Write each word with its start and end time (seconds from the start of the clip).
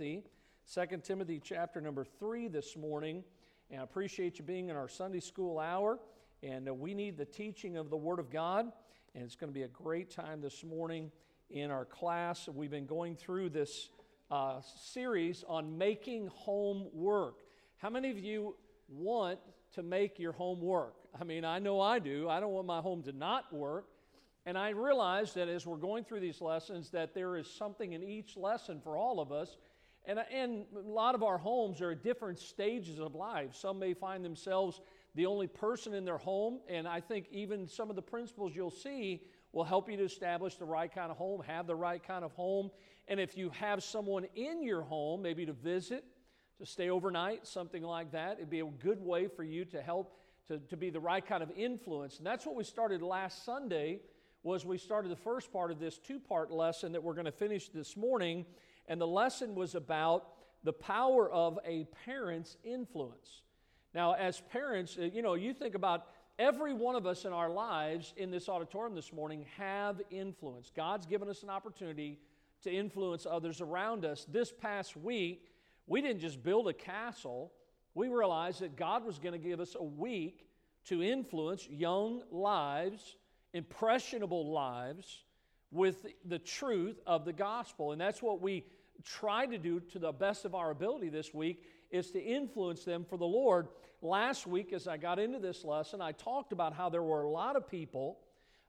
Timothy, 0.00 0.24
2 0.72 0.96
Timothy 1.02 1.42
chapter 1.44 1.78
number 1.78 2.06
3 2.06 2.48
this 2.48 2.74
morning. 2.74 3.22
And 3.70 3.82
I 3.82 3.84
appreciate 3.84 4.38
you 4.38 4.44
being 4.46 4.70
in 4.70 4.76
our 4.76 4.88
Sunday 4.88 5.20
school 5.20 5.58
hour. 5.58 5.98
And 6.42 6.66
uh, 6.66 6.72
we 6.72 6.94
need 6.94 7.18
the 7.18 7.26
teaching 7.26 7.76
of 7.76 7.90
the 7.90 7.98
Word 7.98 8.18
of 8.18 8.30
God. 8.30 8.72
And 9.14 9.22
it's 9.22 9.36
going 9.36 9.50
to 9.50 9.54
be 9.54 9.64
a 9.64 9.68
great 9.68 10.10
time 10.10 10.40
this 10.40 10.64
morning 10.64 11.12
in 11.50 11.70
our 11.70 11.84
class. 11.84 12.48
We've 12.48 12.70
been 12.70 12.86
going 12.86 13.14
through 13.14 13.50
this 13.50 13.90
uh, 14.30 14.62
series 14.62 15.44
on 15.46 15.76
making 15.76 16.28
home 16.28 16.86
work. 16.94 17.40
How 17.76 17.90
many 17.90 18.10
of 18.10 18.18
you 18.18 18.56
want 18.88 19.38
to 19.74 19.82
make 19.82 20.18
your 20.18 20.32
home 20.32 20.62
work? 20.62 20.94
I 21.20 21.24
mean, 21.24 21.44
I 21.44 21.58
know 21.58 21.78
I 21.78 21.98
do. 21.98 22.26
I 22.26 22.40
don't 22.40 22.52
want 22.52 22.66
my 22.66 22.80
home 22.80 23.02
to 23.02 23.12
not 23.12 23.52
work. 23.52 23.84
And 24.46 24.56
I 24.56 24.70
realize 24.70 25.34
that 25.34 25.48
as 25.48 25.66
we're 25.66 25.76
going 25.76 26.04
through 26.04 26.20
these 26.20 26.40
lessons, 26.40 26.88
that 26.90 27.12
there 27.12 27.36
is 27.36 27.46
something 27.46 27.92
in 27.92 28.02
each 28.02 28.38
lesson 28.38 28.80
for 28.80 28.96
all 28.96 29.20
of 29.20 29.30
us. 29.30 29.58
And, 30.06 30.18
uh, 30.18 30.22
and 30.32 30.64
a 30.76 30.88
lot 30.88 31.14
of 31.14 31.22
our 31.22 31.38
homes 31.38 31.80
are 31.80 31.92
at 31.92 32.02
different 32.02 32.38
stages 32.38 32.98
of 32.98 33.14
life. 33.14 33.54
Some 33.54 33.78
may 33.78 33.94
find 33.94 34.24
themselves 34.24 34.80
the 35.14 35.26
only 35.26 35.46
person 35.46 35.94
in 35.94 36.04
their 36.04 36.18
home, 36.18 36.60
and 36.68 36.86
I 36.86 37.00
think 37.00 37.26
even 37.30 37.66
some 37.68 37.90
of 37.90 37.96
the 37.96 38.02
principles 38.02 38.54
you'll 38.54 38.70
see 38.70 39.22
will 39.52 39.64
help 39.64 39.90
you 39.90 39.96
to 39.96 40.04
establish 40.04 40.56
the 40.56 40.64
right 40.64 40.92
kind 40.92 41.10
of 41.10 41.16
home, 41.16 41.42
have 41.46 41.66
the 41.66 41.74
right 41.74 42.02
kind 42.02 42.24
of 42.24 42.32
home. 42.32 42.70
And 43.08 43.18
if 43.18 43.36
you 43.36 43.50
have 43.50 43.82
someone 43.82 44.26
in 44.36 44.62
your 44.62 44.82
home, 44.82 45.22
maybe 45.22 45.44
to 45.46 45.52
visit, 45.52 46.04
to 46.58 46.66
stay 46.66 46.90
overnight, 46.90 47.46
something 47.46 47.82
like 47.82 48.12
that, 48.12 48.38
it'd 48.38 48.50
be 48.50 48.60
a 48.60 48.64
good 48.64 49.00
way 49.00 49.26
for 49.26 49.42
you 49.42 49.64
to 49.66 49.82
help 49.82 50.16
to, 50.46 50.58
to 50.58 50.76
be 50.76 50.90
the 50.90 51.00
right 51.00 51.24
kind 51.24 51.42
of 51.42 51.50
influence. 51.56 52.18
And 52.18 52.26
that's 52.26 52.46
what 52.46 52.54
we 52.54 52.64
started 52.64 53.02
last 53.02 53.44
Sunday 53.44 54.00
was 54.42 54.64
we 54.64 54.78
started 54.78 55.10
the 55.10 55.16
first 55.16 55.52
part 55.52 55.70
of 55.70 55.78
this 55.78 55.98
two-part 55.98 56.50
lesson 56.50 56.92
that 56.92 57.02
we're 57.02 57.14
going 57.14 57.26
to 57.26 57.32
finish 57.32 57.68
this 57.68 57.96
morning, 57.96 58.46
and 58.88 59.00
the 59.00 59.06
lesson 59.06 59.54
was 59.54 59.74
about 59.74 60.28
the 60.64 60.72
power 60.72 61.30
of 61.30 61.58
a 61.64 61.86
parent's 62.04 62.56
influence. 62.64 63.42
Now, 63.94 64.12
as 64.14 64.40
parents, 64.52 64.96
uh, 64.98 65.02
you 65.02 65.22
know, 65.22 65.34
you 65.34 65.52
think 65.52 65.74
about 65.74 66.06
every 66.38 66.72
one 66.72 66.94
of 66.94 67.06
us 67.06 67.24
in 67.24 67.32
our 67.32 67.50
lives 67.50 68.14
in 68.16 68.30
this 68.30 68.48
auditorium 68.48 68.94
this 68.94 69.12
morning 69.12 69.44
have 69.56 70.00
influence. 70.10 70.70
God's 70.74 71.06
given 71.06 71.28
us 71.28 71.42
an 71.42 71.50
opportunity 71.50 72.18
to 72.62 72.70
influence 72.70 73.26
others 73.28 73.60
around 73.60 74.04
us. 74.04 74.26
This 74.28 74.52
past 74.52 74.96
week, 74.96 75.50
we 75.86 76.00
didn't 76.00 76.20
just 76.20 76.42
build 76.42 76.68
a 76.68 76.72
castle, 76.72 77.52
we 77.94 78.08
realized 78.08 78.60
that 78.60 78.76
God 78.76 79.04
was 79.04 79.18
going 79.18 79.32
to 79.32 79.38
give 79.38 79.60
us 79.60 79.74
a 79.78 79.82
week 79.82 80.46
to 80.86 81.02
influence 81.02 81.68
young 81.68 82.22
lives, 82.30 83.16
impressionable 83.52 84.52
lives, 84.52 85.24
with 85.70 86.06
the 86.24 86.38
truth 86.38 87.00
of 87.06 87.24
the 87.24 87.32
gospel. 87.32 87.92
And 87.92 88.00
that's 88.00 88.22
what 88.22 88.40
we 88.40 88.64
try 89.04 89.46
to 89.46 89.58
do 89.58 89.80
to 89.80 89.98
the 89.98 90.12
best 90.12 90.44
of 90.44 90.54
our 90.54 90.70
ability 90.70 91.08
this 91.08 91.32
week 91.32 91.64
is 91.90 92.10
to 92.12 92.20
influence 92.20 92.84
them 92.84 93.04
for 93.04 93.16
the 93.16 93.26
Lord. 93.26 93.68
Last 94.02 94.46
week, 94.46 94.72
as 94.72 94.86
I 94.86 94.96
got 94.96 95.18
into 95.18 95.38
this 95.38 95.64
lesson, 95.64 96.00
I 96.00 96.12
talked 96.12 96.52
about 96.52 96.74
how 96.74 96.88
there 96.88 97.02
were 97.02 97.22
a 97.22 97.30
lot 97.30 97.56
of 97.56 97.68
people, 97.68 98.18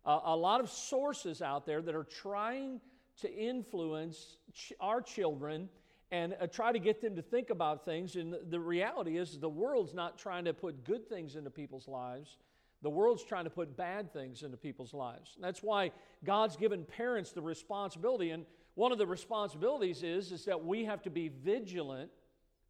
uh, 0.05 0.19
a 0.25 0.35
lot 0.35 0.59
of 0.59 0.69
sources 0.69 1.41
out 1.41 1.65
there 1.65 1.81
that 1.81 1.95
are 1.95 2.03
trying 2.03 2.81
to 3.21 3.33
influence 3.33 4.37
ch- 4.53 4.73
our 4.79 5.01
children 5.01 5.69
and 6.11 6.35
uh, 6.41 6.47
try 6.47 6.71
to 6.71 6.79
get 6.79 7.01
them 7.01 7.15
to 7.15 7.21
think 7.21 7.49
about 7.49 7.85
things. 7.85 8.15
And 8.15 8.35
the 8.49 8.59
reality 8.59 9.17
is, 9.17 9.39
the 9.39 9.49
world's 9.49 9.93
not 9.93 10.17
trying 10.17 10.45
to 10.45 10.53
put 10.53 10.83
good 10.83 11.07
things 11.07 11.35
into 11.35 11.49
people's 11.49 11.87
lives. 11.87 12.37
The 12.81 12.89
world's 12.89 13.23
trying 13.23 13.43
to 13.43 13.49
put 13.49 13.77
bad 13.77 14.11
things 14.11 14.43
into 14.43 14.57
people's 14.57 14.93
lives. 14.93 15.33
And 15.35 15.43
that's 15.43 15.61
why 15.61 15.91
God's 16.23 16.55
given 16.55 16.83
parents 16.83 17.31
the 17.31 17.41
responsibility. 17.41 18.31
And 18.31 18.45
one 18.75 18.91
of 18.91 18.97
the 18.97 19.05
responsibilities 19.05 20.01
is, 20.01 20.31
is 20.31 20.45
that 20.45 20.65
we 20.65 20.85
have 20.85 21.01
to 21.03 21.09
be 21.09 21.29
vigilant. 21.29 22.09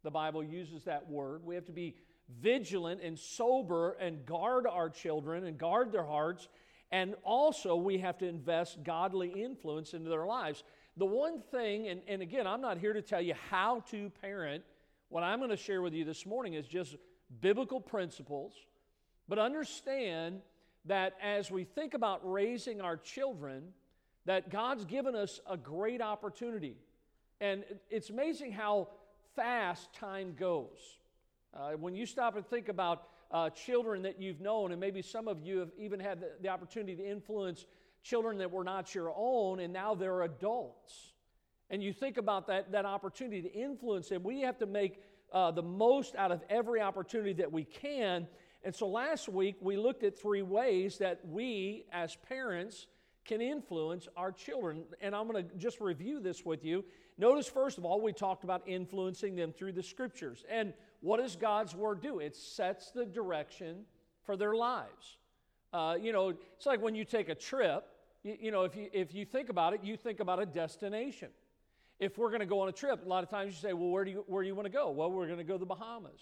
The 0.02 0.10
Bible 0.10 0.44
uses 0.44 0.84
that 0.84 1.08
word. 1.08 1.44
We 1.44 1.54
have 1.54 1.64
to 1.66 1.72
be 1.72 1.96
vigilant 2.40 3.00
and 3.02 3.18
sober 3.18 3.92
and 3.92 4.26
guard 4.26 4.66
our 4.66 4.90
children 4.90 5.44
and 5.44 5.56
guard 5.56 5.92
their 5.92 6.04
hearts. 6.04 6.48
And 6.90 7.14
also, 7.24 7.74
we 7.76 7.98
have 7.98 8.18
to 8.18 8.28
invest 8.28 8.84
godly 8.84 9.30
influence 9.30 9.94
into 9.94 10.10
their 10.10 10.26
lives. 10.26 10.62
The 10.98 11.06
one 11.06 11.40
thing, 11.40 11.88
and, 11.88 12.02
and 12.06 12.20
again, 12.20 12.46
I'm 12.46 12.60
not 12.60 12.76
here 12.76 12.92
to 12.92 13.00
tell 13.00 13.22
you 13.22 13.34
how 13.48 13.80
to 13.90 14.10
parent. 14.20 14.62
What 15.08 15.22
I'm 15.22 15.38
going 15.38 15.50
to 15.50 15.56
share 15.56 15.80
with 15.80 15.94
you 15.94 16.04
this 16.04 16.26
morning 16.26 16.52
is 16.52 16.66
just 16.66 16.96
biblical 17.40 17.80
principles. 17.80 18.52
But 19.28 19.38
understand 19.38 20.40
that 20.86 21.14
as 21.22 21.50
we 21.50 21.64
think 21.64 21.94
about 21.94 22.20
raising 22.22 22.80
our 22.80 22.96
children, 22.96 23.68
that 24.24 24.50
God's 24.50 24.84
given 24.84 25.14
us 25.14 25.40
a 25.48 25.56
great 25.56 26.00
opportunity. 26.00 26.76
And 27.40 27.64
it's 27.90 28.10
amazing 28.10 28.52
how 28.52 28.88
fast 29.34 29.92
time 29.94 30.34
goes. 30.38 30.78
Uh, 31.54 31.72
when 31.72 31.94
you 31.94 32.06
stop 32.06 32.36
and 32.36 32.46
think 32.46 32.68
about 32.68 33.08
uh, 33.30 33.50
children 33.50 34.02
that 34.02 34.20
you've 34.20 34.40
known, 34.40 34.72
and 34.72 34.80
maybe 34.80 35.02
some 35.02 35.28
of 35.28 35.40
you 35.40 35.58
have 35.58 35.70
even 35.78 35.98
had 35.98 36.20
the, 36.20 36.30
the 36.40 36.48
opportunity 36.48 36.94
to 36.94 37.08
influence 37.08 37.66
children 38.02 38.38
that 38.38 38.50
were 38.50 38.64
not 38.64 38.94
your 38.94 39.12
own, 39.16 39.60
and 39.60 39.72
now 39.72 39.94
they're 39.94 40.22
adults. 40.22 41.12
And 41.70 41.82
you 41.82 41.92
think 41.92 42.18
about 42.18 42.46
that, 42.48 42.72
that 42.72 42.84
opportunity 42.84 43.42
to 43.42 43.52
influence 43.52 44.08
them. 44.08 44.22
We 44.22 44.42
have 44.42 44.58
to 44.58 44.66
make 44.66 45.02
uh, 45.32 45.50
the 45.50 45.62
most 45.62 46.14
out 46.16 46.30
of 46.30 46.42
every 46.50 46.80
opportunity 46.80 47.32
that 47.34 47.50
we 47.50 47.64
can. 47.64 48.26
And 48.64 48.74
so 48.74 48.86
last 48.86 49.28
week 49.28 49.56
we 49.60 49.76
looked 49.76 50.04
at 50.04 50.20
three 50.20 50.42
ways 50.42 50.98
that 50.98 51.20
we 51.26 51.84
as 51.92 52.16
parents 52.28 52.86
can 53.24 53.40
influence 53.40 54.08
our 54.16 54.32
children. 54.32 54.84
And 55.00 55.14
I'm 55.14 55.28
going 55.28 55.44
to 55.48 55.56
just 55.56 55.80
review 55.80 56.20
this 56.20 56.44
with 56.44 56.64
you. 56.64 56.84
Notice, 57.18 57.46
first 57.46 57.78
of 57.78 57.84
all, 57.84 58.00
we 58.00 58.12
talked 58.12 58.44
about 58.44 58.62
influencing 58.66 59.36
them 59.36 59.52
through 59.52 59.72
the 59.72 59.82
scriptures. 59.82 60.44
And 60.50 60.72
what 61.00 61.18
does 61.18 61.36
God's 61.36 61.74
word 61.74 62.00
do? 62.00 62.18
It 62.18 62.34
sets 62.34 62.90
the 62.90 63.04
direction 63.04 63.84
for 64.24 64.36
their 64.36 64.54
lives. 64.54 65.18
Uh, 65.72 65.96
you 66.00 66.12
know, 66.12 66.34
it's 66.56 66.66
like 66.66 66.82
when 66.82 66.94
you 66.94 67.04
take 67.04 67.28
a 67.28 67.34
trip, 67.34 67.84
you, 68.22 68.36
you, 68.40 68.50
know, 68.50 68.62
if 68.62 68.76
you, 68.76 68.88
if 68.92 69.14
you 69.14 69.24
think 69.24 69.48
about 69.48 69.72
it, 69.74 69.80
you 69.82 69.96
think 69.96 70.20
about 70.20 70.40
a 70.40 70.46
destination. 70.46 71.28
If 71.98 72.18
we're 72.18 72.28
going 72.28 72.40
to 72.40 72.46
go 72.46 72.60
on 72.60 72.68
a 72.68 72.72
trip, 72.72 73.04
a 73.04 73.08
lot 73.08 73.22
of 73.22 73.30
times 73.30 73.52
you 73.52 73.68
say, 73.68 73.72
well, 73.72 73.88
where 73.88 74.04
do 74.04 74.10
you, 74.10 74.24
where 74.26 74.42
do 74.42 74.48
you 74.48 74.54
want 74.54 74.66
to 74.66 74.72
go? 74.72 74.90
Well, 74.90 75.10
we're 75.10 75.26
going 75.26 75.38
to 75.38 75.44
go 75.44 75.54
to 75.54 75.60
the 75.60 75.66
Bahamas. 75.66 76.20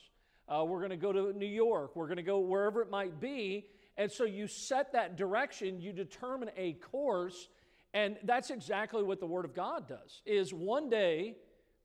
Uh, 0.50 0.64
we're 0.64 0.78
going 0.78 0.90
to 0.90 0.96
go 0.96 1.12
to 1.12 1.32
New 1.32 1.46
York. 1.46 1.94
We're 1.94 2.06
going 2.06 2.16
to 2.16 2.22
go 2.22 2.40
wherever 2.40 2.82
it 2.82 2.90
might 2.90 3.20
be. 3.20 3.66
And 3.96 4.10
so 4.10 4.24
you 4.24 4.48
set 4.48 4.92
that 4.92 5.16
direction, 5.16 5.80
you 5.80 5.92
determine 5.92 6.50
a 6.56 6.72
course, 6.74 7.48
and 7.94 8.16
that's 8.24 8.50
exactly 8.50 9.02
what 9.02 9.20
the 9.20 9.26
Word 9.26 9.44
of 9.44 9.54
God 9.54 9.88
does. 9.88 10.22
Is 10.24 10.52
one 10.52 10.90
day 10.90 11.36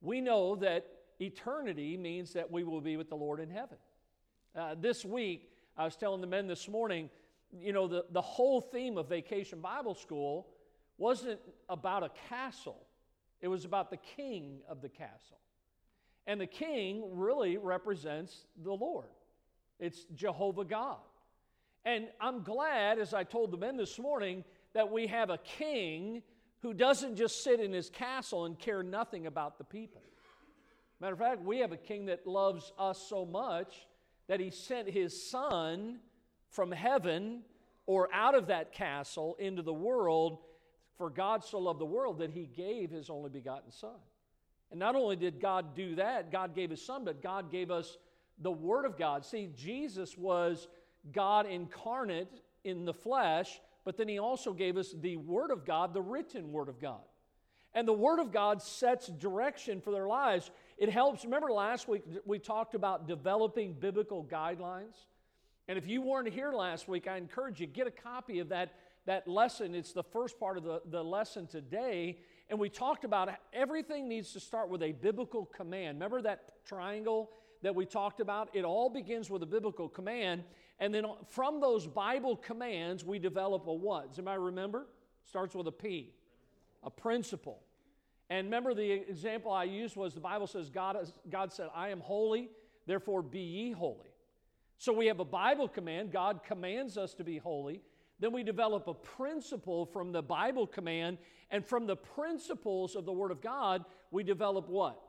we 0.01 0.21
know 0.21 0.55
that 0.57 0.87
eternity 1.19 1.97
means 1.97 2.33
that 2.33 2.51
we 2.51 2.63
will 2.63 2.81
be 2.81 2.97
with 2.97 3.09
the 3.09 3.15
Lord 3.15 3.39
in 3.39 3.49
heaven. 3.49 3.77
Uh, 4.55 4.75
this 4.79 5.03
week, 5.05 5.49
I 5.77 5.83
was 5.83 5.95
telling 5.95 6.21
the 6.21 6.27
men 6.27 6.47
this 6.47 6.67
morning, 6.67 7.09
you 7.51 7.73
know, 7.73 7.87
the, 7.87 8.05
the 8.11 8.21
whole 8.21 8.61
theme 8.61 8.97
of 8.97 9.09
Vacation 9.09 9.59
Bible 9.59 9.93
School 9.93 10.47
wasn't 10.97 11.39
about 11.69 12.03
a 12.03 12.09
castle, 12.29 12.87
it 13.41 13.47
was 13.47 13.65
about 13.65 13.89
the 13.89 13.97
king 13.97 14.61
of 14.67 14.81
the 14.81 14.89
castle. 14.89 15.37
And 16.27 16.41
the 16.41 16.47
king 16.47 17.03
really 17.11 17.57
represents 17.57 18.45
the 18.63 18.73
Lord, 18.73 19.09
it's 19.79 20.05
Jehovah 20.15 20.65
God. 20.65 20.97
And 21.83 22.07
I'm 22.19 22.41
glad, 22.41 22.97
as 22.97 23.13
I 23.13 23.23
told 23.23 23.51
the 23.51 23.57
men 23.57 23.77
this 23.77 23.99
morning, 23.99 24.43
that 24.73 24.91
we 24.91 25.05
have 25.07 25.29
a 25.29 25.37
king 25.37 26.23
who 26.61 26.73
doesn't 26.73 27.15
just 27.15 27.43
sit 27.43 27.59
in 27.59 27.71
his 27.71 27.91
castle 27.91 28.45
and 28.45 28.57
care 28.57 28.81
nothing 28.81 29.27
about 29.27 29.59
the 29.59 29.63
people. 29.63 30.01
Matter 30.99 31.13
of 31.13 31.19
fact, 31.19 31.43
we 31.43 31.59
have 31.59 31.71
a 31.71 31.77
king 31.77 32.07
that 32.07 32.25
loves 32.25 32.71
us 32.79 33.05
so 33.07 33.23
much 33.23 33.85
that 34.27 34.39
he 34.39 34.49
sent 34.49 34.89
his 34.89 35.29
son 35.29 35.99
from 36.49 36.71
heaven 36.71 37.43
or 37.85 38.09
out 38.11 38.33
of 38.33 38.47
that 38.47 38.71
castle 38.71 39.35
into 39.39 39.61
the 39.61 39.73
world. 39.73 40.39
For 40.97 41.09
God 41.09 41.43
so 41.43 41.59
loved 41.59 41.79
the 41.79 41.85
world 41.85 42.19
that 42.19 42.31
he 42.31 42.45
gave 42.45 42.89
his 42.89 43.09
only 43.09 43.29
begotten 43.29 43.71
Son. 43.71 43.99
And 44.71 44.79
not 44.79 44.95
only 44.95 45.15
did 45.15 45.39
God 45.39 45.75
do 45.75 45.95
that, 45.95 46.31
God 46.31 46.55
gave 46.55 46.69
his 46.69 46.85
Son, 46.85 47.05
but 47.05 47.21
God 47.21 47.51
gave 47.51 47.71
us 47.71 47.97
the 48.39 48.51
Word 48.51 48.85
of 48.85 48.97
God. 48.97 49.25
See, 49.25 49.49
Jesus 49.55 50.17
was 50.17 50.67
God 51.11 51.45
incarnate 51.45 52.41
in 52.63 52.85
the 52.85 52.93
flesh, 52.93 53.61
but 53.83 53.97
then 53.97 54.07
he 54.07 54.19
also 54.19 54.53
gave 54.53 54.77
us 54.77 54.93
the 54.99 55.17
Word 55.17 55.51
of 55.51 55.65
God, 55.65 55.93
the 55.93 56.01
written 56.01 56.51
Word 56.51 56.69
of 56.69 56.79
God. 56.81 57.01
And 57.73 57.87
the 57.87 57.93
Word 57.93 58.19
of 58.19 58.31
God 58.31 58.61
sets 58.61 59.07
direction 59.07 59.81
for 59.81 59.91
their 59.91 60.07
lives. 60.07 60.49
It 60.77 60.89
helps. 60.89 61.25
Remember 61.25 61.51
last 61.51 61.87
week 61.87 62.03
we 62.25 62.39
talked 62.39 62.73
about 62.73 63.07
developing 63.07 63.73
biblical 63.73 64.23
guidelines? 64.23 64.95
And 65.67 65.77
if 65.77 65.87
you 65.87 66.01
weren't 66.01 66.29
here 66.29 66.53
last 66.53 66.87
week, 66.87 67.07
I 67.07 67.17
encourage 67.17 67.59
you, 67.59 67.67
get 67.67 67.87
a 67.87 67.91
copy 67.91 68.39
of 68.39 68.49
that, 68.49 68.73
that 69.05 69.27
lesson. 69.27 69.75
It's 69.75 69.93
the 69.93 70.03
first 70.03 70.39
part 70.39 70.57
of 70.57 70.63
the, 70.63 70.81
the 70.89 71.03
lesson 71.03 71.47
today. 71.47 72.19
And 72.49 72.59
we 72.59 72.69
talked 72.69 73.03
about 73.03 73.29
everything 73.53 74.07
needs 74.07 74.33
to 74.33 74.39
start 74.39 74.69
with 74.69 74.83
a 74.83 74.91
biblical 74.91 75.45
command. 75.45 75.97
Remember 75.97 76.21
that 76.21 76.63
triangle 76.65 77.31
that 77.63 77.73
we 77.73 77.85
talked 77.85 78.19
about? 78.19 78.49
It 78.53 78.63
all 78.63 78.89
begins 78.89 79.29
with 79.29 79.41
a 79.41 79.47
biblical 79.47 79.89
command. 79.89 80.43
And 80.79 80.93
then 80.93 81.05
from 81.29 81.59
those 81.59 81.87
Bible 81.87 82.35
commands, 82.35 83.03
we 83.03 83.17
develop 83.17 83.65
a 83.67 83.73
what? 83.73 84.09
Does 84.09 84.19
anybody 84.19 84.39
remember? 84.39 84.85
Starts 85.23 85.55
with 85.55 85.67
a 85.67 85.71
P, 85.71 86.13
a 86.83 86.91
principle. 86.91 87.61
And 88.29 88.45
remember, 88.45 88.73
the 88.73 88.91
example 88.91 89.51
I 89.51 89.63
used 89.63 89.95
was 89.95 90.13
the 90.13 90.19
Bible 90.19 90.47
says, 90.47 90.69
God, 90.69 90.97
is, 91.01 91.13
God 91.29 91.51
said, 91.51 91.69
I 91.75 91.89
am 91.89 91.99
holy, 91.99 92.49
therefore 92.85 93.21
be 93.21 93.39
ye 93.39 93.71
holy. 93.71 94.13
So 94.77 94.93
we 94.93 95.07
have 95.07 95.19
a 95.19 95.25
Bible 95.25 95.67
command. 95.67 96.11
God 96.11 96.41
commands 96.43 96.97
us 96.97 97.13
to 97.15 97.23
be 97.23 97.37
holy. 97.37 97.81
Then 98.19 98.31
we 98.31 98.43
develop 98.43 98.87
a 98.87 98.93
principle 98.93 99.85
from 99.85 100.11
the 100.11 100.21
Bible 100.21 100.67
command, 100.67 101.17
and 101.51 101.65
from 101.65 101.85
the 101.85 101.95
principles 101.95 102.95
of 102.95 103.05
the 103.05 103.11
Word 103.11 103.31
of 103.31 103.41
God, 103.41 103.83
we 104.11 104.23
develop 104.23 104.69
what? 104.69 105.01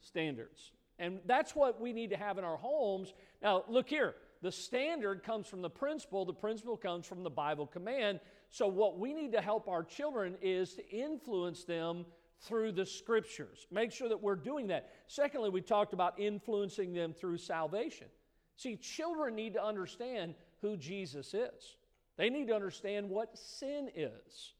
Standards. 0.00 0.60
Standards. 0.60 0.72
And 0.98 1.18
that's 1.26 1.56
what 1.56 1.80
we 1.80 1.92
need 1.92 2.10
to 2.10 2.16
have 2.16 2.38
in 2.38 2.44
our 2.44 2.56
homes. 2.56 3.14
Now, 3.42 3.64
look 3.68 3.88
here. 3.88 4.14
The 4.42 4.52
standard 4.52 5.22
comes 5.22 5.46
from 5.46 5.62
the 5.62 5.70
principle, 5.70 6.24
the 6.24 6.32
principle 6.32 6.76
comes 6.76 7.06
from 7.06 7.22
the 7.22 7.30
Bible 7.30 7.66
command. 7.66 8.20
So, 8.50 8.68
what 8.68 8.98
we 8.98 9.14
need 9.14 9.32
to 9.32 9.40
help 9.40 9.68
our 9.68 9.82
children 9.82 10.36
is 10.42 10.74
to 10.74 10.88
influence 10.90 11.64
them 11.64 12.04
through 12.40 12.72
the 12.72 12.84
scriptures. 12.84 13.66
Make 13.70 13.90
sure 13.90 14.08
that 14.08 14.20
we're 14.20 14.36
doing 14.36 14.66
that. 14.68 14.90
Secondly, 15.06 15.48
we 15.48 15.62
talked 15.62 15.94
about 15.94 16.20
influencing 16.20 16.92
them 16.92 17.14
through 17.14 17.38
salvation. 17.38 18.06
See, 18.56 18.76
children 18.76 19.34
need 19.34 19.54
to 19.54 19.64
understand 19.64 20.34
who 20.60 20.76
Jesus 20.76 21.32
is. 21.32 21.76
They 22.16 22.30
need 22.30 22.48
to 22.48 22.54
understand 22.54 23.08
what 23.08 23.36
sin 23.36 23.90
is. 23.94 24.54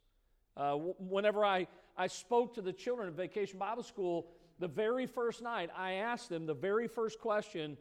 Uh, 0.56 0.74
whenever 0.98 1.44
I, 1.44 1.66
I 1.96 2.06
spoke 2.06 2.54
to 2.54 2.62
the 2.62 2.72
children 2.72 3.08
at 3.08 3.14
Vacation 3.14 3.58
Bible 3.58 3.82
School, 3.82 4.26
the 4.58 4.68
very 4.68 5.06
first 5.06 5.42
night, 5.42 5.70
I 5.76 5.94
asked 5.94 6.28
them 6.28 6.46
the 6.46 6.54
very 6.54 6.88
first 6.88 7.20
question 7.20 7.76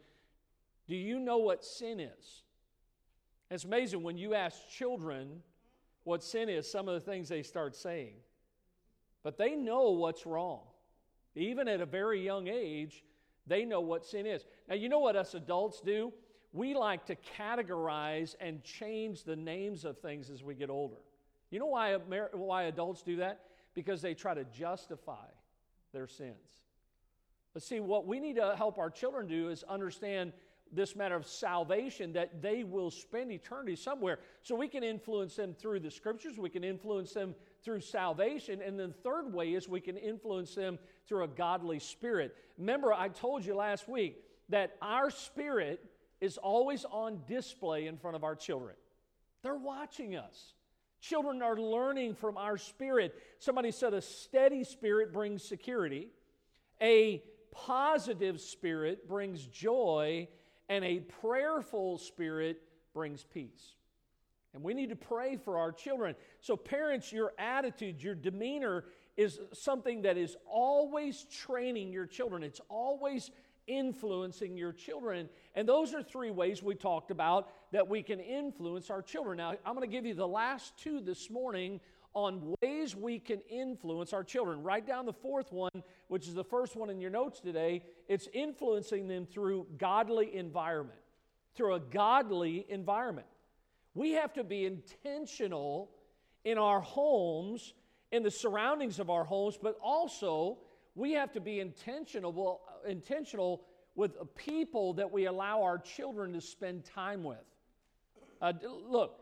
Do 0.88 0.96
you 0.96 1.18
know 1.18 1.38
what 1.38 1.64
sin 1.64 2.00
is? 2.00 2.42
It's 3.50 3.64
amazing 3.64 4.02
when 4.02 4.16
you 4.16 4.34
ask 4.34 4.68
children 4.68 5.42
what 6.04 6.22
sin 6.22 6.48
is, 6.48 6.70
some 6.70 6.88
of 6.88 6.94
the 6.94 7.00
things 7.00 7.28
they 7.28 7.42
start 7.42 7.76
saying. 7.76 8.14
But 9.22 9.38
they 9.38 9.54
know 9.54 9.90
what's 9.90 10.26
wrong. 10.26 10.60
Even 11.34 11.66
at 11.68 11.80
a 11.80 11.86
very 11.86 12.22
young 12.22 12.48
age, 12.48 13.04
they 13.46 13.64
know 13.64 13.80
what 13.80 14.04
sin 14.04 14.26
is. 14.26 14.44
Now, 14.68 14.74
you 14.74 14.88
know 14.88 14.98
what 14.98 15.16
us 15.16 15.34
adults 15.34 15.80
do? 15.80 16.12
We 16.54 16.74
like 16.74 17.04
to 17.06 17.16
categorize 17.36 18.36
and 18.40 18.62
change 18.62 19.24
the 19.24 19.34
names 19.34 19.84
of 19.84 19.98
things 19.98 20.30
as 20.30 20.44
we 20.44 20.54
get 20.54 20.70
older. 20.70 20.94
You 21.50 21.58
know 21.58 21.66
why, 21.66 21.96
why 22.32 22.62
adults 22.64 23.02
do 23.02 23.16
that? 23.16 23.40
Because 23.74 24.00
they 24.00 24.14
try 24.14 24.34
to 24.34 24.44
justify 24.44 25.26
their 25.92 26.06
sins. 26.06 26.62
But 27.54 27.64
see, 27.64 27.80
what 27.80 28.06
we 28.06 28.20
need 28.20 28.36
to 28.36 28.54
help 28.56 28.78
our 28.78 28.88
children 28.88 29.26
do 29.26 29.48
is 29.48 29.64
understand 29.64 30.32
this 30.70 30.94
matter 30.94 31.16
of 31.16 31.26
salvation 31.26 32.12
that 32.12 32.40
they 32.40 32.62
will 32.62 32.90
spend 32.90 33.32
eternity 33.32 33.74
somewhere. 33.74 34.20
So 34.42 34.54
we 34.54 34.68
can 34.68 34.84
influence 34.84 35.34
them 35.34 35.54
through 35.54 35.80
the 35.80 35.90
scriptures, 35.90 36.38
we 36.38 36.50
can 36.50 36.62
influence 36.62 37.12
them 37.12 37.34
through 37.64 37.80
salvation. 37.80 38.62
And 38.62 38.78
then, 38.78 38.94
third 39.02 39.32
way 39.32 39.54
is 39.54 39.68
we 39.68 39.80
can 39.80 39.96
influence 39.96 40.54
them 40.54 40.78
through 41.08 41.24
a 41.24 41.28
godly 41.28 41.80
spirit. 41.80 42.36
Remember, 42.58 42.92
I 42.92 43.08
told 43.08 43.44
you 43.44 43.56
last 43.56 43.88
week 43.88 44.22
that 44.50 44.76
our 44.80 45.10
spirit 45.10 45.84
is 46.24 46.38
always 46.38 46.86
on 46.90 47.20
display 47.28 47.86
in 47.86 47.98
front 47.98 48.16
of 48.16 48.24
our 48.24 48.34
children. 48.34 48.74
They're 49.42 49.54
watching 49.54 50.16
us. 50.16 50.54
Children 51.00 51.42
are 51.42 51.56
learning 51.56 52.14
from 52.14 52.38
our 52.38 52.56
spirit. 52.56 53.14
Somebody 53.38 53.70
said 53.70 53.92
a 53.92 54.00
steady 54.00 54.64
spirit 54.64 55.12
brings 55.12 55.44
security, 55.44 56.08
a 56.80 57.22
positive 57.50 58.40
spirit 58.40 59.06
brings 59.06 59.46
joy, 59.46 60.28
and 60.70 60.82
a 60.82 61.00
prayerful 61.00 61.98
spirit 61.98 62.62
brings 62.94 63.22
peace. 63.22 63.74
And 64.54 64.62
we 64.62 64.72
need 64.72 64.88
to 64.90 64.96
pray 64.96 65.36
for 65.36 65.58
our 65.58 65.72
children. 65.72 66.14
So, 66.40 66.56
parents, 66.56 67.12
your 67.12 67.32
attitude, 67.38 68.02
your 68.02 68.14
demeanor 68.14 68.84
is 69.16 69.38
something 69.52 70.02
that 70.02 70.16
is 70.16 70.36
always 70.50 71.24
training 71.24 71.92
your 71.92 72.06
children. 72.06 72.42
It's 72.42 72.60
always 72.70 73.30
influencing 73.66 74.56
your 74.56 74.72
children. 74.72 75.28
And 75.54 75.68
those 75.68 75.94
are 75.94 76.02
three 76.02 76.30
ways 76.30 76.62
we 76.62 76.74
talked 76.74 77.10
about 77.10 77.50
that 77.72 77.88
we 77.88 78.02
can 78.02 78.20
influence 78.20 78.90
our 78.90 79.02
children. 79.02 79.38
Now, 79.38 79.54
I'm 79.64 79.74
going 79.74 79.88
to 79.88 79.92
give 79.92 80.06
you 80.06 80.14
the 80.14 80.28
last 80.28 80.76
two 80.78 81.00
this 81.00 81.30
morning 81.30 81.80
on 82.14 82.54
ways 82.62 82.94
we 82.94 83.18
can 83.18 83.40
influence 83.50 84.12
our 84.12 84.22
children. 84.22 84.62
Write 84.62 84.86
down 84.86 85.04
the 85.04 85.12
fourth 85.12 85.52
one, 85.52 85.82
which 86.08 86.28
is 86.28 86.34
the 86.34 86.44
first 86.44 86.76
one 86.76 86.88
in 86.88 87.00
your 87.00 87.10
notes 87.10 87.40
today. 87.40 87.82
It's 88.08 88.28
influencing 88.32 89.08
them 89.08 89.26
through 89.26 89.66
godly 89.78 90.36
environment. 90.36 91.00
Through 91.56 91.74
a 91.74 91.80
godly 91.80 92.66
environment. 92.68 93.26
We 93.94 94.12
have 94.12 94.32
to 94.34 94.44
be 94.44 94.64
intentional 94.64 95.90
in 96.44 96.58
our 96.58 96.80
homes, 96.80 97.74
in 98.12 98.22
the 98.22 98.30
surroundings 98.30 98.98
of 99.00 99.10
our 99.10 99.24
homes, 99.24 99.58
but 99.60 99.76
also 99.82 100.58
we 100.94 101.12
have 101.12 101.32
to 101.32 101.40
be 101.40 101.58
intentional, 101.58 102.60
intentional 102.86 103.62
with 103.94 104.12
people 104.34 104.94
that 104.94 105.10
we 105.10 105.26
allow 105.26 105.62
our 105.62 105.78
children 105.78 106.32
to 106.32 106.40
spend 106.40 106.84
time 106.84 107.22
with. 107.22 107.38
Uh, 108.40 108.52
look, 108.88 109.20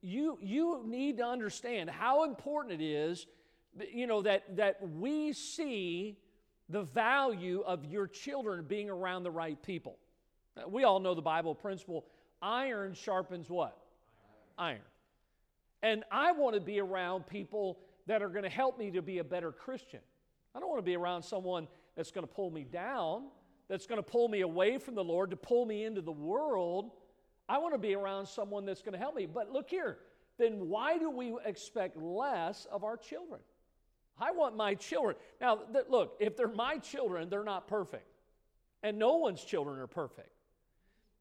you, 0.00 0.38
you 0.40 0.82
need 0.84 1.18
to 1.18 1.24
understand 1.24 1.88
how 1.88 2.24
important 2.24 2.80
it 2.80 2.84
is 2.84 3.26
you 3.90 4.06
know 4.06 4.20
that, 4.20 4.56
that 4.56 4.76
we 4.86 5.32
see 5.32 6.18
the 6.68 6.82
value 6.82 7.62
of 7.64 7.86
your 7.86 8.06
children 8.06 8.64
being 8.68 8.90
around 8.90 9.22
the 9.22 9.30
right 9.30 9.62
people 9.62 9.96
we 10.68 10.84
all 10.84 10.98
know 11.00 11.14
the 11.14 11.22
bible 11.22 11.54
principle 11.54 12.04
iron 12.42 12.92
sharpens 12.92 13.48
what 13.48 13.78
iron. 14.58 14.80
And 15.82 16.04
I 16.10 16.32
want 16.32 16.54
to 16.54 16.60
be 16.60 16.80
around 16.80 17.26
people 17.26 17.78
that 18.06 18.22
are 18.22 18.28
going 18.28 18.44
to 18.44 18.50
help 18.50 18.78
me 18.78 18.90
to 18.92 19.02
be 19.02 19.18
a 19.18 19.24
better 19.24 19.50
Christian. 19.50 20.00
I 20.54 20.60
don't 20.60 20.68
want 20.68 20.78
to 20.78 20.84
be 20.84 20.96
around 20.96 21.22
someone 21.22 21.66
that's 21.96 22.10
going 22.10 22.26
to 22.26 22.32
pull 22.32 22.50
me 22.50 22.64
down, 22.64 23.24
that's 23.68 23.86
going 23.86 23.98
to 23.98 24.02
pull 24.02 24.28
me 24.28 24.40
away 24.40 24.78
from 24.78 24.94
the 24.94 25.04
Lord, 25.04 25.30
to 25.30 25.36
pull 25.36 25.66
me 25.66 25.84
into 25.84 26.00
the 26.00 26.12
world. 26.12 26.90
I 27.48 27.58
want 27.58 27.74
to 27.74 27.78
be 27.78 27.94
around 27.94 28.26
someone 28.26 28.64
that's 28.64 28.82
going 28.82 28.92
to 28.92 28.98
help 28.98 29.14
me. 29.14 29.26
But 29.26 29.52
look 29.52 29.68
here, 29.68 29.98
then 30.38 30.68
why 30.68 30.98
do 30.98 31.10
we 31.10 31.34
expect 31.44 31.96
less 31.96 32.66
of 32.70 32.84
our 32.84 32.96
children? 32.96 33.40
I 34.18 34.32
want 34.32 34.56
my 34.56 34.74
children. 34.74 35.16
Now, 35.40 35.56
th- 35.56 35.86
look, 35.88 36.16
if 36.20 36.36
they're 36.36 36.48
my 36.48 36.78
children, 36.78 37.28
they're 37.28 37.44
not 37.44 37.68
perfect. 37.68 38.06
And 38.82 38.98
no 38.98 39.16
one's 39.16 39.42
children 39.42 39.78
are 39.78 39.86
perfect. 39.86 40.30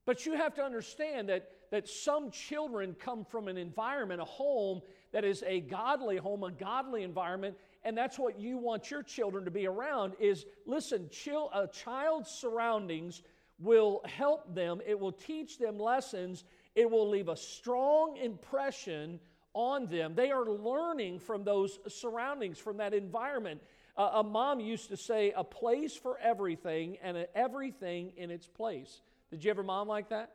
But 0.06 0.26
you 0.26 0.34
have 0.34 0.54
to 0.56 0.64
understand 0.64 1.30
that 1.30 1.50
that 1.72 1.88
some 1.88 2.30
children 2.32 2.96
come 3.00 3.26
from 3.26 3.48
an 3.48 3.58
environment, 3.58 4.22
a 4.22 4.26
home 4.26 4.82
that 5.14 5.24
is 5.24 5.44
a 5.48 5.62
godly 5.62 6.18
home, 6.18 6.44
a 6.44 6.52
godly 6.52 7.04
environment, 7.04 7.56
and 7.84 7.98
that's 7.98 8.20
what 8.20 8.40
you 8.40 8.58
want 8.58 8.92
your 8.92 9.04
children 9.04 9.46
to 9.46 9.52
be 9.52 9.68
around 9.68 10.14
is 10.20 10.46
listen, 10.66 11.10
chill, 11.10 11.50
a 11.54 11.68
child's 11.68 12.30
surroundings 12.30 13.22
will 13.60 14.02
help 14.06 14.54
them, 14.54 14.82
it 14.86 15.00
will 15.00 15.12
teach 15.12 15.58
them 15.58 15.78
lessons, 15.78 16.44
it 16.76 16.90
will 16.90 17.10
leave 17.10 17.30
a 17.30 17.38
strong 17.38 18.18
impression 18.18 19.20
on 19.54 19.88
them. 19.88 20.16
They 20.16 20.32
are 20.32 20.46
learning 20.46 21.20
from 21.20 21.44
those 21.44 21.80
surroundings, 21.88 22.58
from 22.58 22.78
that 22.78 22.94
environment. 22.94 23.62
Uh, 23.98 24.12
a 24.16 24.24
mom 24.24 24.60
used 24.60 24.90
to 24.90 24.98
say, 24.98 25.34
a 25.36 25.44
place 25.44 25.96
for 25.96 26.18
everything 26.20 26.98
and 27.04 27.18
a, 27.18 27.38
everything 27.38 28.14
in 28.16 28.32
its 28.32 28.48
place. 28.48 29.02
Did 29.30 29.44
you 29.44 29.52
ever 29.52 29.64
mom 29.64 29.88
like 29.88 30.10
that? 30.10 30.32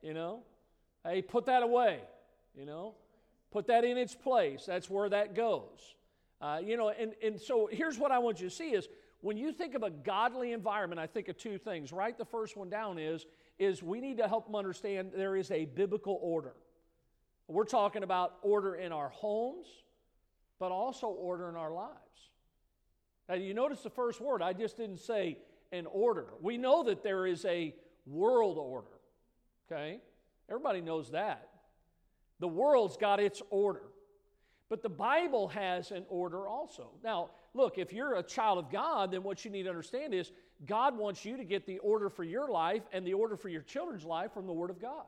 You 0.00 0.14
know? 0.14 0.42
Hey, 1.04 1.22
put 1.22 1.46
that 1.46 1.62
away. 1.62 2.00
You 2.56 2.66
know? 2.66 2.94
Put 3.50 3.66
that 3.66 3.84
in 3.84 3.98
its 3.98 4.14
place. 4.14 4.64
That's 4.66 4.88
where 4.88 5.08
that 5.08 5.34
goes. 5.34 5.96
Uh, 6.40 6.60
you 6.62 6.76
know, 6.76 6.90
and, 6.90 7.14
and 7.22 7.40
so 7.40 7.68
here's 7.70 7.98
what 7.98 8.12
I 8.12 8.18
want 8.18 8.40
you 8.40 8.48
to 8.48 8.54
see 8.54 8.70
is 8.70 8.88
when 9.20 9.36
you 9.36 9.52
think 9.52 9.74
of 9.74 9.82
a 9.82 9.90
godly 9.90 10.52
environment, 10.52 11.00
I 11.00 11.06
think 11.06 11.28
of 11.28 11.36
two 11.36 11.58
things. 11.58 11.92
Write 11.92 12.18
the 12.18 12.24
first 12.24 12.56
one 12.56 12.70
down 12.70 12.98
is, 12.98 13.26
is 13.58 13.82
we 13.82 14.00
need 14.00 14.18
to 14.18 14.28
help 14.28 14.46
them 14.46 14.54
understand 14.54 15.10
there 15.14 15.34
is 15.34 15.50
a 15.50 15.64
biblical 15.64 16.18
order. 16.22 16.54
We're 17.48 17.64
talking 17.64 18.02
about 18.02 18.36
order 18.42 18.74
in 18.74 18.92
our 18.92 19.08
homes, 19.08 19.66
but 20.60 20.70
also 20.70 21.08
order 21.08 21.48
in 21.48 21.56
our 21.56 21.72
lives. 21.72 21.96
Now, 23.28 23.34
you 23.34 23.54
notice 23.54 23.82
the 23.82 23.90
first 23.90 24.20
word, 24.20 24.42
I 24.42 24.52
just 24.52 24.76
didn't 24.76 25.00
say 25.00 25.38
an 25.72 25.86
order. 25.86 26.26
We 26.40 26.56
know 26.56 26.84
that 26.84 27.02
there 27.02 27.26
is 27.26 27.44
a 27.44 27.74
world 28.06 28.58
order. 28.58 28.86
Okay? 29.70 30.00
Everybody 30.48 30.80
knows 30.80 31.10
that. 31.10 31.48
The 32.40 32.48
world's 32.48 32.96
got 32.96 33.18
its 33.18 33.42
order. 33.50 33.82
But 34.68 34.82
the 34.82 34.88
Bible 34.88 35.48
has 35.48 35.90
an 35.90 36.04
order 36.08 36.46
also. 36.46 36.90
Now, 37.02 37.30
look, 37.54 37.78
if 37.78 37.92
you're 37.92 38.16
a 38.16 38.22
child 38.22 38.58
of 38.58 38.70
God, 38.70 39.12
then 39.12 39.22
what 39.22 39.44
you 39.44 39.50
need 39.50 39.62
to 39.62 39.70
understand 39.70 40.12
is 40.12 40.30
God 40.66 40.96
wants 40.96 41.24
you 41.24 41.36
to 41.36 41.44
get 41.44 41.66
the 41.66 41.78
order 41.78 42.10
for 42.10 42.24
your 42.24 42.50
life 42.50 42.82
and 42.92 43.06
the 43.06 43.14
order 43.14 43.36
for 43.36 43.48
your 43.48 43.62
children's 43.62 44.04
life 44.04 44.32
from 44.32 44.46
the 44.46 44.52
Word 44.52 44.70
of 44.70 44.80
God. 44.80 45.04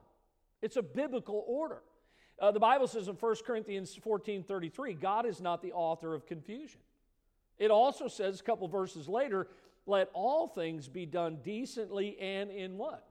It's 0.63 0.77
a 0.77 0.83
biblical 0.83 1.45
order. 1.47 1.83
Uh, 2.39 2.51
the 2.51 2.61
Bible 2.61 2.87
says 2.87 3.09
in 3.09 3.17
1 3.17 3.35
Corinthians 3.47 3.95
14 3.95 4.45
33, 4.45 4.95
God 4.95 5.27
is 5.27 5.41
not 5.43 5.61
the 5.61 5.73
author 5.73 6.15
of 6.15 6.27
confusion. 6.27 6.81
It 7.59 7.71
also 7.71 8.09
says 8.09 8.41
a 8.41 8.43
couple 8.43 8.67
verses 8.69 9.09
later, 9.09 9.49
let 9.87 10.09
all 10.15 10.49
things 10.49 10.89
be 10.89 11.05
done 11.05 11.39
decently 11.43 12.19
and 12.19 12.51
in 12.51 12.79
what? 12.79 13.07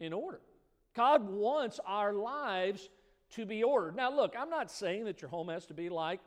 In 0.00 0.12
order. 0.12 0.40
God 0.94 1.28
wants 1.28 1.78
our 1.86 2.12
lives 2.12 2.88
to 3.30 3.46
be 3.46 3.62
ordered. 3.62 3.96
Now, 3.96 4.14
look, 4.14 4.34
I'm 4.38 4.50
not 4.50 4.70
saying 4.70 5.04
that 5.04 5.20
your 5.20 5.30
home 5.30 5.48
has 5.48 5.66
to 5.66 5.74
be 5.74 5.88
like 5.88 6.20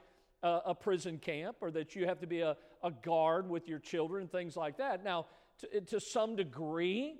a, 0.43 0.60
a 0.67 0.75
prison 0.75 1.17
camp 1.17 1.58
or 1.62 1.72
that 1.72 1.96
you 1.96 2.05
have 2.05 2.20
to 2.20 2.27
be 2.27 2.41
a, 2.41 2.55
a 2.84 2.91
guard 2.91 3.50
with 3.50 3.67
your 3.67 3.79
children, 3.79 4.27
things 4.27 4.55
like 4.55 4.77
that. 4.77 5.03
Now, 5.03 5.25
to, 5.60 5.81
to 5.81 6.00
some 6.00 6.36
degree, 6.36 7.15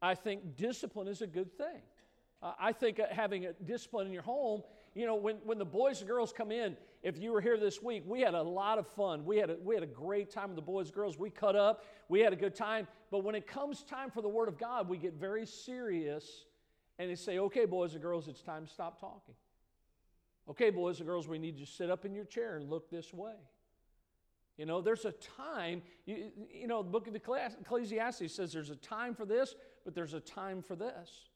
I 0.00 0.14
think 0.14 0.56
discipline 0.56 1.08
is 1.08 1.22
a 1.22 1.26
good 1.26 1.56
thing. 1.56 1.82
Uh, 2.42 2.52
I 2.58 2.72
think 2.72 3.00
having 3.10 3.46
a 3.46 3.52
discipline 3.52 4.06
in 4.06 4.12
your 4.12 4.22
home, 4.22 4.62
you 4.94 5.06
know, 5.06 5.14
when, 5.14 5.36
when 5.44 5.58
the 5.58 5.64
boys 5.64 6.00
and 6.00 6.08
girls 6.08 6.32
come 6.32 6.50
in, 6.50 6.76
if 7.02 7.18
you 7.18 7.32
were 7.32 7.40
here 7.40 7.58
this 7.58 7.82
week, 7.82 8.02
we 8.06 8.20
had 8.20 8.34
a 8.34 8.42
lot 8.42 8.78
of 8.78 8.86
fun. 8.86 9.24
We 9.24 9.36
had 9.36 9.50
a, 9.50 9.56
we 9.62 9.74
had 9.74 9.84
a 9.84 9.88
great 9.88 10.30
time 10.30 10.48
with 10.48 10.56
the 10.56 10.62
boys 10.62 10.86
and 10.86 10.94
girls. 10.94 11.18
We 11.18 11.30
cut 11.30 11.54
up, 11.56 11.84
we 12.08 12.20
had 12.20 12.32
a 12.32 12.36
good 12.36 12.54
time. 12.54 12.86
But 13.10 13.22
when 13.22 13.34
it 13.34 13.46
comes 13.46 13.82
time 13.82 14.10
for 14.10 14.22
the 14.22 14.28
Word 14.28 14.48
of 14.48 14.58
God, 14.58 14.88
we 14.88 14.96
get 14.96 15.14
very 15.14 15.46
serious 15.46 16.46
and 16.98 17.10
they 17.10 17.14
say, 17.14 17.38
okay, 17.38 17.64
boys 17.64 17.92
and 17.92 18.02
girls, 18.02 18.28
it's 18.28 18.42
time 18.42 18.66
to 18.66 18.72
stop 18.72 19.00
talking. 19.00 19.34
Okay, 20.48 20.70
boys 20.70 20.98
and 20.98 21.08
girls, 21.08 21.26
we 21.26 21.38
need 21.38 21.58
you 21.58 21.66
to 21.66 21.70
sit 21.70 21.90
up 21.90 22.04
in 22.04 22.14
your 22.14 22.24
chair 22.24 22.56
and 22.56 22.70
look 22.70 22.90
this 22.90 23.12
way. 23.12 23.34
You 24.56 24.64
know, 24.64 24.80
there's 24.80 25.04
a 25.04 25.12
time, 25.12 25.82
you, 26.06 26.30
you 26.50 26.66
know, 26.66 26.82
the 26.82 26.88
book 26.88 27.06
of 27.06 27.14
Ecclesiastes 27.14 28.32
says 28.32 28.52
there's 28.52 28.70
a 28.70 28.76
time 28.76 29.14
for 29.14 29.26
this, 29.26 29.54
but 29.84 29.94
there's 29.94 30.14
a 30.14 30.20
time 30.20 30.62
for 30.62 30.76
this. 30.76 31.28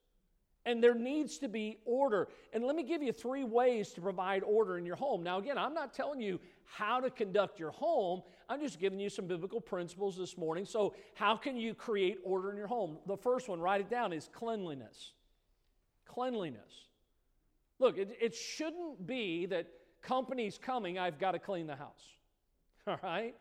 And 0.65 0.83
there 0.83 0.95
needs 0.95 1.39
to 1.39 1.49
be 1.49 1.79
order. 1.85 2.29
And 2.53 2.65
let 2.65 2.77
me 2.77 2.83
give 2.83 3.03
you 3.03 3.13
three 3.13 3.45
ways 3.45 3.91
to 3.93 4.01
provide 4.01 4.43
order 4.43 4.79
in 4.79 4.87
your 4.87 4.97
home. 4.97 5.23
Now, 5.23 5.39
again, 5.39 5.59
I'm 5.59 5.75
not 5.75 5.93
telling 5.93 6.21
you 6.21 6.39
how 6.65 7.01
to 7.01 7.11
conduct 7.11 7.59
your 7.59 7.71
home, 7.73 8.23
I'm 8.49 8.61
just 8.61 8.79
giving 8.79 9.01
you 9.01 9.09
some 9.09 9.27
biblical 9.27 9.61
principles 9.61 10.17
this 10.17 10.37
morning. 10.37 10.65
So, 10.65 10.95
how 11.15 11.37
can 11.37 11.57
you 11.57 11.75
create 11.75 12.19
order 12.25 12.51
in 12.51 12.57
your 12.57 12.67
home? 12.67 12.99
The 13.07 13.17
first 13.17 13.49
one, 13.49 13.61
write 13.61 13.81
it 13.81 13.91
down, 13.91 14.13
is 14.13 14.29
cleanliness. 14.33 15.13
Cleanliness. 16.15 16.89
Look, 17.79 17.97
it, 17.97 18.17
it 18.21 18.35
shouldn't 18.35 19.07
be 19.07 19.47
that 19.47 19.69
company's 20.03 20.59
coming, 20.59 20.99
I've 20.99 21.19
got 21.19 21.33
to 21.33 21.39
clean 21.39 21.67
the 21.67 21.77
house. 21.77 22.03
All 22.87 22.99
right? 23.03 23.35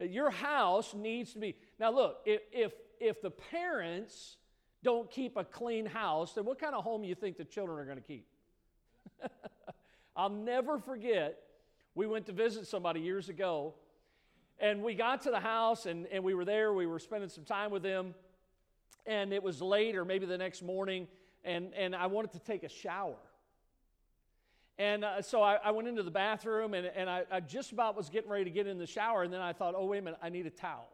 Your 0.00 0.30
house 0.30 0.94
needs 0.94 1.34
to 1.34 1.38
be. 1.38 1.54
Now, 1.78 1.90
look, 1.90 2.18
if, 2.24 2.40
if, 2.50 2.72
if 2.98 3.20
the 3.20 3.30
parents 3.30 4.36
don't 4.82 5.10
keep 5.10 5.36
a 5.36 5.44
clean 5.44 5.86
house, 5.86 6.32
then 6.32 6.44
what 6.44 6.58
kind 6.58 6.74
of 6.74 6.82
home 6.82 7.04
you 7.04 7.14
think 7.14 7.36
the 7.36 7.44
children 7.44 7.78
are 7.78 7.84
going 7.84 7.98
to 7.98 8.02
keep? 8.02 8.26
I'll 10.16 10.30
never 10.30 10.78
forget, 10.78 11.38
we 11.94 12.06
went 12.06 12.26
to 12.26 12.32
visit 12.32 12.66
somebody 12.66 13.00
years 13.00 13.28
ago, 13.28 13.74
and 14.58 14.82
we 14.82 14.94
got 14.94 15.22
to 15.22 15.30
the 15.30 15.40
house, 15.40 15.86
and, 15.86 16.06
and 16.06 16.24
we 16.24 16.34
were 16.34 16.44
there, 16.44 16.72
we 16.72 16.86
were 16.86 16.98
spending 16.98 17.28
some 17.28 17.44
time 17.44 17.70
with 17.70 17.82
them, 17.82 18.14
and 19.06 19.32
it 19.32 19.42
was 19.42 19.60
late 19.60 19.94
or 19.94 20.04
maybe 20.04 20.26
the 20.26 20.38
next 20.38 20.62
morning, 20.62 21.06
and, 21.44 21.72
and 21.74 21.94
I 21.94 22.06
wanted 22.06 22.32
to 22.32 22.38
take 22.38 22.62
a 22.62 22.68
shower. 22.68 23.16
And 24.78 25.04
uh, 25.04 25.22
so 25.22 25.40
I, 25.42 25.58
I, 25.64 25.70
went 25.70 25.86
into 25.86 26.02
the 26.02 26.10
bathroom 26.10 26.74
and, 26.74 26.86
and 26.86 27.08
I, 27.08 27.22
I, 27.30 27.40
just 27.40 27.70
about 27.70 27.96
was 27.96 28.08
getting 28.08 28.28
ready 28.28 28.44
to 28.44 28.50
get 28.50 28.66
in 28.66 28.76
the 28.76 28.86
shower. 28.86 29.22
And 29.22 29.32
then 29.32 29.40
I 29.40 29.52
thought, 29.52 29.74
oh, 29.76 29.84
wait 29.86 29.98
a 29.98 30.02
minute, 30.02 30.18
I 30.20 30.30
need 30.30 30.46
a 30.46 30.50
towel. 30.50 30.88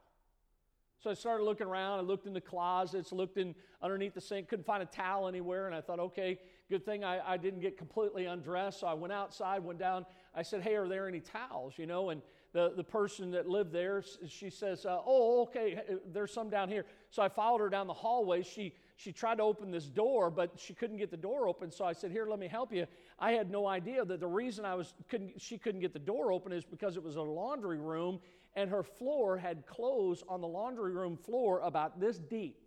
So 1.02 1.08
I 1.08 1.14
started 1.14 1.44
looking 1.44 1.66
around. 1.66 1.98
I 1.98 2.02
looked 2.02 2.26
in 2.26 2.34
the 2.34 2.42
closets, 2.42 3.10
looked 3.10 3.38
in 3.38 3.54
underneath 3.80 4.12
the 4.12 4.20
sink, 4.20 4.48
couldn't 4.48 4.66
find 4.66 4.82
a 4.82 4.86
towel 4.86 5.28
anywhere. 5.28 5.66
And 5.66 5.74
I 5.74 5.80
thought, 5.80 5.98
okay, 5.98 6.38
good 6.68 6.84
thing 6.84 7.04
I, 7.04 7.20
I 7.26 7.36
didn't 7.38 7.60
get 7.60 7.78
completely 7.78 8.26
undressed. 8.26 8.80
So 8.80 8.86
I 8.86 8.92
went 8.92 9.14
outside, 9.14 9.64
went 9.64 9.78
down. 9.78 10.04
I 10.34 10.42
said, 10.42 10.60
hey, 10.60 10.74
are 10.74 10.86
there 10.86 11.08
any 11.08 11.20
towels? 11.20 11.74
You 11.78 11.86
know, 11.86 12.10
and 12.10 12.20
the, 12.52 12.74
the 12.76 12.84
person 12.84 13.30
that 13.30 13.48
lived 13.48 13.72
there, 13.72 14.04
she 14.28 14.50
says, 14.50 14.84
uh, 14.84 14.98
oh, 15.06 15.42
okay, 15.44 15.80
there's 16.12 16.34
some 16.34 16.50
down 16.50 16.68
here. 16.68 16.84
So 17.08 17.22
I 17.22 17.30
followed 17.30 17.60
her 17.60 17.70
down 17.70 17.86
the 17.86 17.94
hallway. 17.94 18.42
She 18.42 18.74
she 19.02 19.12
tried 19.12 19.36
to 19.36 19.42
open 19.42 19.70
this 19.70 19.86
door, 19.86 20.30
but 20.30 20.50
she 20.58 20.74
couldn't 20.74 20.98
get 20.98 21.10
the 21.10 21.16
door 21.16 21.48
open. 21.48 21.70
So 21.70 21.86
I 21.86 21.92
said, 21.92 22.10
"Here, 22.10 22.26
let 22.26 22.38
me 22.38 22.48
help 22.48 22.72
you." 22.72 22.86
I 23.18 23.32
had 23.32 23.50
no 23.50 23.66
idea 23.66 24.04
that 24.04 24.20
the 24.20 24.26
reason 24.26 24.64
I 24.66 24.74
was 24.74 24.94
couldn't 25.08 25.40
she 25.40 25.56
couldn't 25.56 25.80
get 25.80 25.94
the 25.94 25.98
door 25.98 26.32
open 26.32 26.52
is 26.52 26.64
because 26.64 26.96
it 26.96 27.02
was 27.02 27.16
a 27.16 27.22
laundry 27.22 27.78
room 27.78 28.20
and 28.56 28.68
her 28.68 28.82
floor 28.82 29.38
had 29.38 29.66
clothes 29.66 30.22
on 30.28 30.40
the 30.40 30.46
laundry 30.46 30.92
room 30.92 31.16
floor 31.16 31.60
about 31.60 31.98
this 31.98 32.18
deep. 32.18 32.58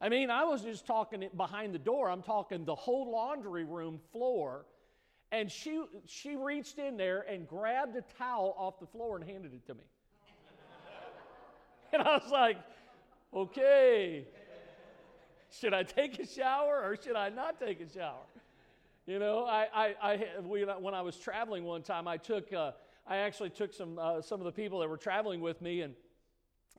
I 0.00 0.08
mean, 0.08 0.28
I 0.28 0.44
was 0.44 0.62
just 0.62 0.86
talking 0.86 1.28
behind 1.36 1.72
the 1.74 1.78
door. 1.78 2.10
I'm 2.10 2.22
talking 2.22 2.64
the 2.64 2.74
whole 2.74 3.10
laundry 3.10 3.64
room 3.64 4.00
floor. 4.10 4.66
And 5.30 5.50
she 5.50 5.84
she 6.06 6.34
reached 6.34 6.78
in 6.78 6.96
there 6.96 7.20
and 7.28 7.46
grabbed 7.46 7.94
a 7.96 8.02
towel 8.18 8.56
off 8.58 8.80
the 8.80 8.86
floor 8.86 9.16
and 9.16 9.24
handed 9.24 9.54
it 9.54 9.66
to 9.66 9.74
me. 9.74 9.84
and 11.92 12.02
I 12.02 12.16
was 12.16 12.30
like, 12.30 12.56
"Okay." 13.32 14.26
Should 15.50 15.74
I 15.74 15.82
take 15.82 16.18
a 16.18 16.26
shower 16.26 16.82
or 16.82 16.96
should 16.96 17.16
I 17.16 17.28
not 17.28 17.58
take 17.60 17.80
a 17.80 17.88
shower? 17.88 18.24
You 19.06 19.18
know, 19.18 19.44
I, 19.44 19.66
I, 19.72 19.94
I 20.02 20.40
we, 20.42 20.62
when 20.64 20.94
I 20.94 21.02
was 21.02 21.16
traveling 21.16 21.64
one 21.64 21.82
time, 21.82 22.08
I 22.08 22.16
took, 22.16 22.52
uh, 22.52 22.72
I 23.06 23.18
actually 23.18 23.50
took 23.50 23.72
some, 23.72 23.98
uh, 23.98 24.20
some 24.20 24.40
of 24.40 24.44
the 24.44 24.52
people 24.52 24.80
that 24.80 24.88
were 24.88 24.96
traveling 24.96 25.40
with 25.40 25.62
me, 25.62 25.82
and 25.82 25.94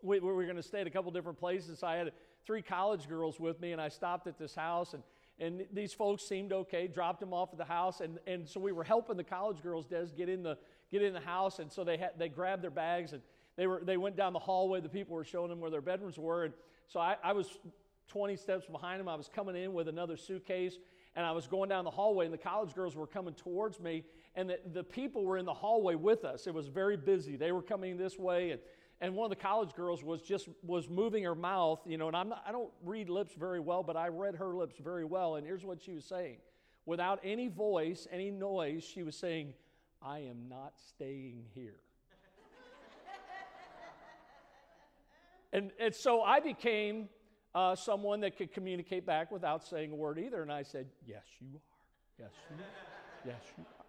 we, 0.01 0.19
we 0.19 0.31
were 0.33 0.43
going 0.43 0.57
to 0.57 0.63
stay 0.63 0.81
at 0.81 0.87
a 0.87 0.89
couple 0.89 1.09
different 1.11 1.39
places. 1.39 1.83
I 1.83 1.95
had 1.95 2.11
three 2.45 2.61
college 2.61 3.07
girls 3.07 3.39
with 3.39 3.61
me, 3.61 3.71
and 3.71 3.79
I 3.79 3.87
stopped 3.87 4.27
at 4.27 4.37
this 4.37 4.53
house, 4.53 4.93
and 4.93 5.03
and 5.39 5.65
these 5.71 5.93
folks 5.93 6.23
seemed 6.23 6.51
okay. 6.51 6.87
Dropped 6.87 7.19
them 7.19 7.31
off 7.31 7.49
at 7.51 7.59
the 7.59 7.65
house, 7.65 8.01
and, 8.01 8.17
and 8.25 8.49
so 8.49 8.59
we 8.59 8.71
were 8.71 8.83
helping 8.83 9.17
the 9.17 9.23
college 9.23 9.61
girls, 9.61 9.85
Des, 9.85 10.07
get 10.17 10.29
in 10.29 10.41
the 10.41 10.57
get 10.91 11.03
in 11.03 11.13
the 11.13 11.19
house, 11.19 11.59
and 11.59 11.71
so 11.71 11.83
they 11.83 11.97
had 11.97 12.11
they 12.17 12.27
grabbed 12.27 12.63
their 12.63 12.71
bags 12.71 13.13
and 13.13 13.21
they 13.55 13.67
were 13.67 13.81
they 13.83 13.97
went 13.97 14.15
down 14.15 14.33
the 14.33 14.39
hallway. 14.39 14.81
The 14.81 14.89
people 14.89 15.15
were 15.15 15.23
showing 15.23 15.49
them 15.49 15.59
where 15.59 15.69
their 15.69 15.81
bedrooms 15.81 16.17
were, 16.17 16.45
and 16.45 16.53
so 16.87 16.99
I, 16.99 17.17
I 17.23 17.33
was 17.33 17.59
20 18.07 18.35
steps 18.35 18.65
behind 18.65 19.01
him. 19.01 19.07
I 19.07 19.15
was 19.15 19.29
coming 19.33 19.55
in 19.55 19.73
with 19.73 19.87
another 19.87 20.17
suitcase 20.17 20.77
and 21.17 21.25
I 21.25 21.31
was 21.31 21.47
going 21.47 21.67
down 21.67 21.83
the 21.83 21.91
hallway, 21.91 22.25
and 22.25 22.33
the 22.33 22.37
college 22.37 22.75
girls 22.75 22.95
were 22.95 23.07
coming 23.07 23.33
towards 23.33 23.79
me, 23.79 24.03
and 24.35 24.51
the, 24.51 24.59
the 24.71 24.83
people 24.83 25.25
were 25.25 25.37
in 25.37 25.45
the 25.45 25.53
hallway 25.53 25.95
with 25.95 26.23
us. 26.23 26.45
It 26.45 26.53
was 26.53 26.67
very 26.67 26.95
busy. 26.95 27.35
They 27.35 27.51
were 27.51 27.63
coming 27.63 27.97
this 27.97 28.19
way, 28.19 28.51
and, 28.51 28.61
and 29.01 29.15
one 29.15 29.25
of 29.25 29.35
the 29.35 29.43
college 29.43 29.73
girls 29.73 30.03
was 30.03 30.21
just 30.21 30.47
was 30.61 30.87
moving 30.87 31.23
her 31.23 31.33
mouth, 31.33 31.79
you 31.87 31.97
know, 31.97 32.07
and 32.07 32.15
I'm 32.15 32.29
not, 32.29 32.43
I 32.47 32.51
don't 32.51 32.69
read 32.83 33.09
lips 33.09 33.33
very 33.33 33.59
well, 33.59 33.81
but 33.81 33.97
I 33.97 34.09
read 34.09 34.35
her 34.35 34.53
lips 34.53 34.75
very 34.77 35.05
well, 35.05 35.37
and 35.37 35.45
here's 35.45 35.65
what 35.65 35.81
she 35.81 35.93
was 35.93 36.05
saying. 36.05 36.37
Without 36.85 37.19
any 37.23 37.47
voice, 37.47 38.07
any 38.11 38.29
noise, 38.29 38.83
she 38.83 39.01
was 39.01 39.15
saying, 39.15 39.55
I 40.03 40.19
am 40.19 40.47
not 40.47 40.73
staying 40.87 41.45
here. 41.55 41.79
and, 45.51 45.71
and 45.79 45.95
so 45.95 46.21
I 46.21 46.41
became 46.41 47.09
uh, 47.55 47.75
someone 47.75 48.21
that 48.21 48.37
could 48.37 48.53
communicate 48.53 49.05
back 49.05 49.31
without 49.31 49.65
saying 49.65 49.91
a 49.91 49.95
word 49.95 50.19
either. 50.19 50.41
And 50.41 50.51
I 50.51 50.63
said, 50.63 50.87
Yes, 51.05 51.23
you 51.39 51.47
are. 51.55 52.25
Yes, 52.25 52.31
you 52.49 52.55
are. 52.55 53.31
Yes, 53.33 53.41
you 53.57 53.63
are. 53.63 53.85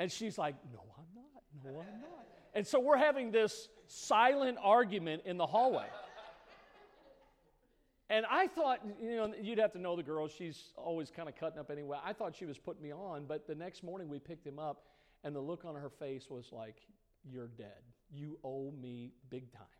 And 0.00 0.10
she's 0.10 0.38
like, 0.38 0.54
No, 0.72 0.80
I'm 0.96 1.04
not. 1.14 1.72
No, 1.72 1.80
I'm 1.80 2.00
not. 2.00 2.26
And 2.54 2.66
so 2.66 2.80
we're 2.80 2.96
having 2.96 3.30
this 3.30 3.68
silent 3.86 4.58
argument 4.62 5.22
in 5.26 5.36
the 5.36 5.46
hallway. 5.46 5.86
And 8.10 8.24
I 8.30 8.46
thought, 8.46 8.80
you 9.02 9.16
know, 9.16 9.34
you'd 9.38 9.58
have 9.58 9.72
to 9.72 9.78
know 9.78 9.94
the 9.94 10.02
girl. 10.02 10.28
She's 10.28 10.72
always 10.76 11.10
kind 11.10 11.28
of 11.28 11.36
cutting 11.36 11.58
up 11.58 11.70
anyway. 11.70 11.98
I 12.02 12.14
thought 12.14 12.34
she 12.34 12.46
was 12.46 12.56
putting 12.56 12.82
me 12.82 12.90
on, 12.90 13.26
but 13.26 13.46
the 13.46 13.54
next 13.54 13.82
morning 13.82 14.08
we 14.08 14.18
picked 14.18 14.46
him 14.46 14.58
up, 14.58 14.84
and 15.24 15.36
the 15.36 15.40
look 15.40 15.66
on 15.66 15.74
her 15.74 15.90
face 15.90 16.28
was 16.30 16.46
like, 16.50 16.76
You're 17.30 17.48
dead. 17.48 17.82
You 18.10 18.38
owe 18.42 18.72
me 18.80 19.12
big 19.28 19.52
time 19.52 19.77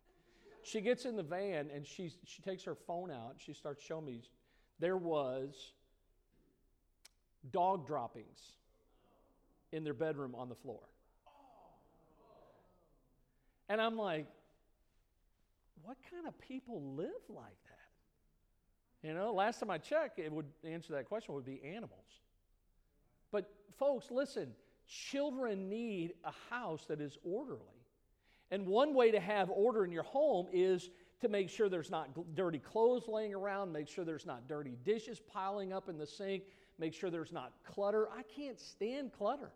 she 0.63 0.81
gets 0.81 1.05
in 1.05 1.15
the 1.15 1.23
van 1.23 1.69
and 1.73 1.85
she, 1.85 2.11
she 2.25 2.41
takes 2.41 2.63
her 2.63 2.75
phone 2.75 3.11
out. 3.11 3.31
and 3.31 3.41
She 3.41 3.53
starts 3.53 3.83
showing 3.83 4.05
me 4.05 4.21
there 4.79 4.97
was 4.97 5.73
dog 7.51 7.87
droppings 7.87 8.39
in 9.71 9.83
their 9.83 9.93
bedroom 9.93 10.35
on 10.35 10.49
the 10.49 10.55
floor. 10.55 10.81
And 13.69 13.79
I'm 13.79 13.97
like, 13.97 14.25
what 15.83 15.97
kind 16.11 16.27
of 16.27 16.39
people 16.39 16.95
live 16.95 17.09
like 17.29 17.57
that? 17.65 19.07
You 19.07 19.13
know, 19.13 19.33
last 19.33 19.59
time 19.59 19.69
I 19.69 19.77
checked, 19.77 20.19
it 20.19 20.31
would 20.31 20.47
answer 20.63 20.93
that 20.93 21.05
question 21.05 21.33
would 21.35 21.45
be 21.45 21.61
animals. 21.63 22.21
But 23.31 23.49
folks, 23.77 24.11
listen, 24.11 24.51
children 24.87 25.69
need 25.69 26.13
a 26.23 26.33
house 26.49 26.85
that 26.87 26.99
is 26.99 27.17
orderly. 27.23 27.78
And 28.51 28.65
one 28.65 28.93
way 28.93 29.11
to 29.11 29.19
have 29.19 29.49
order 29.49 29.85
in 29.85 29.91
your 29.91 30.03
home 30.03 30.47
is 30.51 30.89
to 31.21 31.29
make 31.29 31.49
sure 31.49 31.69
there's 31.69 31.91
not 31.91 32.09
dirty 32.35 32.59
clothes 32.59 33.03
laying 33.07 33.33
around, 33.33 33.71
make 33.71 33.87
sure 33.87 34.05
there's 34.05 34.25
not 34.25 34.47
dirty 34.47 34.77
dishes 34.83 35.19
piling 35.19 35.73
up 35.73 35.89
in 35.89 35.97
the 35.97 36.07
sink, 36.07 36.43
make 36.79 36.93
sure 36.93 37.09
there's 37.09 37.33
not 37.33 37.51
clutter. 37.63 38.07
I 38.09 38.23
can't 38.23 38.59
stand 38.59 39.11
clutter. 39.11 39.51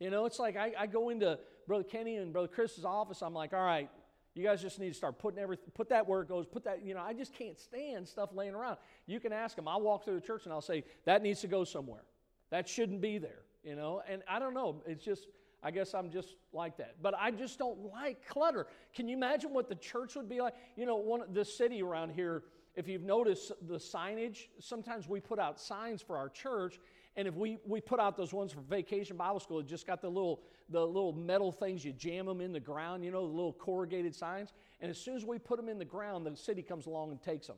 You 0.00 0.10
know, 0.10 0.26
it's 0.26 0.38
like 0.38 0.56
I, 0.56 0.72
I 0.76 0.86
go 0.86 1.10
into 1.10 1.38
Brother 1.66 1.84
Kenny 1.84 2.16
and 2.16 2.32
Brother 2.32 2.48
Chris's 2.48 2.84
office, 2.84 3.22
I'm 3.22 3.32
like, 3.32 3.52
all 3.54 3.64
right, 3.64 3.88
you 4.34 4.42
guys 4.42 4.60
just 4.60 4.80
need 4.80 4.88
to 4.88 4.94
start 4.94 5.18
putting 5.18 5.38
everything, 5.38 5.66
put 5.74 5.88
that 5.90 6.08
where 6.08 6.20
it 6.20 6.28
goes, 6.28 6.44
put 6.44 6.64
that, 6.64 6.84
you 6.84 6.92
know, 6.92 7.00
I 7.00 7.14
just 7.14 7.32
can't 7.32 7.58
stand 7.58 8.06
stuff 8.06 8.30
laying 8.34 8.54
around. 8.54 8.78
You 9.06 9.20
can 9.20 9.32
ask 9.32 9.54
them. 9.54 9.68
I'll 9.68 9.80
walk 9.80 10.04
through 10.04 10.16
the 10.16 10.26
church 10.26 10.44
and 10.44 10.52
I'll 10.52 10.60
say, 10.60 10.84
that 11.04 11.22
needs 11.22 11.40
to 11.42 11.46
go 11.46 11.62
somewhere. 11.62 12.02
That 12.50 12.68
shouldn't 12.68 13.00
be 13.00 13.18
there, 13.18 13.42
you 13.62 13.76
know, 13.76 14.02
and 14.08 14.22
I 14.28 14.40
don't 14.40 14.52
know. 14.52 14.82
It's 14.86 15.04
just, 15.04 15.28
I 15.66 15.70
guess 15.70 15.94
I'm 15.94 16.10
just 16.10 16.36
like 16.52 16.76
that. 16.76 16.96
But 17.02 17.14
I 17.18 17.30
just 17.30 17.58
don't 17.58 17.90
like 17.92 18.24
clutter. 18.28 18.66
Can 18.94 19.08
you 19.08 19.16
imagine 19.16 19.54
what 19.54 19.68
the 19.68 19.74
church 19.74 20.14
would 20.14 20.28
be 20.28 20.40
like? 20.40 20.54
You 20.76 20.84
know, 20.84 20.96
one 20.96 21.22
the 21.32 21.44
city 21.44 21.82
around 21.82 22.12
here, 22.12 22.42
if 22.76 22.86
you've 22.86 23.02
noticed 23.02 23.50
the 23.66 23.76
signage, 23.78 24.48
sometimes 24.60 25.08
we 25.08 25.20
put 25.20 25.38
out 25.38 25.58
signs 25.58 26.02
for 26.02 26.16
our 26.18 26.28
church 26.28 26.78
And 27.16 27.28
if 27.28 27.34
we, 27.34 27.58
we 27.66 27.80
put 27.80 28.00
out 28.00 28.16
those 28.16 28.32
ones 28.32 28.52
for 28.52 28.60
vacation 28.60 29.16
Bible 29.16 29.38
school, 29.38 29.60
it 29.60 29.66
just 29.66 29.86
got 29.86 30.02
the 30.02 30.08
little, 30.08 30.40
the 30.68 30.84
little 30.84 31.12
metal 31.12 31.52
things, 31.52 31.84
you 31.84 31.92
jam 31.92 32.26
them 32.26 32.40
in 32.40 32.52
the 32.52 32.60
ground, 32.60 33.04
you 33.04 33.10
know, 33.10 33.26
the 33.26 33.32
little 33.32 33.52
corrugated 33.52 34.14
signs. 34.14 34.52
And 34.80 34.90
as 34.90 34.98
soon 34.98 35.16
as 35.16 35.24
we 35.24 35.38
put 35.38 35.56
them 35.56 35.68
in 35.68 35.78
the 35.78 35.84
ground, 35.84 36.26
the 36.26 36.36
city 36.36 36.62
comes 36.62 36.86
along 36.86 37.12
and 37.12 37.22
takes 37.22 37.46
them. 37.46 37.56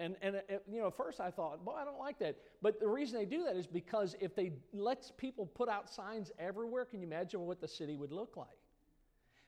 And, 0.00 0.16
and 0.22 0.36
uh, 0.36 0.54
you 0.66 0.80
know, 0.80 0.90
first 0.90 1.20
I 1.20 1.30
thought, 1.30 1.60
well, 1.64 1.76
I 1.76 1.84
don't 1.84 1.98
like 1.98 2.18
that. 2.20 2.36
But 2.62 2.80
the 2.80 2.88
reason 2.88 3.18
they 3.18 3.26
do 3.26 3.44
that 3.44 3.54
is 3.54 3.66
because 3.66 4.16
if 4.18 4.34
they 4.34 4.52
let 4.72 5.12
people 5.18 5.44
put 5.44 5.68
out 5.68 5.90
signs 5.90 6.32
everywhere, 6.38 6.86
can 6.86 7.00
you 7.00 7.06
imagine 7.06 7.42
what 7.42 7.60
the 7.60 7.68
city 7.68 7.96
would 7.96 8.10
look 8.10 8.36
like? 8.36 8.48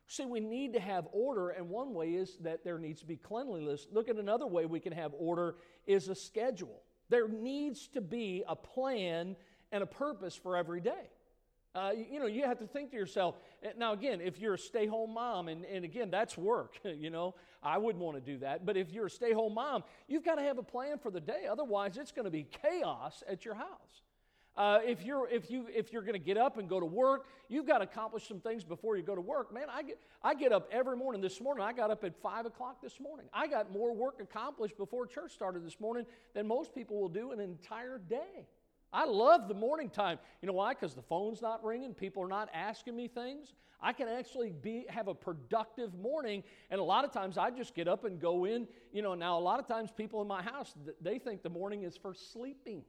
See, 0.07 0.27
we 0.27 0.41
need 0.41 0.75
to 0.75 0.81
have 0.81 1.09
order, 1.13 1.51
and 1.51 1.71
one 1.71 1.95
way 1.95 2.11
is 2.11 2.37
that 2.43 2.65
there 2.65 2.79
needs 2.79 3.01
to 3.01 3.07
be 3.07 3.17
cleanliness. 3.17 3.87
Look 3.91 4.11
at 4.11 4.17
another 4.17 4.47
way 4.47 4.67
we 4.67 4.79
can 4.79 4.93
have 4.93 5.13
order 5.19 5.57
is 5.87 6.09
a 6.09 6.15
schedule. 6.15 6.83
There 7.09 7.29
needs 7.29 7.89
to 7.89 8.03
be 8.03 8.45
a 8.47 8.55
plan 8.55 9.37
and 9.71 9.83
a 9.83 9.87
purpose 9.87 10.35
for 10.37 10.55
every 10.55 10.83
day. 10.83 11.09
Uh, 11.75 11.93
you, 12.11 12.21
know, 12.21 12.27
you 12.27 12.45
have 12.45 12.59
to 12.59 12.67
think 12.67 12.91
to 12.91 12.97
yourself. 12.97 13.37
Eh, 13.63 13.71
now, 13.79 13.95
again, 13.95 14.21
if 14.21 14.39
you're 14.39 14.55
a 14.55 14.59
stay-home 14.59 15.15
mom, 15.15 15.49
and, 15.49 15.65
and 15.65 15.85
again, 15.85 16.11
that's 16.11 16.37
work. 16.37 16.79
You 17.03 17.11
know, 17.11 17.35
I 17.63 17.79
wouldn't 17.79 18.05
want 18.05 18.17
to 18.17 18.21
do 18.21 18.39
that. 18.39 18.67
But 18.67 18.77
if 18.77 18.93
you're 18.93 19.07
a 19.07 19.11
stay-home 19.11 19.55
mom, 19.55 19.83
you've 20.07 20.25
got 20.25 20.37
to 20.37 20.43
have 20.43 20.59
a 20.59 20.63
plan 20.63 20.99
for 20.99 21.11
the 21.11 21.21
day. 21.21 21.47
Otherwise, 21.51 21.97
it's 21.97 22.13
going 22.13 22.27
to 22.27 22.31
be 22.31 22.45
chaos 22.45 23.25
at 23.27 23.45
your 23.45 23.55
house. 23.55 24.03
Uh, 24.55 24.81
if 24.85 25.03
you're 25.03 25.27
if 25.31 25.51
you 25.51 25.67
if 25.75 25.93
you're 25.93 26.03
going 26.03 26.13
to 26.13 26.19
get 26.19 26.37
up 26.37 26.59
and 26.59 26.69
go 26.69 26.79
to 26.79 26.87
work, 26.87 27.27
you've 27.49 27.67
got 27.67 27.79
to 27.79 27.85
accomplish 27.85 28.29
some 28.29 28.39
things 28.39 28.63
before 28.63 28.99
you 28.99 29.03
go 29.03 29.15
to 29.15 29.21
work. 29.21 29.53
Man, 29.53 29.69
I 29.73 29.83
get 29.83 29.99
I 30.23 30.35
get 30.35 30.53
up 30.53 30.69
every 30.71 30.97
morning. 30.97 31.23
This 31.23 31.41
morning, 31.41 31.65
I 31.65 31.73
got 31.73 31.91
up 31.91 32.05
at 32.05 32.15
five 32.21 32.45
o'clock 32.45 32.83
this 32.83 33.01
morning. 33.01 33.27
I 33.33 33.47
got 33.47 33.73
more 33.73 33.95
work 33.95 34.21
accomplished 34.21 34.77
before 34.77 35.07
church 35.07 35.33
started 35.33 35.65
this 35.65 35.81
morning 35.81 36.05
than 36.35 36.47
most 36.47 36.75
people 36.75 37.01
will 37.01 37.09
do 37.09 37.33
an 37.33 37.41
entire 37.41 37.99
day. 37.99 38.47
I 38.93 39.07
love 39.07 39.49
the 39.49 39.55
morning 39.55 39.89
time. 39.89 40.19
You 40.41 40.47
know 40.47 40.53
why? 40.53 40.75
Because 40.75 40.95
the 40.95 41.03
phone's 41.03 41.41
not 41.41 41.65
ringing. 41.65 41.95
People 41.95 42.23
are 42.23 42.29
not 42.29 42.49
asking 42.53 42.95
me 42.95 43.09
things. 43.09 43.55
I 43.81 43.93
can 43.93 44.07
actually 44.07 44.53
be 44.53 44.87
have 44.89 45.09
a 45.09 45.15
productive 45.15 45.95
morning. 45.95 46.45
And 46.71 46.81
a 46.81 46.85
lot 46.85 47.05
of 47.05 47.11
times 47.11 47.39
I 47.39 47.51
just 47.51 47.75
get 47.75 47.89
up 47.89 48.05
and 48.05 48.21
go 48.21 48.45
in. 48.45 48.69
You 48.93 49.03
know, 49.03 49.15
now 49.15 49.39
a 49.39 49.41
lot 49.41 49.59
of 49.59 49.67
times 49.67 49.91
people 49.91 50.21
in 50.23 50.29
my 50.29 50.43
house 50.43 50.75
they 51.01 51.19
think 51.19 51.43
the 51.43 51.51
morning 51.51 51.83
is 51.83 51.97
for 51.97 52.15
sleeping. 52.15 52.83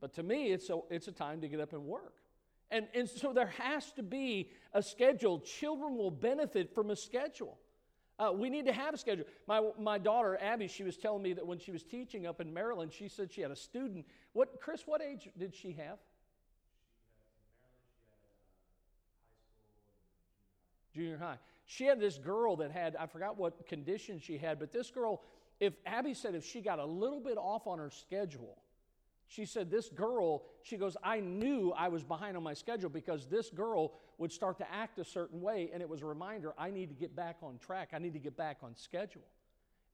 But 0.00 0.12
to 0.14 0.22
me, 0.22 0.52
it's 0.52 0.68
a, 0.68 0.80
it's 0.90 1.08
a 1.08 1.12
time 1.12 1.40
to 1.40 1.48
get 1.48 1.60
up 1.60 1.72
and 1.72 1.84
work. 1.84 2.14
And, 2.70 2.88
and 2.94 3.08
so 3.08 3.32
there 3.32 3.52
has 3.58 3.90
to 3.92 4.02
be 4.02 4.50
a 4.72 4.82
schedule. 4.82 5.38
Children 5.40 5.96
will 5.96 6.10
benefit 6.10 6.74
from 6.74 6.90
a 6.90 6.96
schedule. 6.96 7.58
Uh, 8.18 8.30
we 8.32 8.48
need 8.48 8.66
to 8.66 8.72
have 8.72 8.94
a 8.94 8.98
schedule. 8.98 9.24
My, 9.48 9.60
my 9.78 9.98
daughter, 9.98 10.38
Abby, 10.40 10.68
she 10.68 10.84
was 10.84 10.96
telling 10.96 11.22
me 11.22 11.32
that 11.32 11.46
when 11.46 11.58
she 11.58 11.72
was 11.72 11.82
teaching 11.82 12.26
up 12.26 12.40
in 12.40 12.54
Maryland, 12.54 12.92
she 12.92 13.08
said 13.08 13.32
she 13.32 13.40
had 13.40 13.50
a 13.50 13.56
student. 13.56 14.06
What, 14.32 14.60
Chris, 14.60 14.82
what 14.86 15.02
age 15.02 15.28
did 15.36 15.54
she 15.54 15.72
have? 15.72 15.98
Junior 20.94 21.18
high. 21.18 21.38
She 21.66 21.86
had 21.86 21.98
this 21.98 22.18
girl 22.18 22.56
that 22.56 22.70
had, 22.70 22.94
I 22.94 23.06
forgot 23.06 23.36
what 23.36 23.66
condition 23.66 24.20
she 24.20 24.38
had, 24.38 24.60
but 24.60 24.70
this 24.70 24.90
girl, 24.90 25.22
if 25.58 25.74
Abby 25.84 26.14
said 26.14 26.36
if 26.36 26.44
she 26.44 26.60
got 26.60 26.78
a 26.78 26.84
little 26.84 27.20
bit 27.20 27.36
off 27.36 27.66
on 27.66 27.78
her 27.78 27.90
schedule, 27.90 28.58
she 29.26 29.44
said, 29.44 29.70
This 29.70 29.88
girl, 29.88 30.42
she 30.62 30.76
goes, 30.76 30.96
I 31.02 31.20
knew 31.20 31.72
I 31.76 31.88
was 31.88 32.04
behind 32.04 32.36
on 32.36 32.42
my 32.42 32.54
schedule 32.54 32.90
because 32.90 33.26
this 33.26 33.50
girl 33.50 33.92
would 34.18 34.32
start 34.32 34.58
to 34.58 34.72
act 34.72 34.98
a 34.98 35.04
certain 35.04 35.40
way, 35.40 35.70
and 35.72 35.82
it 35.82 35.88
was 35.88 36.02
a 36.02 36.06
reminder 36.06 36.54
I 36.58 36.70
need 36.70 36.88
to 36.88 36.94
get 36.94 37.16
back 37.16 37.36
on 37.42 37.58
track. 37.58 37.90
I 37.92 37.98
need 37.98 38.12
to 38.12 38.18
get 38.18 38.36
back 38.36 38.58
on 38.62 38.76
schedule. 38.76 39.22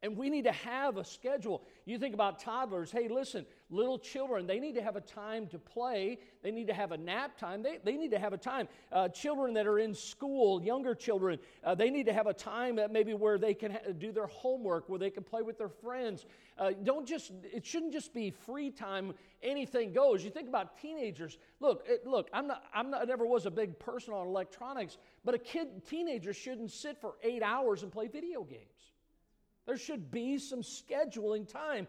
And 0.02 0.16
we 0.16 0.30
need 0.30 0.44
to 0.44 0.52
have 0.52 0.96
a 0.96 1.04
schedule. 1.04 1.62
You 1.84 1.98
think 1.98 2.14
about 2.14 2.38
toddlers. 2.38 2.90
Hey, 2.90 3.08
listen, 3.08 3.44
little 3.68 3.98
children, 3.98 4.46
they 4.46 4.58
need 4.58 4.74
to 4.76 4.82
have 4.82 4.96
a 4.96 5.00
time 5.02 5.46
to 5.48 5.58
play. 5.58 6.18
They 6.42 6.50
need 6.50 6.68
to 6.68 6.74
have 6.74 6.92
a 6.92 6.96
nap 6.96 7.36
time. 7.36 7.62
They, 7.62 7.80
they 7.84 7.98
need 7.98 8.10
to 8.12 8.18
have 8.18 8.32
a 8.32 8.38
time. 8.38 8.66
Uh, 8.90 9.08
children 9.08 9.52
that 9.54 9.66
are 9.66 9.78
in 9.78 9.94
school, 9.94 10.62
younger 10.62 10.94
children, 10.94 11.38
uh, 11.64 11.74
they 11.74 11.90
need 11.90 12.06
to 12.06 12.14
have 12.14 12.26
a 12.26 12.32
time 12.32 12.76
that 12.76 12.90
maybe 12.90 13.12
where 13.12 13.36
they 13.36 13.52
can 13.52 13.72
ha- 13.72 13.92
do 13.98 14.10
their 14.10 14.26
homework, 14.28 14.88
where 14.88 14.98
they 14.98 15.10
can 15.10 15.22
play 15.22 15.42
with 15.42 15.58
their 15.58 15.68
friends. 15.68 16.24
Uh, 16.56 16.70
don't 16.82 17.06
just, 17.06 17.32
it 17.42 17.66
shouldn't 17.66 17.92
just 17.92 18.14
be 18.14 18.30
free 18.30 18.70
time, 18.70 19.12
anything 19.42 19.92
goes. 19.92 20.24
You 20.24 20.30
think 20.30 20.48
about 20.48 20.80
teenagers. 20.80 21.36
Look, 21.60 21.84
it, 21.86 22.06
look, 22.06 22.30
I'm 22.32 22.46
not, 22.46 22.64
I'm 22.72 22.90
not, 22.90 23.02
I 23.02 23.04
never 23.04 23.26
was 23.26 23.44
a 23.44 23.50
big 23.50 23.78
person 23.78 24.14
on 24.14 24.26
electronics, 24.26 24.96
but 25.26 25.34
a 25.34 25.38
kid, 25.38 25.84
teenager 25.86 26.32
shouldn't 26.32 26.70
sit 26.70 26.98
for 26.98 27.16
eight 27.22 27.42
hours 27.42 27.82
and 27.82 27.92
play 27.92 28.08
video 28.08 28.44
games. 28.44 28.89
There 29.70 29.78
should 29.78 30.10
be 30.10 30.36
some 30.38 30.62
scheduling 30.62 31.46
time. 31.46 31.86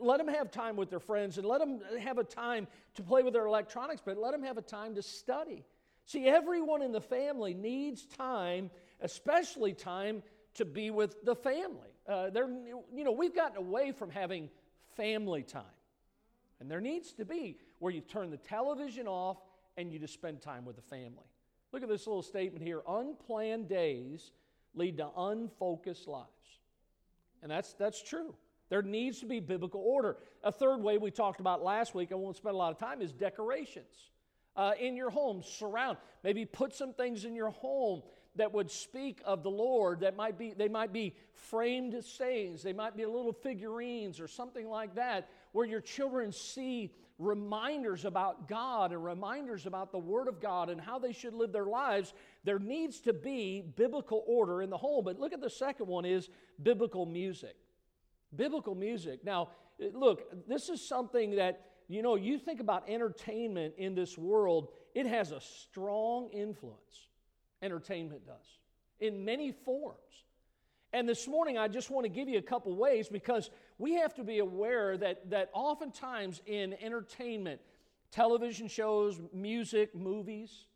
Let 0.00 0.18
them 0.18 0.26
have 0.26 0.50
time 0.50 0.74
with 0.74 0.90
their 0.90 0.98
friends 0.98 1.38
and 1.38 1.46
let 1.46 1.60
them 1.60 1.78
have 2.00 2.18
a 2.18 2.24
time 2.24 2.66
to 2.96 3.02
play 3.04 3.22
with 3.22 3.32
their 3.32 3.46
electronics, 3.46 4.02
but 4.04 4.18
let 4.18 4.32
them 4.32 4.42
have 4.42 4.58
a 4.58 4.62
time 4.62 4.96
to 4.96 5.02
study. 5.02 5.64
See, 6.04 6.26
everyone 6.26 6.82
in 6.82 6.90
the 6.90 7.00
family 7.00 7.54
needs 7.54 8.06
time, 8.06 8.72
especially 9.00 9.72
time 9.72 10.24
to 10.54 10.64
be 10.64 10.90
with 10.90 11.24
the 11.24 11.36
family. 11.36 11.92
Uh, 12.08 12.30
you 12.92 13.04
know, 13.04 13.12
we've 13.12 13.36
gotten 13.36 13.56
away 13.56 13.92
from 13.92 14.10
having 14.10 14.50
family 14.96 15.44
time. 15.44 15.62
And 16.58 16.68
there 16.68 16.80
needs 16.80 17.12
to 17.12 17.24
be 17.24 17.56
where 17.78 17.92
you 17.92 18.00
turn 18.00 18.30
the 18.30 18.36
television 18.36 19.06
off 19.06 19.36
and 19.76 19.92
you 19.92 20.00
just 20.00 20.14
spend 20.14 20.40
time 20.40 20.64
with 20.64 20.74
the 20.74 20.82
family. 20.82 21.30
Look 21.70 21.84
at 21.84 21.88
this 21.88 22.04
little 22.04 22.22
statement 22.22 22.64
here 22.64 22.82
unplanned 22.88 23.68
days 23.68 24.32
lead 24.74 24.96
to 24.96 25.08
unfocused 25.16 26.08
lives. 26.08 26.26
And 27.42 27.50
that's, 27.50 27.72
that's 27.74 28.02
true. 28.02 28.34
There 28.68 28.82
needs 28.82 29.20
to 29.20 29.26
be 29.26 29.40
biblical 29.40 29.82
order. 29.84 30.16
A 30.42 30.52
third 30.52 30.78
way 30.78 30.96
we 30.96 31.10
talked 31.10 31.40
about 31.40 31.62
last 31.62 31.94
week, 31.94 32.10
I 32.12 32.14
won't 32.14 32.36
spend 32.36 32.54
a 32.54 32.58
lot 32.58 32.72
of 32.72 32.78
time, 32.78 33.02
is 33.02 33.12
decorations. 33.12 34.10
Uh, 34.56 34.72
in 34.78 34.96
your 34.96 35.10
home, 35.10 35.42
surround. 35.42 35.98
Maybe 36.22 36.44
put 36.44 36.74
some 36.74 36.92
things 36.92 37.24
in 37.24 37.34
your 37.34 37.50
home 37.50 38.02
that 38.36 38.52
would 38.52 38.70
speak 38.70 39.20
of 39.24 39.42
the 39.42 39.50
Lord. 39.50 40.00
That 40.00 40.16
might 40.16 40.38
be 40.38 40.52
they 40.52 40.68
might 40.68 40.92
be 40.92 41.14
framed 41.34 42.02
sayings. 42.04 42.62
They 42.62 42.72
might 42.72 42.96
be 42.96 43.02
a 43.02 43.10
little 43.10 43.32
figurines 43.32 44.20
or 44.20 44.28
something 44.28 44.68
like 44.68 44.94
that, 44.94 45.28
where 45.52 45.66
your 45.66 45.80
children 45.80 46.32
see 46.32 46.92
reminders 47.18 48.04
about 48.04 48.48
God 48.48 48.92
and 48.92 49.04
reminders 49.04 49.66
about 49.66 49.92
the 49.92 49.98
Word 49.98 50.28
of 50.28 50.40
God 50.40 50.70
and 50.70 50.80
how 50.80 50.98
they 50.98 51.12
should 51.12 51.34
live 51.34 51.52
their 51.52 51.66
lives 51.66 52.14
there 52.44 52.58
needs 52.58 53.00
to 53.00 53.12
be 53.12 53.62
biblical 53.76 54.24
order 54.26 54.62
in 54.62 54.70
the 54.70 54.76
home. 54.76 55.04
But 55.04 55.18
look 55.18 55.32
at 55.32 55.40
the 55.40 55.50
second 55.50 55.86
one 55.86 56.04
is 56.04 56.28
biblical 56.62 57.06
music. 57.06 57.56
Biblical 58.34 58.74
music. 58.74 59.24
Now, 59.24 59.50
look, 59.92 60.48
this 60.48 60.68
is 60.68 60.86
something 60.86 61.36
that, 61.36 61.66
you 61.88 62.02
know, 62.02 62.16
you 62.16 62.38
think 62.38 62.60
about 62.60 62.88
entertainment 62.88 63.74
in 63.78 63.94
this 63.94 64.18
world, 64.18 64.68
it 64.94 65.06
has 65.06 65.32
a 65.32 65.40
strong 65.40 66.30
influence. 66.32 67.08
Entertainment 67.62 68.26
does, 68.26 68.58
in 68.98 69.24
many 69.24 69.52
forms. 69.52 69.98
And 70.92 71.08
this 71.08 71.26
morning, 71.26 71.56
I 71.56 71.68
just 71.68 71.90
want 71.90 72.04
to 72.04 72.10
give 72.10 72.28
you 72.28 72.38
a 72.38 72.42
couple 72.42 72.74
ways 72.76 73.08
because 73.08 73.50
we 73.78 73.94
have 73.94 74.14
to 74.14 74.24
be 74.24 74.40
aware 74.40 74.96
that, 74.98 75.30
that 75.30 75.50
oftentimes 75.54 76.42
in 76.46 76.74
entertainment, 76.82 77.60
television 78.10 78.68
shows, 78.68 79.20
music, 79.32 79.94
movies, 79.94 80.66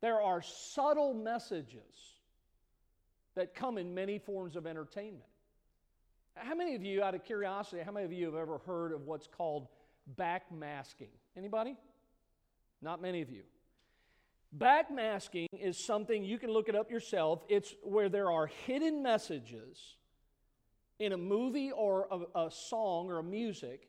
there 0.00 0.20
are 0.20 0.42
subtle 0.42 1.14
messages 1.14 2.16
that 3.36 3.54
come 3.54 3.78
in 3.78 3.94
many 3.94 4.18
forms 4.18 4.56
of 4.56 4.66
entertainment. 4.66 5.24
How 6.34 6.54
many 6.54 6.74
of 6.74 6.82
you, 6.82 7.02
out 7.02 7.14
of 7.14 7.24
curiosity, 7.24 7.82
how 7.84 7.92
many 7.92 8.06
of 8.06 8.12
you 8.12 8.26
have 8.26 8.34
ever 8.34 8.58
heard 8.58 8.92
of 8.92 9.06
what's 9.06 9.28
called 9.28 9.68
backmasking? 10.16 11.10
Anybody? 11.36 11.76
Not 12.82 13.00
many 13.00 13.20
of 13.20 13.30
you. 13.30 13.42
Backmasking 14.56 15.46
is 15.52 15.78
something 15.78 16.24
you 16.24 16.38
can 16.38 16.50
look 16.50 16.68
it 16.68 16.74
up 16.74 16.90
yourself. 16.90 17.44
It's 17.48 17.74
where 17.82 18.08
there 18.08 18.30
are 18.30 18.46
hidden 18.46 19.02
messages 19.02 19.96
in 20.98 21.12
a 21.12 21.16
movie 21.16 21.70
or 21.70 22.08
a, 22.10 22.46
a 22.46 22.50
song 22.50 23.10
or 23.10 23.18
a 23.18 23.22
music. 23.22 23.88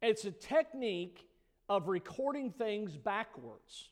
It's 0.00 0.24
a 0.24 0.30
technique 0.30 1.26
of 1.68 1.88
recording 1.88 2.50
things 2.52 2.96
backwards. 2.96 3.90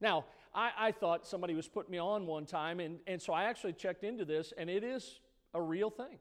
Now, 0.00 0.24
I, 0.54 0.70
I 0.78 0.92
thought 0.92 1.26
somebody 1.26 1.54
was 1.54 1.68
putting 1.68 1.90
me 1.90 1.98
on 1.98 2.26
one 2.26 2.46
time, 2.46 2.80
and, 2.80 2.98
and 3.06 3.20
so 3.20 3.32
I 3.32 3.44
actually 3.44 3.72
checked 3.74 4.04
into 4.04 4.24
this, 4.24 4.52
and 4.56 4.70
it 4.70 4.84
is 4.84 5.20
a 5.54 5.60
real 5.60 5.90
thing. 5.90 6.18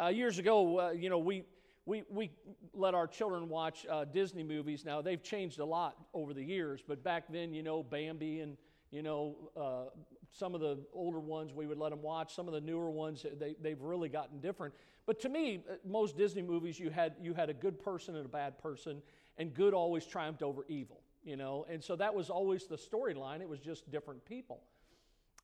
Uh, 0.00 0.08
years 0.08 0.38
ago, 0.38 0.80
uh, 0.80 0.90
you 0.90 1.10
know, 1.10 1.18
we, 1.18 1.44
we, 1.86 2.02
we 2.10 2.30
let 2.74 2.94
our 2.94 3.06
children 3.06 3.48
watch 3.48 3.86
uh, 3.90 4.04
Disney 4.04 4.42
movies. 4.42 4.84
Now, 4.84 5.02
they've 5.02 5.22
changed 5.22 5.58
a 5.58 5.64
lot 5.64 5.96
over 6.14 6.34
the 6.34 6.42
years, 6.42 6.82
but 6.86 7.02
back 7.02 7.24
then, 7.30 7.54
you 7.54 7.62
know, 7.62 7.82
Bambi 7.82 8.40
and, 8.40 8.56
you 8.90 9.02
know, 9.02 9.36
uh, 9.56 9.90
some 10.32 10.54
of 10.54 10.60
the 10.60 10.78
older 10.92 11.18
ones 11.18 11.52
we 11.52 11.66
would 11.66 11.78
let 11.78 11.90
them 11.90 12.02
watch. 12.02 12.34
Some 12.34 12.46
of 12.46 12.54
the 12.54 12.60
newer 12.60 12.90
ones, 12.90 13.24
they, 13.38 13.56
they've 13.60 13.80
really 13.80 14.08
gotten 14.08 14.40
different. 14.40 14.74
But 15.06 15.20
to 15.20 15.28
me, 15.28 15.64
uh, 15.68 15.74
most 15.84 16.16
Disney 16.16 16.42
movies, 16.42 16.78
you 16.78 16.90
had, 16.90 17.14
you 17.20 17.34
had 17.34 17.50
a 17.50 17.54
good 17.54 17.80
person 17.80 18.14
and 18.16 18.26
a 18.26 18.28
bad 18.28 18.58
person, 18.58 19.02
and 19.38 19.52
good 19.52 19.74
always 19.74 20.06
triumphed 20.06 20.42
over 20.42 20.64
evil 20.68 21.00
you 21.22 21.36
know, 21.36 21.66
and 21.68 21.82
so 21.82 21.96
that 21.96 22.14
was 22.14 22.30
always 22.30 22.66
the 22.66 22.76
storyline. 22.76 23.40
It 23.40 23.48
was 23.48 23.60
just 23.60 23.90
different 23.90 24.24
people. 24.24 24.60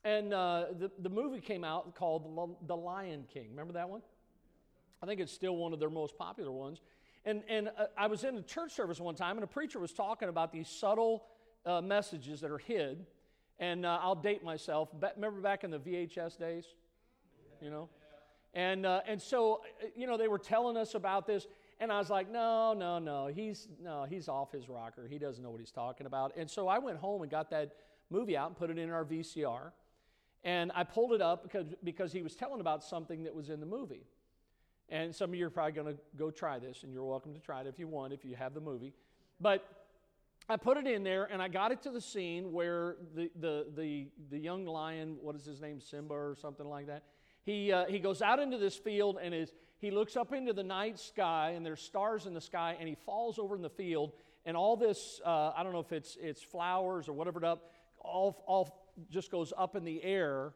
And 0.05 0.33
uh, 0.33 0.67
the, 0.79 0.91
the 1.01 1.11
movie 1.11 1.41
came 1.41 1.65
out 1.65 1.95
called 1.95 2.57
The 2.67 2.77
Lion 2.77 3.25
King. 3.33 3.49
Remember 3.51 3.73
that 3.75 3.89
one? 3.89 4.03
I 5.07 5.09
think 5.09 5.21
it's 5.21 5.33
still 5.33 5.55
one 5.57 5.73
of 5.73 5.79
their 5.79 5.91
most 5.91 6.19
popular 6.19 6.51
ones. 6.51 6.81
And, 7.25 7.43
and 7.49 7.69
uh, 7.69 7.87
I 7.97 8.09
was 8.09 8.25
in 8.25 8.37
a 8.39 8.43
church 8.43 8.73
service 8.73 8.99
one 8.99 9.15
time, 9.15 9.37
and 9.37 9.45
a 9.45 9.47
preacher 9.47 9.79
was 9.79 9.93
talking 9.93 10.29
about 10.29 10.53
these 10.53 10.69
subtle 10.69 11.27
uh, 11.65 11.81
messages 11.81 12.41
that 12.41 12.51
are 12.51 12.59
hid. 12.59 13.07
And 13.61 13.87
uh, 13.87 14.01
I'll 14.03 14.17
date 14.17 14.43
myself. 14.43 14.89
Remember 15.15 15.41
back 15.41 15.63
in 15.63 15.71
the 15.71 15.79
VHS 15.79 16.39
days? 16.41 16.67
You 17.63 17.71
know? 17.71 17.89
And, 18.53 18.85
uh, 18.85 19.03
and 19.07 19.23
so, 19.23 19.63
uh, 19.81 19.87
you 19.95 20.09
know, 20.09 20.17
they 20.17 20.27
were 20.27 20.41
telling 20.41 20.77
us 20.77 20.97
about 20.97 21.25
this. 21.25 21.47
And 21.79 21.93
I 21.93 21.99
was 21.99 22.11
like, 22.11 22.29
no, 22.29 22.75
no, 22.75 22.99
no, 22.99 23.29
he's 23.29 23.69
no, 23.81 24.07
he's 24.09 24.29
off 24.29 24.51
his 24.51 24.69
rocker. 24.69 25.07
He 25.09 25.19
doesn't 25.19 25.43
know 25.43 25.51
what 25.51 25.61
he's 25.61 25.71
talking 25.71 26.07
about. 26.07 26.33
And 26.37 26.51
so 26.51 26.67
I 26.67 26.79
went 26.81 26.99
home 26.99 27.23
and 27.23 27.31
got 27.31 27.51
that 27.51 27.77
movie 28.11 28.37
out 28.37 28.49
and 28.49 28.57
put 28.57 28.71
it 28.71 28.79
in 28.79 28.91
our 28.91 29.05
VCR. 29.05 29.71
And 30.43 30.73
I 30.75 30.83
pulled 30.83 31.13
it 31.13 31.23
up 31.23 31.45
because, 31.45 31.67
because 31.85 32.13
he 32.13 32.23
was 32.23 32.35
telling 32.35 32.61
about 32.61 32.83
something 32.83 33.23
that 33.25 33.35
was 33.35 33.51
in 33.51 33.61
the 33.61 33.67
movie. 33.67 34.07
And 34.89 35.15
some 35.15 35.31
of 35.31 35.35
you 35.35 35.47
are 35.47 35.51
probably 35.51 35.73
going 35.73 35.95
to 35.95 36.01
go 36.17 36.31
try 36.31 36.59
this, 36.59 36.85
and 36.85 36.93
you're 36.93 37.05
welcome 37.05 37.35
to 37.35 37.41
try 37.41 37.61
it 37.63 37.67
if 37.67 37.79
you 37.79 37.89
want, 37.89 38.13
if 38.13 38.25
you 38.25 38.37
have 38.37 38.55
the 38.55 38.61
movie. 38.61 38.95
But 39.41 39.67
I 40.49 40.57
put 40.57 40.77
it 40.77 40.87
in 40.87 41.03
there, 41.03 41.25
and 41.25 41.43
I 41.43 41.49
got 41.49 41.73
it 41.73 41.83
to 41.83 41.91
the 41.91 42.01
scene 42.01 42.53
where 42.53 42.97
the, 43.15 43.31
the, 43.41 43.67
the, 43.77 44.07
the 44.31 44.39
young 44.39 44.65
lion, 44.65 45.17
what 45.21 45.35
is 45.35 45.45
his 45.45 45.61
name, 45.61 45.81
Simba 45.81 46.15
or 46.15 46.37
something 46.41 46.67
like 46.67 46.87
that, 46.87 47.03
he, 47.43 47.73
uh, 47.73 47.87
he 47.87 47.99
goes 47.99 48.23
out 48.23 48.39
into 48.39 48.59
this 48.59 48.77
field 48.77 49.19
and 49.21 49.35
is, 49.35 49.53
he 49.79 49.91
looks 49.91 50.17
up 50.17 50.33
into 50.33 50.53
the 50.53 50.63
night 50.63 51.01
sky, 51.01 51.55
and 51.57 51.67
there's 51.67 51.81
stars 51.81 52.27
in 52.27 52.35
the 52.35 52.41
sky, 52.41 52.77
and 52.79 52.89
he 52.89 52.97
falls 53.05 53.39
over 53.41 53.57
in 53.57 53.63
the 53.63 53.71
field, 53.71 54.13
and 54.45 54.57
all 54.57 54.77
this, 54.77 55.21
uh, 55.25 55.53
I 55.57 55.65
don't 55.65 55.73
know 55.73 55.81
if 55.81 55.93
it's, 55.93 56.17
it's 56.21 56.43
flowers 56.43 57.09
or 57.09 57.13
whatever 57.13 57.41
it 57.41 57.45
up, 57.45 57.73
all, 57.99 58.45
all 58.47 58.89
just 59.11 59.33
goes 59.33 59.53
up 59.57 59.75
in 59.75 59.85
the 59.85 60.03
air 60.05 60.53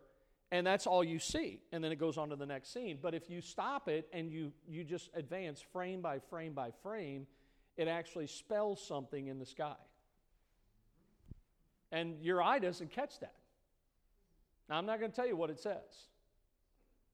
and 0.53 0.67
that's 0.67 0.87
all 0.87 1.05
you 1.05 1.19
see 1.19 1.61
and 1.73 1.83
then 1.83 1.93
it 1.93 1.97
goes 1.99 2.19
on 2.19 2.31
to 2.31 2.37
the 2.37 2.47
next 2.47 2.73
scene. 2.73 2.99
But 3.01 3.15
if 3.15 3.31
you 3.31 3.41
stop 3.41 3.89
it 3.89 4.09
and 4.13 4.31
you 4.31 4.53
you 4.69 4.85
just 4.85 5.11
advance 5.15 5.61
frame 5.61 6.01
by 6.01 6.19
frame 6.19 6.53
by 6.53 6.71
frame 6.83 7.27
it 7.77 7.89
actually 7.89 8.27
spells 8.27 8.85
something 8.87 9.29
in 9.29 9.39
the 9.39 9.47
sky. 9.47 9.77
And 11.93 12.23
your 12.23 12.43
eye 12.43 12.59
doesn't 12.59 12.91
catch 12.93 13.19
that. 13.21 13.35
Now 14.69 14.77
i'm 14.77 14.87
not 14.87 14.99
going 14.99 15.11
to 15.11 15.17
tell 15.17 15.27
you 15.27 15.37
what 15.37 15.51
it 15.51 15.61
says 15.61 16.09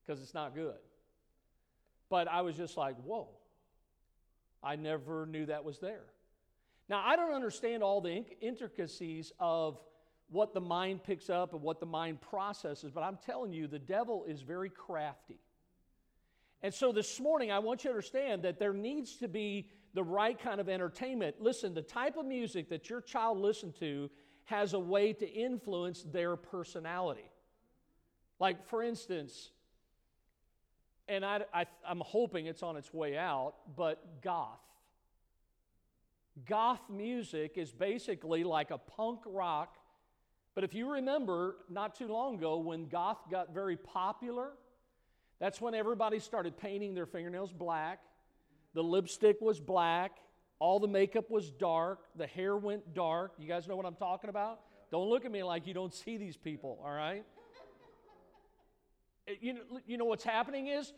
because 0.04 0.22
it's 0.22 0.34
not 0.34 0.54
good. 0.54 0.78
But 2.08 2.28
i 2.28 2.42
was 2.42 2.56
just 2.56 2.76
like 2.76 2.96
whoa. 3.04 3.28
I 4.62 4.74
never 4.74 5.26
knew 5.26 5.46
that 5.46 5.64
was 5.64 5.78
there. 5.78 6.04
Now 6.88 7.02
i 7.04 7.16
don't 7.16 7.34
understand 7.34 7.82
all 7.82 8.00
the 8.00 8.24
intricacies 8.40 9.32
of 9.38 9.78
what 10.30 10.54
the 10.54 10.60
mind 10.60 11.04
picks 11.04 11.30
up 11.30 11.52
and 11.52 11.62
what 11.62 11.80
the 11.80 11.86
mind 11.86 12.20
processes, 12.20 12.90
but 12.92 13.02
I'm 13.02 13.18
telling 13.24 13.52
you, 13.52 13.66
the 13.66 13.78
devil 13.78 14.24
is 14.26 14.42
very 14.42 14.70
crafty. 14.70 15.38
And 16.62 16.74
so 16.74 16.90
this 16.90 17.20
morning, 17.20 17.52
I 17.52 17.60
want 17.60 17.84
you 17.84 17.90
to 17.90 17.94
understand 17.94 18.42
that 18.42 18.58
there 18.58 18.72
needs 18.72 19.16
to 19.16 19.28
be 19.28 19.68
the 19.94 20.02
right 20.02 20.38
kind 20.38 20.60
of 20.60 20.68
entertainment. 20.68 21.36
Listen, 21.40 21.74
the 21.74 21.82
type 21.82 22.16
of 22.16 22.26
music 22.26 22.68
that 22.70 22.90
your 22.90 23.00
child 23.00 23.38
listens 23.38 23.78
to 23.78 24.10
has 24.44 24.74
a 24.74 24.78
way 24.78 25.12
to 25.12 25.28
influence 25.28 26.02
their 26.02 26.36
personality. 26.36 27.30
Like, 28.38 28.66
for 28.68 28.82
instance, 28.82 29.50
and 31.08 31.24
I, 31.24 31.42
I, 31.54 31.66
I'm 31.86 32.00
hoping 32.04 32.46
it's 32.46 32.62
on 32.62 32.76
its 32.76 32.92
way 32.92 33.16
out, 33.16 33.54
but 33.76 34.22
goth. 34.22 34.60
Goth 36.46 36.90
music 36.90 37.52
is 37.56 37.72
basically 37.72 38.44
like 38.44 38.70
a 38.70 38.78
punk 38.78 39.20
rock 39.24 39.76
but 40.56 40.64
if 40.64 40.72
you 40.72 40.90
remember, 40.90 41.56
not 41.68 41.94
too 41.94 42.08
long 42.08 42.36
ago, 42.36 42.56
when 42.56 42.86
goth 42.86 43.18
got 43.30 43.52
very 43.52 43.76
popular, 43.76 44.52
that's 45.38 45.60
when 45.60 45.74
everybody 45.74 46.18
started 46.18 46.56
painting 46.56 46.94
their 46.94 47.04
fingernails 47.04 47.52
black. 47.52 48.00
The 48.72 48.82
lipstick 48.82 49.38
was 49.42 49.60
black. 49.60 50.12
All 50.58 50.80
the 50.80 50.88
makeup 50.88 51.30
was 51.30 51.50
dark. 51.50 51.98
The 52.16 52.26
hair 52.26 52.56
went 52.56 52.94
dark. 52.94 53.34
You 53.38 53.46
guys 53.46 53.68
know 53.68 53.76
what 53.76 53.84
I'm 53.84 53.96
talking 53.96 54.30
about? 54.30 54.60
Don't 54.90 55.10
look 55.10 55.26
at 55.26 55.30
me 55.30 55.42
like 55.42 55.66
you 55.66 55.74
don't 55.74 55.92
see 55.92 56.16
these 56.16 56.38
people, 56.38 56.80
all 56.82 56.90
right? 56.92 57.26
you, 59.40 59.52
know, 59.52 59.60
you 59.86 59.98
know 59.98 60.06
what's 60.06 60.24
happening 60.24 60.68
is 60.68 60.94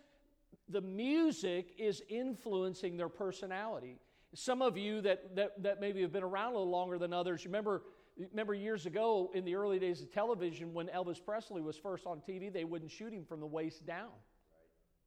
the 0.69 0.83
music 0.83 1.75
is 1.79 2.01
influencing 2.09 2.97
their 2.97 3.09
personality. 3.09 3.99
Some 4.35 4.63
of 4.63 4.77
you 4.77 5.01
that, 5.01 5.35
that, 5.35 5.61
that 5.65 5.81
maybe 5.81 6.03
have 6.03 6.13
been 6.13 6.23
around 6.23 6.53
a 6.53 6.59
little 6.59 6.71
longer 6.71 6.97
than 6.97 7.13
others, 7.13 7.45
remember 7.45 7.83
Remember 8.19 8.53
years 8.53 8.87
ago 8.87 9.31
in 9.33 9.45
the 9.45 9.55
early 9.55 9.79
days 9.79 10.03
of 10.03 10.13
television 10.13 10.75
when 10.75 10.89
Elvis 10.89 11.25
Presley 11.25 11.63
was 11.63 11.77
first 11.77 12.07
on 12.07 12.21
TV, 12.21 12.53
they 12.53 12.65
wouldn't 12.65 12.91
shoot 12.91 13.13
him 13.13 13.25
from 13.25 13.39
the 13.41 13.47
waist 13.47 13.87
down 13.87 14.11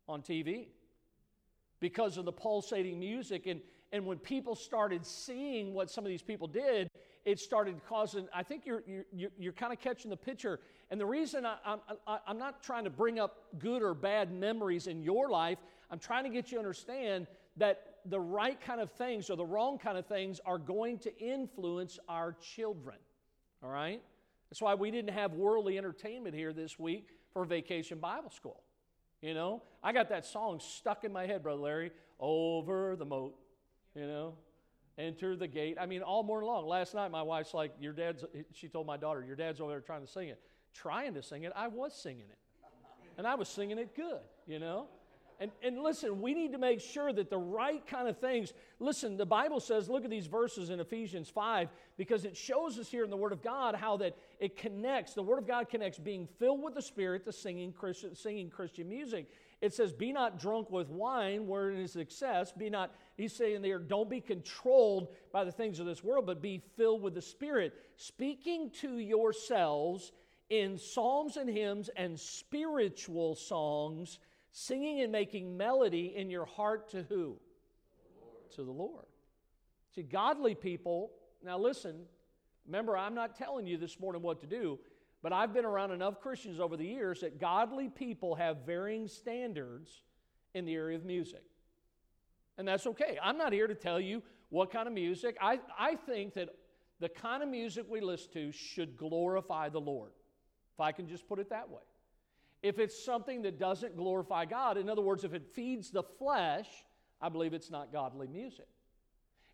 on 0.07 0.21
TV 0.21 0.67
because 1.81 2.17
of 2.17 2.23
the 2.23 2.31
pulsating 2.31 2.99
music. 2.99 3.47
And, 3.47 3.59
and 3.91 4.05
when 4.05 4.17
people 4.17 4.55
started 4.55 5.05
seeing 5.05 5.73
what 5.73 5.91
some 5.91 6.05
of 6.05 6.09
these 6.09 6.21
people 6.21 6.47
did, 6.47 6.89
it 7.25 7.39
started 7.39 7.81
causing, 7.87 8.29
I 8.33 8.43
think 8.43 8.65
you're, 8.65 8.83
you're, 9.11 9.31
you're 9.37 9.53
kind 9.53 9.73
of 9.73 9.79
catching 9.79 10.09
the 10.09 10.17
picture. 10.17 10.61
And 10.89 10.99
the 10.99 11.05
reason 11.05 11.45
I, 11.45 11.57
I'm, 11.65 11.79
I, 12.07 12.19
I'm 12.25 12.39
not 12.39 12.63
trying 12.63 12.85
to 12.85 12.89
bring 12.89 13.19
up 13.19 13.59
good 13.59 13.83
or 13.83 13.93
bad 13.93 14.31
memories 14.31 14.87
in 14.87 15.03
your 15.03 15.29
life, 15.29 15.59
I'm 15.89 15.99
trying 15.99 16.23
to 16.23 16.29
get 16.29 16.51
you 16.51 16.55
to 16.55 16.59
understand 16.59 17.27
that 17.57 17.90
the 18.05 18.19
right 18.19 18.59
kind 18.59 18.81
of 18.81 18.91
things 18.91 19.29
or 19.29 19.35
the 19.35 19.45
wrong 19.45 19.77
kind 19.77 19.97
of 19.97 20.05
things 20.05 20.39
are 20.45 20.57
going 20.57 20.99
to 20.99 21.17
influence 21.17 21.99
our 22.07 22.35
children. 22.55 22.97
All 23.63 23.69
right? 23.69 24.01
That's 24.49 24.61
why 24.61 24.75
we 24.75 24.91
didn't 24.91 25.13
have 25.13 25.33
worldly 25.33 25.77
entertainment 25.77 26.35
here 26.35 26.53
this 26.53 26.77
week 26.77 27.09
for 27.33 27.45
Vacation 27.45 27.99
Bible 27.99 28.29
School. 28.29 28.61
You 29.21 29.33
know, 29.33 29.61
I 29.83 29.93
got 29.93 30.09
that 30.09 30.25
song 30.25 30.59
stuck 30.59 31.03
in 31.03 31.13
my 31.13 31.27
head, 31.27 31.43
Brother 31.43 31.61
Larry, 31.61 31.91
over 32.19 32.95
the 32.95 33.05
moat, 33.05 33.35
you 33.95 34.07
know, 34.07 34.33
enter 34.97 35.35
the 35.35 35.47
gate. 35.47 35.77
I 35.79 35.85
mean, 35.85 36.01
all 36.01 36.23
morning 36.23 36.47
long. 36.47 36.65
Last 36.65 36.95
night, 36.95 37.11
my 37.11 37.21
wife's 37.21 37.53
like, 37.53 37.71
Your 37.79 37.93
dad's, 37.93 38.25
she 38.51 38.67
told 38.67 38.87
my 38.87 38.97
daughter, 38.97 39.23
Your 39.23 39.35
dad's 39.35 39.61
over 39.61 39.71
there 39.71 39.79
trying 39.79 40.01
to 40.01 40.11
sing 40.11 40.29
it. 40.29 40.39
Trying 40.73 41.13
to 41.13 41.23
sing 41.23 41.43
it, 41.43 41.51
I 41.55 41.67
was 41.67 41.93
singing 41.93 42.25
it. 42.29 42.37
And 43.17 43.27
I 43.27 43.35
was 43.35 43.47
singing 43.47 43.77
it 43.77 43.95
good, 43.95 44.21
you 44.47 44.57
know? 44.57 44.87
And, 45.41 45.49
and 45.63 45.81
listen, 45.81 46.21
we 46.21 46.35
need 46.35 46.51
to 46.51 46.59
make 46.59 46.79
sure 46.79 47.11
that 47.11 47.31
the 47.31 47.37
right 47.39 47.83
kind 47.87 48.07
of 48.07 48.19
things. 48.19 48.53
Listen, 48.79 49.17
the 49.17 49.25
Bible 49.25 49.59
says, 49.59 49.89
look 49.89 50.03
at 50.03 50.11
these 50.11 50.27
verses 50.27 50.69
in 50.69 50.79
Ephesians 50.79 51.29
5, 51.29 51.67
because 51.97 52.25
it 52.25 52.37
shows 52.37 52.77
us 52.77 52.89
here 52.89 53.03
in 53.03 53.09
the 53.09 53.17
Word 53.17 53.31
of 53.31 53.41
God 53.41 53.73
how 53.73 53.97
that 53.97 54.15
it 54.39 54.55
connects. 54.55 55.15
The 55.15 55.23
Word 55.23 55.39
of 55.39 55.47
God 55.47 55.67
connects 55.67 55.97
being 55.97 56.27
filled 56.37 56.61
with 56.61 56.75
the 56.75 56.81
Spirit 56.81 57.25
to 57.25 57.33
singing 57.33 57.73
Christian, 57.73 58.13
singing 58.13 58.51
Christian 58.51 58.87
music. 58.87 59.31
It 59.61 59.73
says, 59.73 59.91
Be 59.91 60.11
not 60.13 60.39
drunk 60.39 60.69
with 60.69 60.89
wine 60.89 61.47
where 61.47 61.71
it 61.71 61.79
is 61.79 61.95
excess. 61.95 62.51
Be 62.51 62.69
not, 62.69 62.93
he's 63.17 63.33
saying 63.33 63.63
there, 63.63 63.79
don't 63.79 64.11
be 64.11 64.21
controlled 64.21 65.07
by 65.33 65.43
the 65.43 65.51
things 65.51 65.79
of 65.79 65.87
this 65.87 66.03
world, 66.03 66.27
but 66.27 66.39
be 66.39 66.61
filled 66.77 67.01
with 67.01 67.15
the 67.15 67.21
Spirit, 67.21 67.73
speaking 67.95 68.69
to 68.81 68.99
yourselves 68.99 70.11
in 70.51 70.77
psalms 70.77 71.37
and 71.37 71.49
hymns 71.49 71.89
and 71.95 72.19
spiritual 72.19 73.33
songs 73.33 74.19
singing 74.51 75.01
and 75.01 75.11
making 75.11 75.57
melody 75.57 76.13
in 76.15 76.29
your 76.29 76.45
heart 76.45 76.89
to 76.91 77.03
who? 77.03 77.37
The 78.49 78.55
to 78.55 78.63
the 78.63 78.71
Lord. 78.71 79.05
See, 79.95 80.03
godly 80.03 80.55
people, 80.55 81.11
now 81.43 81.57
listen, 81.57 82.03
remember, 82.65 82.97
I'm 82.97 83.15
not 83.15 83.35
telling 83.35 83.67
you 83.67 83.77
this 83.77 83.99
morning 83.99 84.21
what 84.21 84.39
to 84.41 84.47
do, 84.47 84.79
but 85.21 85.33
I've 85.33 85.53
been 85.53 85.65
around 85.65 85.91
enough 85.91 86.19
Christians 86.19 86.59
over 86.59 86.77
the 86.77 86.85
years 86.85 87.21
that 87.21 87.39
godly 87.39 87.89
people 87.89 88.35
have 88.35 88.65
varying 88.65 89.07
standards 89.07 90.03
in 90.53 90.65
the 90.65 90.73
area 90.73 90.97
of 90.97 91.05
music. 91.05 91.43
And 92.57 92.67
that's 92.67 92.87
okay. 92.87 93.17
I'm 93.23 93.37
not 93.37 93.53
here 93.53 93.67
to 93.67 93.75
tell 93.75 93.99
you 93.99 94.23
what 94.49 94.71
kind 94.71 94.87
of 94.87 94.93
music. 94.93 95.37
I, 95.41 95.59
I 95.77 95.95
think 95.95 96.33
that 96.35 96.49
the 96.99 97.09
kind 97.09 97.41
of 97.41 97.49
music 97.49 97.85
we 97.89 98.01
listen 98.01 98.31
to 98.33 98.51
should 98.51 98.97
glorify 98.97 99.69
the 99.69 99.81
Lord, 99.81 100.11
if 100.73 100.79
I 100.79 100.91
can 100.91 101.07
just 101.07 101.27
put 101.27 101.39
it 101.39 101.49
that 101.49 101.69
way. 101.69 101.81
If 102.63 102.79
it's 102.79 103.03
something 103.03 103.41
that 103.43 103.57
doesn't 103.57 103.97
glorify 103.97 104.45
God, 104.45 104.77
in 104.77 104.89
other 104.89 105.01
words, 105.01 105.23
if 105.23 105.33
it 105.33 105.47
feeds 105.53 105.89
the 105.89 106.03
flesh, 106.03 106.67
I 107.21 107.29
believe 107.29 107.53
it's 107.53 107.71
not 107.71 107.91
godly 107.91 108.27
music. 108.27 108.67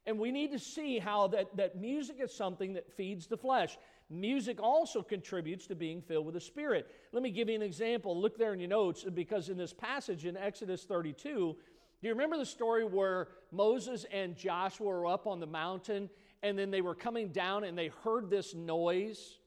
And 0.06 0.20
we 0.20 0.32
need 0.32 0.52
to 0.54 0.60
see 0.60 1.00
how 1.00 1.28
that, 1.28 1.56
that 1.58 1.78
music 1.78 2.18
is 2.22 2.34
something 2.34 2.74
that 2.74 2.92
feeds 2.96 3.28
the 3.28 3.38
flesh. 3.38 3.78
Music 4.10 4.62
also 4.62 5.02
contributes 5.02 5.68
to 5.68 5.76
being 5.76 6.02
filled 6.02 6.26
with 6.26 6.36
the 6.36 6.42
Spirit. 6.42 6.90
Let 7.12 7.24
me 7.24 7.30
give 7.30 7.50
you 7.50 7.56
an 7.56 7.62
example. 7.62 8.20
Look 8.20 8.38
there 8.38 8.54
in 8.54 8.60
your 8.60 8.70
notes, 8.70 9.04
because 9.04 9.50
in 9.50 9.58
this 9.58 9.74
passage 9.74 10.26
in 10.26 10.38
Exodus 10.38 10.86
32, 10.86 11.58
do 12.02 12.08
you 12.08 12.14
remember 12.14 12.38
the 12.38 12.46
story 12.46 12.86
where 12.86 13.28
Moses 13.52 14.06
and 14.12 14.36
Joshua 14.36 14.88
were 14.88 15.08
up 15.08 15.28
on 15.28 15.40
the 15.40 15.48
mountain 15.48 16.10
and 16.44 16.58
then 16.58 16.72
they 16.72 16.82
were 16.82 16.96
coming 16.96 17.30
down 17.30 17.64
and 17.64 17.78
they 17.78 17.88
heard 18.04 18.30
this 18.30 18.54
noise? 18.54 19.40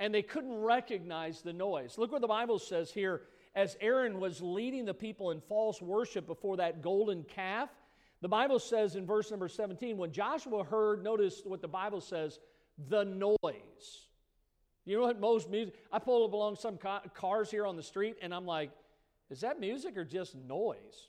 And 0.00 0.14
they 0.14 0.22
couldn't 0.22 0.56
recognize 0.60 1.42
the 1.42 1.52
noise. 1.52 1.98
Look 1.98 2.12
what 2.12 2.20
the 2.20 2.28
Bible 2.28 2.58
says 2.58 2.90
here 2.90 3.22
as 3.54 3.76
Aaron 3.80 4.18
was 4.18 4.42
leading 4.42 4.84
the 4.84 4.94
people 4.94 5.30
in 5.30 5.40
false 5.40 5.80
worship 5.80 6.26
before 6.26 6.56
that 6.56 6.82
golden 6.82 7.22
calf. 7.24 7.68
The 8.20 8.28
Bible 8.28 8.58
says 8.58 8.96
in 8.96 9.06
verse 9.06 9.30
number 9.30 9.48
17, 9.48 9.96
when 9.96 10.10
Joshua 10.12 10.64
heard, 10.64 11.04
notice 11.04 11.42
what 11.44 11.62
the 11.62 11.68
Bible 11.68 12.00
says, 12.00 12.40
the 12.88 13.04
noise. 13.04 13.38
You 14.84 14.98
know 14.98 15.04
what 15.04 15.20
most 15.20 15.48
music, 15.48 15.74
I 15.92 15.98
pull 15.98 16.24
up 16.24 16.32
along 16.32 16.56
some 16.56 16.78
cars 17.14 17.50
here 17.50 17.66
on 17.66 17.76
the 17.76 17.82
street 17.82 18.16
and 18.20 18.34
I'm 18.34 18.46
like, 18.46 18.70
is 19.30 19.40
that 19.40 19.60
music 19.60 19.96
or 19.96 20.04
just 20.04 20.34
noise? 20.34 21.08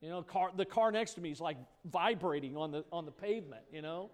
You 0.00 0.10
know, 0.10 0.22
car, 0.22 0.50
the 0.56 0.64
car 0.64 0.90
next 0.90 1.14
to 1.14 1.20
me 1.20 1.30
is 1.30 1.40
like 1.40 1.56
vibrating 1.84 2.56
on 2.56 2.72
the, 2.72 2.84
on 2.92 3.04
the 3.04 3.12
pavement, 3.12 3.62
you 3.72 3.82
know. 3.82 4.10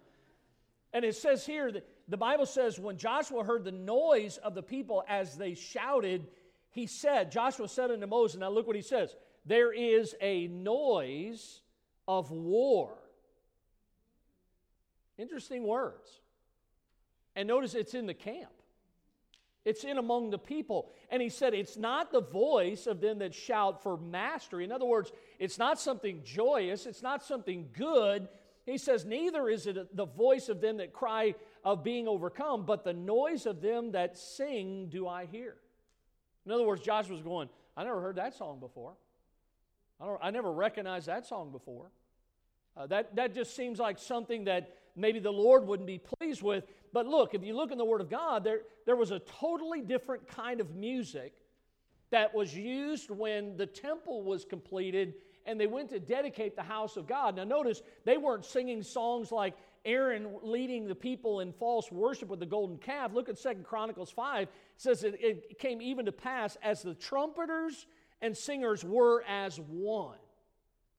And 0.93 1.05
it 1.05 1.15
says 1.15 1.45
here 1.45 1.71
that 1.71 1.87
the 2.07 2.17
Bible 2.17 2.45
says 2.45 2.79
when 2.79 2.97
Joshua 2.97 3.43
heard 3.43 3.63
the 3.63 3.71
noise 3.71 4.37
of 4.37 4.55
the 4.55 4.63
people 4.63 5.03
as 5.07 5.37
they 5.37 5.53
shouted, 5.53 6.27
he 6.71 6.87
said, 6.87 7.31
Joshua 7.31 7.67
said 7.67 7.91
unto 7.91 8.07
Moses, 8.07 8.39
now 8.39 8.49
look 8.49 8.67
what 8.67 8.75
he 8.75 8.81
says, 8.81 9.15
there 9.45 9.73
is 9.73 10.15
a 10.21 10.47
noise 10.47 11.61
of 12.07 12.31
war. 12.31 12.97
Interesting 15.17 15.63
words. 15.63 16.09
And 17.35 17.47
notice 17.47 17.75
it's 17.75 17.93
in 17.93 18.05
the 18.05 18.13
camp. 18.13 18.51
It's 19.63 19.83
in 19.83 19.97
among 19.97 20.31
the 20.31 20.39
people. 20.39 20.91
And 21.09 21.21
he 21.21 21.29
said, 21.29 21.53
It's 21.53 21.77
not 21.77 22.11
the 22.11 22.21
voice 22.21 22.87
of 22.87 22.99
them 22.99 23.19
that 23.19 23.33
shout 23.33 23.83
for 23.83 23.95
mastery. 23.95 24.63
In 24.63 24.71
other 24.71 24.85
words, 24.85 25.11
it's 25.37 25.59
not 25.59 25.79
something 25.79 26.21
joyous, 26.23 26.85
it's 26.85 27.03
not 27.03 27.23
something 27.23 27.69
good. 27.77 28.27
He 28.65 28.77
says, 28.77 29.05
Neither 29.05 29.49
is 29.49 29.67
it 29.67 29.95
the 29.95 30.05
voice 30.05 30.49
of 30.49 30.61
them 30.61 30.77
that 30.77 30.93
cry 30.93 31.35
of 31.63 31.83
being 31.83 32.07
overcome, 32.07 32.65
but 32.65 32.83
the 32.83 32.93
noise 32.93 33.45
of 33.45 33.61
them 33.61 33.91
that 33.91 34.17
sing 34.17 34.87
do 34.89 35.07
I 35.07 35.25
hear. 35.25 35.55
In 36.45 36.51
other 36.51 36.65
words, 36.65 36.81
Joshua's 36.81 37.21
going, 37.21 37.49
I 37.75 37.83
never 37.83 38.01
heard 38.01 38.15
that 38.17 38.35
song 38.35 38.59
before. 38.59 38.93
I, 39.99 40.05
don't, 40.05 40.19
I 40.21 40.31
never 40.31 40.51
recognized 40.51 41.07
that 41.07 41.25
song 41.25 41.51
before. 41.51 41.91
Uh, 42.75 42.87
that, 42.87 43.15
that 43.15 43.33
just 43.33 43.55
seems 43.55 43.79
like 43.79 43.99
something 43.99 44.45
that 44.45 44.75
maybe 44.95 45.19
the 45.19 45.31
Lord 45.31 45.67
wouldn't 45.67 45.87
be 45.87 45.99
pleased 45.99 46.41
with. 46.41 46.63
But 46.93 47.05
look, 47.05 47.33
if 47.33 47.43
you 47.43 47.55
look 47.55 47.71
in 47.71 47.77
the 47.77 47.85
Word 47.85 48.01
of 48.01 48.09
God, 48.09 48.43
there, 48.43 48.61
there 48.85 48.95
was 48.95 49.11
a 49.11 49.19
totally 49.19 49.81
different 49.81 50.27
kind 50.27 50.59
of 50.59 50.75
music 50.75 51.33
that 52.09 52.33
was 52.33 52.55
used 52.55 53.09
when 53.09 53.57
the 53.57 53.65
temple 53.65 54.23
was 54.23 54.45
completed 54.45 55.13
and 55.45 55.59
they 55.59 55.67
went 55.67 55.89
to 55.89 55.99
dedicate 55.99 56.55
the 56.55 56.63
house 56.63 56.97
of 56.97 57.07
God. 57.07 57.35
Now, 57.35 57.43
notice 57.43 57.81
they 58.05 58.17
weren't 58.17 58.45
singing 58.45 58.83
songs 58.83 59.31
like 59.31 59.55
Aaron 59.85 60.27
leading 60.43 60.87
the 60.87 60.95
people 60.95 61.39
in 61.39 61.51
false 61.53 61.91
worship 61.91 62.29
with 62.29 62.39
the 62.39 62.45
golden 62.45 62.77
calf. 62.77 63.13
Look 63.13 63.29
at 63.29 63.37
Second 63.37 63.65
Chronicles 63.65 64.11
5. 64.11 64.43
It 64.43 64.49
says 64.77 65.03
it, 65.03 65.15
it 65.19 65.59
came 65.59 65.81
even 65.81 66.05
to 66.05 66.11
pass 66.11 66.57
as 66.61 66.81
the 66.81 66.93
trumpeters 66.93 67.87
and 68.21 68.37
singers 68.37 68.83
were 68.83 69.23
as 69.27 69.59
one. 69.59 70.17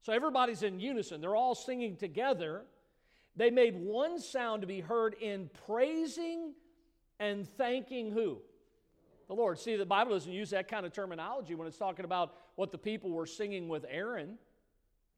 So 0.02 0.12
everybody's 0.12 0.64
in 0.64 0.80
unison, 0.80 1.20
they're 1.20 1.36
all 1.36 1.54
singing 1.54 1.96
together. 1.96 2.62
They 3.36 3.50
made 3.50 3.76
one 3.76 4.18
sound 4.18 4.62
to 4.62 4.66
be 4.66 4.80
heard 4.80 5.14
in 5.20 5.48
praising 5.66 6.52
and 7.18 7.48
thanking 7.48 8.10
who? 8.10 8.38
The 9.28 9.34
Lord. 9.34 9.58
See, 9.58 9.76
the 9.76 9.86
Bible 9.86 10.12
doesn't 10.12 10.32
use 10.32 10.50
that 10.50 10.68
kind 10.68 10.84
of 10.84 10.92
terminology 10.92 11.54
when 11.54 11.66
it's 11.66 11.78
talking 11.78 12.04
about 12.04 12.34
what 12.56 12.70
the 12.70 12.78
people 12.78 13.10
were 13.10 13.26
singing 13.26 13.68
with 13.68 13.84
Aaron. 13.88 14.38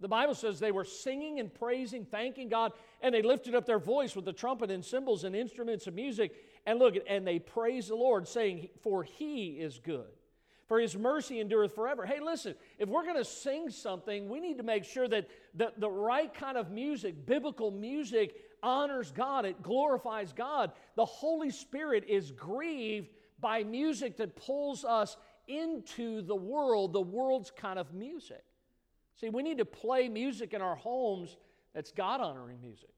The 0.00 0.08
Bible 0.08 0.34
says 0.34 0.58
they 0.58 0.72
were 0.72 0.84
singing 0.84 1.40
and 1.40 1.52
praising, 1.52 2.04
thanking 2.04 2.48
God, 2.48 2.72
and 3.00 3.14
they 3.14 3.22
lifted 3.22 3.54
up 3.54 3.64
their 3.64 3.78
voice 3.78 4.16
with 4.16 4.24
the 4.24 4.32
trumpet 4.32 4.70
and 4.70 4.84
cymbals 4.84 5.24
and 5.24 5.34
instruments 5.36 5.86
of 5.86 5.94
music. 5.94 6.32
And 6.66 6.78
look, 6.78 6.94
and 7.08 7.26
they 7.26 7.38
praised 7.38 7.90
the 7.90 7.94
Lord, 7.94 8.26
saying, 8.26 8.68
For 8.82 9.04
he 9.04 9.50
is 9.50 9.78
good 9.78 10.06
for 10.66 10.80
his 10.80 10.96
mercy 10.96 11.40
endureth 11.40 11.74
forever. 11.74 12.06
Hey, 12.06 12.20
listen, 12.20 12.54
if 12.78 12.88
we're 12.88 13.04
going 13.04 13.16
to 13.16 13.24
sing 13.24 13.70
something, 13.70 14.28
we 14.28 14.40
need 14.40 14.56
to 14.56 14.62
make 14.62 14.84
sure 14.84 15.06
that 15.08 15.28
the, 15.54 15.72
the 15.76 15.90
right 15.90 16.32
kind 16.32 16.56
of 16.56 16.70
music, 16.70 17.26
biblical 17.26 17.70
music, 17.70 18.34
honors 18.62 19.12
God, 19.12 19.44
it 19.44 19.62
glorifies 19.62 20.32
God. 20.32 20.72
The 20.96 21.04
Holy 21.04 21.50
Spirit 21.50 22.04
is 22.08 22.30
grieved 22.30 23.10
by 23.40 23.62
music 23.62 24.16
that 24.16 24.36
pulls 24.36 24.84
us 24.84 25.16
into 25.46 26.22
the 26.22 26.34
world, 26.34 26.92
the 26.92 27.00
world's 27.00 27.50
kind 27.50 27.78
of 27.78 27.92
music. 27.92 28.44
See, 29.20 29.28
we 29.28 29.42
need 29.42 29.58
to 29.58 29.64
play 29.64 30.08
music 30.08 30.54
in 30.54 30.62
our 30.62 30.76
homes 30.76 31.36
that's 31.74 31.92
God 31.92 32.20
honoring 32.20 32.60
music. 32.60 32.90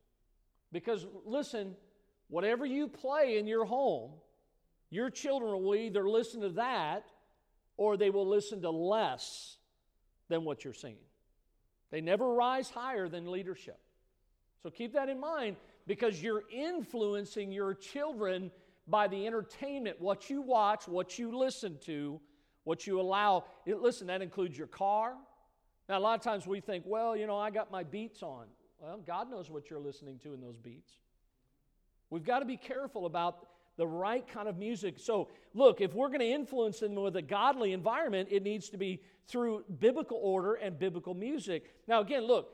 Because, 0.72 1.06
listen, 1.24 1.74
whatever 2.28 2.66
you 2.66 2.88
play 2.88 3.38
in 3.38 3.46
your 3.46 3.64
home, 3.64 4.12
your 4.90 5.10
children 5.10 5.62
will 5.62 5.74
either 5.74 6.08
listen 6.08 6.40
to 6.42 6.50
that 6.50 7.06
or 7.76 7.96
they 7.96 8.10
will 8.10 8.26
listen 8.26 8.62
to 8.62 8.70
less 8.70 9.58
than 10.28 10.44
what 10.44 10.64
you're 10.64 10.74
singing. 10.74 10.98
They 11.90 12.00
never 12.00 12.32
rise 12.32 12.70
higher 12.70 13.08
than 13.08 13.30
leadership. 13.30 13.78
So 14.62 14.70
keep 14.70 14.94
that 14.94 15.08
in 15.08 15.20
mind 15.20 15.56
because 15.86 16.22
you're 16.22 16.42
influencing 16.52 17.52
your 17.52 17.74
children 17.74 18.50
by 18.88 19.08
the 19.08 19.26
entertainment, 19.26 20.00
what 20.00 20.30
you 20.30 20.42
watch, 20.42 20.88
what 20.88 21.18
you 21.18 21.36
listen 21.36 21.78
to, 21.86 22.20
what 22.66 22.84
you 22.84 23.00
allow. 23.00 23.44
It, 23.64 23.80
listen, 23.80 24.08
that 24.08 24.22
includes 24.22 24.58
your 24.58 24.66
car. 24.66 25.14
Now, 25.88 25.98
a 25.98 26.00
lot 26.00 26.18
of 26.18 26.24
times 26.24 26.48
we 26.48 26.60
think, 26.60 26.82
well, 26.84 27.16
you 27.16 27.28
know, 27.28 27.38
I 27.38 27.50
got 27.50 27.70
my 27.70 27.84
beats 27.84 28.24
on. 28.24 28.46
Well, 28.80 29.00
God 29.06 29.30
knows 29.30 29.48
what 29.48 29.70
you're 29.70 29.80
listening 29.80 30.18
to 30.24 30.34
in 30.34 30.40
those 30.40 30.58
beats. 30.58 30.90
We've 32.10 32.24
got 32.24 32.40
to 32.40 32.44
be 32.44 32.56
careful 32.56 33.06
about 33.06 33.46
the 33.76 33.86
right 33.86 34.26
kind 34.26 34.48
of 34.48 34.58
music. 34.58 34.98
So, 34.98 35.28
look, 35.54 35.80
if 35.80 35.94
we're 35.94 36.08
going 36.08 36.20
to 36.20 36.30
influence 36.30 36.80
them 36.80 36.96
with 36.96 37.14
a 37.14 37.22
godly 37.22 37.72
environment, 37.72 38.30
it 38.32 38.42
needs 38.42 38.68
to 38.70 38.76
be 38.76 39.00
through 39.28 39.64
biblical 39.78 40.18
order 40.20 40.54
and 40.54 40.76
biblical 40.76 41.14
music. 41.14 41.72
Now, 41.86 42.00
again, 42.00 42.26
look, 42.26 42.50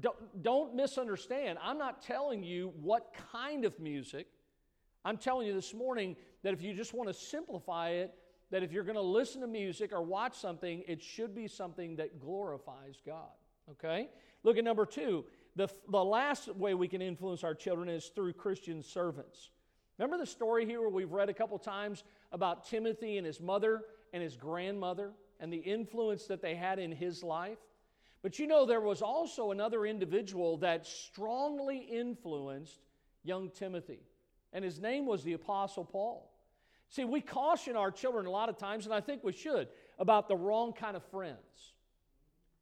don't, 0.00 0.42
don't 0.42 0.74
misunderstand. 0.74 1.58
I'm 1.62 1.78
not 1.78 2.02
telling 2.02 2.42
you 2.42 2.72
what 2.80 3.14
kind 3.32 3.64
of 3.64 3.78
music. 3.78 4.26
I'm 5.04 5.18
telling 5.18 5.46
you 5.46 5.54
this 5.54 5.72
morning 5.72 6.16
that 6.42 6.52
if 6.52 6.62
you 6.62 6.74
just 6.74 6.94
want 6.94 7.08
to 7.08 7.14
simplify 7.14 7.90
it, 7.90 8.12
that 8.50 8.62
if 8.62 8.72
you're 8.72 8.84
going 8.84 8.96
to 8.96 9.02
listen 9.02 9.40
to 9.42 9.46
music 9.46 9.92
or 9.92 10.02
watch 10.02 10.36
something, 10.36 10.82
it 10.86 11.02
should 11.02 11.34
be 11.34 11.48
something 11.48 11.96
that 11.96 12.18
glorifies 12.18 13.00
God. 13.04 13.30
Okay? 13.70 14.08
Look 14.42 14.56
at 14.56 14.64
number 14.64 14.86
two. 14.86 15.24
The, 15.56 15.68
the 15.90 16.04
last 16.04 16.54
way 16.54 16.74
we 16.74 16.88
can 16.88 17.02
influence 17.02 17.44
our 17.44 17.54
children 17.54 17.88
is 17.88 18.06
through 18.14 18.32
Christian 18.34 18.82
servants. 18.82 19.50
Remember 19.98 20.16
the 20.16 20.26
story 20.26 20.64
here 20.64 20.80
where 20.80 20.90
we've 20.90 21.10
read 21.10 21.28
a 21.28 21.34
couple 21.34 21.58
times 21.58 22.04
about 22.30 22.66
Timothy 22.68 23.16
and 23.18 23.26
his 23.26 23.40
mother 23.40 23.82
and 24.12 24.22
his 24.22 24.36
grandmother 24.36 25.12
and 25.40 25.52
the 25.52 25.58
influence 25.58 26.26
that 26.26 26.40
they 26.40 26.54
had 26.54 26.78
in 26.78 26.92
his 26.92 27.22
life? 27.22 27.58
But 28.22 28.38
you 28.38 28.46
know, 28.46 28.64
there 28.66 28.80
was 28.80 29.02
also 29.02 29.50
another 29.50 29.86
individual 29.86 30.56
that 30.58 30.86
strongly 30.86 31.78
influenced 31.78 32.80
young 33.24 33.50
Timothy, 33.50 34.00
and 34.52 34.64
his 34.64 34.80
name 34.80 35.06
was 35.06 35.22
the 35.22 35.34
Apostle 35.34 35.84
Paul. 35.84 36.32
See, 36.90 37.04
we 37.04 37.20
caution 37.20 37.76
our 37.76 37.90
children 37.90 38.26
a 38.26 38.30
lot 38.30 38.48
of 38.48 38.56
times, 38.56 38.86
and 38.86 38.94
I 38.94 39.00
think 39.00 39.22
we 39.22 39.32
should, 39.32 39.68
about 39.98 40.28
the 40.28 40.36
wrong 40.36 40.72
kind 40.72 40.96
of 40.96 41.02
friends. 41.04 41.74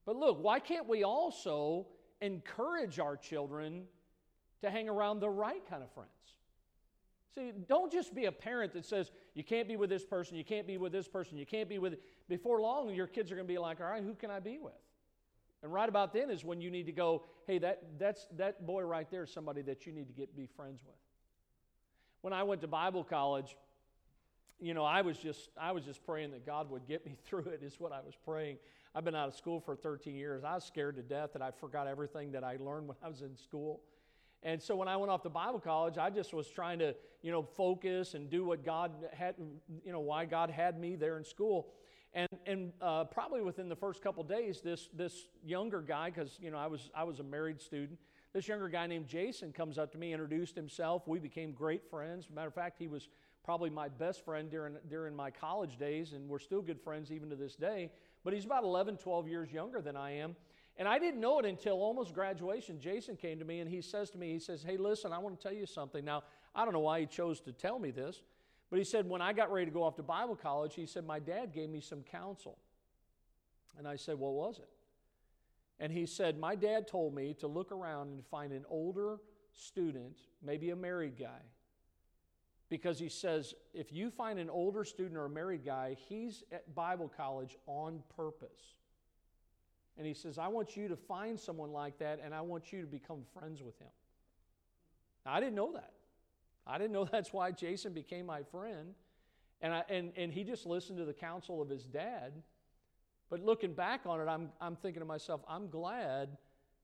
But 0.05 0.17
look, 0.17 0.43
why 0.43 0.59
can't 0.59 0.89
we 0.89 1.05
also 1.05 1.87
encourage 2.21 2.99
our 2.99 3.17
children 3.17 3.85
to 4.63 4.71
hang 4.71 4.89
around 4.89 5.21
the 5.21 5.29
right 5.29 5.63
kind 5.69 5.83
of 5.83 5.91
friends? 5.93 6.11
See, 7.37 7.53
don't 7.69 7.93
just 7.93 8.15
be 8.15 8.25
a 8.25 8.33
parent 8.33 8.73
that 8.73 8.87
says, 8.87 9.11
you 9.35 9.45
can't 9.45 9.69
be 9.69 9.77
with 9.77 9.91
this 9.91 10.05
person, 10.05 10.37
you 10.37 10.45
can't 10.45 10.67
be 10.67 10.79
with 10.79 10.91
this 10.91 11.07
person, 11.07 11.37
you 11.37 11.45
can't 11.45 11.69
be 11.69 11.79
with. 11.79 11.97
Before 12.29 12.61
long, 12.61 12.93
your 12.95 13.07
kids 13.07 13.31
are 13.31 13.35
going 13.35 13.47
to 13.47 13.53
be 13.53 13.59
like, 13.59 13.81
all 13.81 13.87
right, 13.87 14.03
who 14.03 14.15
can 14.15 14.31
I 14.31 14.41
be 14.41 14.59
with? 14.59 14.73
And 15.63 15.73
right 15.73 15.89
about 15.89 16.13
then 16.13 16.31
is 16.31 16.45
when 16.45 16.61
you 16.61 16.71
need 16.71 16.87
to 16.87 16.93
go, 16.93 17.25
hey, 17.47 17.59
that, 17.59 17.83
that's, 17.99 18.27
that 18.37 18.67
boy 18.67 18.83
right 18.83 19.11
there 19.11 19.25
is 19.25 19.33
somebody 19.33 19.63
that 19.63 19.87
you 19.87 19.93
need 19.93 20.07
to 20.09 20.15
get 20.15 20.35
be 20.37 20.47
friends 20.47 20.81
with. 20.85 20.97
When 22.23 22.33
I 22.33 22.43
went 22.43 22.63
to 22.63 22.69
Bible 22.69 23.05
college, 23.05 23.55
you 24.61 24.75
know, 24.75 24.85
I 24.85 25.03
was 25.03 25.19
just 25.19 25.51
I 25.61 25.73
was 25.73 25.85
just 25.85 26.05
praying 26.05 26.33
that 26.33 26.47
God 26.47 26.71
would 26.71 26.87
get 26.87 27.05
me 27.05 27.17
through 27.27 27.47
it, 27.47 27.61
is 27.63 27.79
what 27.79 27.93
I 27.93 28.01
was 28.01 28.15
praying. 28.25 28.59
I've 28.95 29.05
been 29.05 29.15
out 29.15 29.29
of 29.29 29.35
school 29.35 29.61
for 29.61 29.77
13 29.77 30.15
years. 30.15 30.43
I 30.43 30.55
was 30.55 30.65
scared 30.65 30.97
to 30.97 31.03
death 31.03 31.35
that 31.35 31.43
I 31.43 31.51
forgot 31.51 31.87
everything 31.87 32.33
that 32.33 32.43
I 32.43 32.57
learned 32.59 32.89
when 32.89 32.97
I 33.03 33.09
was 33.09 33.21
in 33.21 33.37
school. 33.37 33.83
And 34.43 34.63
so 34.63 34.75
when 34.77 34.89
I 34.89 34.97
went 34.97 35.11
off 35.11 35.23
to 35.25 35.29
Bible 35.29 35.61
college, 35.61 35.99
I 35.99 36.09
just 36.09 36.33
was 36.33 36.49
trying 36.49 36.79
to, 36.79 36.95
you 37.21 37.31
know, 37.31 37.43
focus 37.43 38.15
and 38.15 38.31
do 38.31 38.45
what 38.45 38.65
God 38.65 38.93
had, 39.13 39.35
you 39.85 39.93
know, 39.93 40.01
why 40.01 40.25
God 40.25 40.51
had 40.51 40.79
me 40.79 40.97
there 40.97 41.19
in 41.19 41.25
school. 41.25 41.69
And, 42.15 42.29
and 42.47 42.73
uh, 42.81 43.05
probably 43.05 43.43
within 43.43 43.69
the 43.69 43.77
first 43.77 44.03
couple 44.03 44.23
days, 44.25 44.63
this, 44.63 44.89
this 44.95 45.27
younger 45.45 45.83
guy, 45.83 46.11
because, 46.11 46.39
you 46.41 46.51
know, 46.51 46.57
I 46.57 46.67
was, 46.67 46.89
I 46.95 47.05
was 47.05 47.21
a 47.21 47.23
married 47.23 47.61
student, 47.61 47.99
this 48.33 48.49
younger 48.49 48.69
guy 48.69 48.87
named 48.87 49.09
Jason 49.09 49.53
comes 49.53 49.79
up 49.79 49.93
to 49.93 49.99
me, 49.99 50.13
introduced 50.13 50.55
himself. 50.55 51.09
We 51.09 51.19
became 51.19 51.53
great 51.53 51.89
friends. 51.91 52.29
Matter 52.31 52.49
of 52.49 52.55
fact, 52.55 52.79
he 52.79 52.87
was 52.87 53.09
probably 53.47 53.71
my 53.71 53.89
best 53.89 54.25
friend 54.25 54.51
during, 54.51 54.75
during 54.91 55.15
my 55.15 55.31
college 55.31 55.79
days, 55.79 56.13
and 56.13 56.29
we're 56.29 56.41
still 56.41 56.61
good 56.61 56.81
friends 56.81 57.13
even 57.13 57.31
to 57.31 57.37
this 57.37 57.55
day. 57.55 57.91
But 58.25 58.35
he's 58.35 58.45
about 58.45 58.65
11, 58.65 58.97
12 58.97 59.29
years 59.29 59.53
younger 59.53 59.81
than 59.81 59.97
I 59.97 60.17
am. 60.17 60.35
And 60.77 60.89
I 60.89 60.99
didn't 60.99 61.21
know 61.21 61.39
it 61.39 61.47
until 61.47 61.75
almost 61.75 62.13
graduation. 62.13 62.81
Jason 62.81 63.17
came 63.17 63.39
to 63.39 63.45
me 63.45 63.61
and 63.61 63.71
he 63.71 63.81
says 63.81 64.11
to 64.11 64.19
me, 64.19 64.33
he 64.33 64.41
says, 64.41 64.65
Hey, 64.65 64.77
listen, 64.77 65.13
I 65.13 65.19
want 65.19 65.39
to 65.39 65.43
tell 65.43 65.57
you 65.57 65.65
something. 65.65 66.05
Now, 66.05 66.25
I 66.57 66.65
don't 66.65 66.75
know 66.75 66.81
why 66.81 67.01
he 67.01 67.07
chose 67.07 67.41
to 67.43 67.53
tell 67.53 67.79
me 67.79 67.93
this, 67.93 68.21
but 68.69 68.79
he 68.79 68.85
said, 68.85 69.09
when 69.09 69.23
I 69.23 69.33
got 69.33 69.53
ready 69.53 69.67
to 69.67 69.73
go 69.73 69.85
off 69.85 69.95
to 69.97 70.03
Bible 70.03 70.37
college, 70.37 70.75
he 70.75 70.85
said, 70.85 71.07
My 71.07 71.21
dad 71.21 71.53
gave 71.55 71.71
me 71.71 71.81
some 71.81 72.03
counsel. 72.03 72.59
And 73.79 73.87
I 73.87 73.95
said, 73.95 74.19
What 74.19 74.33
was 74.33 74.59
it? 74.59 74.69
And 75.79 75.93
he 75.93 76.05
said, 76.05 76.37
My 76.37 76.57
dad 76.57 76.89
told 76.89 77.15
me 77.15 77.35
to 77.35 77.47
look 77.47 77.71
around 77.71 78.09
and 78.09 78.27
find 78.27 78.53
an 78.53 78.65
older 78.69 79.19
student, 79.53 80.19
maybe 80.43 80.71
a 80.71 80.77
married 80.77 81.17
guy. 81.17 81.41
Because 82.69 82.99
he 82.99 83.09
says, 83.09 83.55
if 83.73 83.93
you 83.93 84.11
find 84.11 84.39
an 84.39 84.51
older 84.51 84.85
student 84.85 85.17
or 85.17 85.27
a 85.27 85.31
married 85.31 85.65
guy, 85.65 85.97
he's 86.09 86.43
at 86.51 86.75
Bible 86.75 87.13
college 87.17 87.57
on 87.67 88.03
purpose. 88.17 88.75
And 89.97 90.07
he 90.07 90.15
says, 90.15 90.37
I 90.37 90.49
want 90.49 90.77
you 90.77 90.89
to 90.89 90.97
find 90.97 91.39
someone 91.39 91.73
like 91.73 91.99
that 91.99 92.21
and 92.23 92.35
I 92.35 92.41
want 92.41 92.73
you 92.73 92.81
to 92.81 92.87
become 92.87 93.21
friends 93.39 93.63
with 93.63 93.79
him. 93.79 93.89
Now, 95.25 95.35
I 95.35 95.41
didn't 95.41 95.55
know 95.55 95.73
that. 95.73 95.93
I 96.67 96.79
didn't 96.79 96.93
know 96.93 97.05
that's 97.11 97.33
why 97.33 97.53
Jason 97.53 97.93
became 97.93 98.27
my 98.27 98.43
friend. 98.43 98.95
And, 99.63 99.73
I, 99.73 99.85
and, 99.89 100.13
and 100.17 100.33
he 100.33 100.45
just 100.45 100.67
listened 100.67 100.99
to 100.99 101.05
the 101.05 101.15
counsel 101.15 101.63
of 101.63 101.69
his 101.69 101.85
dad. 101.85 102.33
But 103.31 103.41
looking 103.41 103.73
back 103.73 104.03
on 104.07 104.21
it, 104.21 104.29
I'm, 104.29 104.51
I'm 104.61 104.77
thinking 104.77 105.01
to 105.01 105.07
myself, 105.07 105.41
I'm 105.49 105.69
glad 105.69 106.37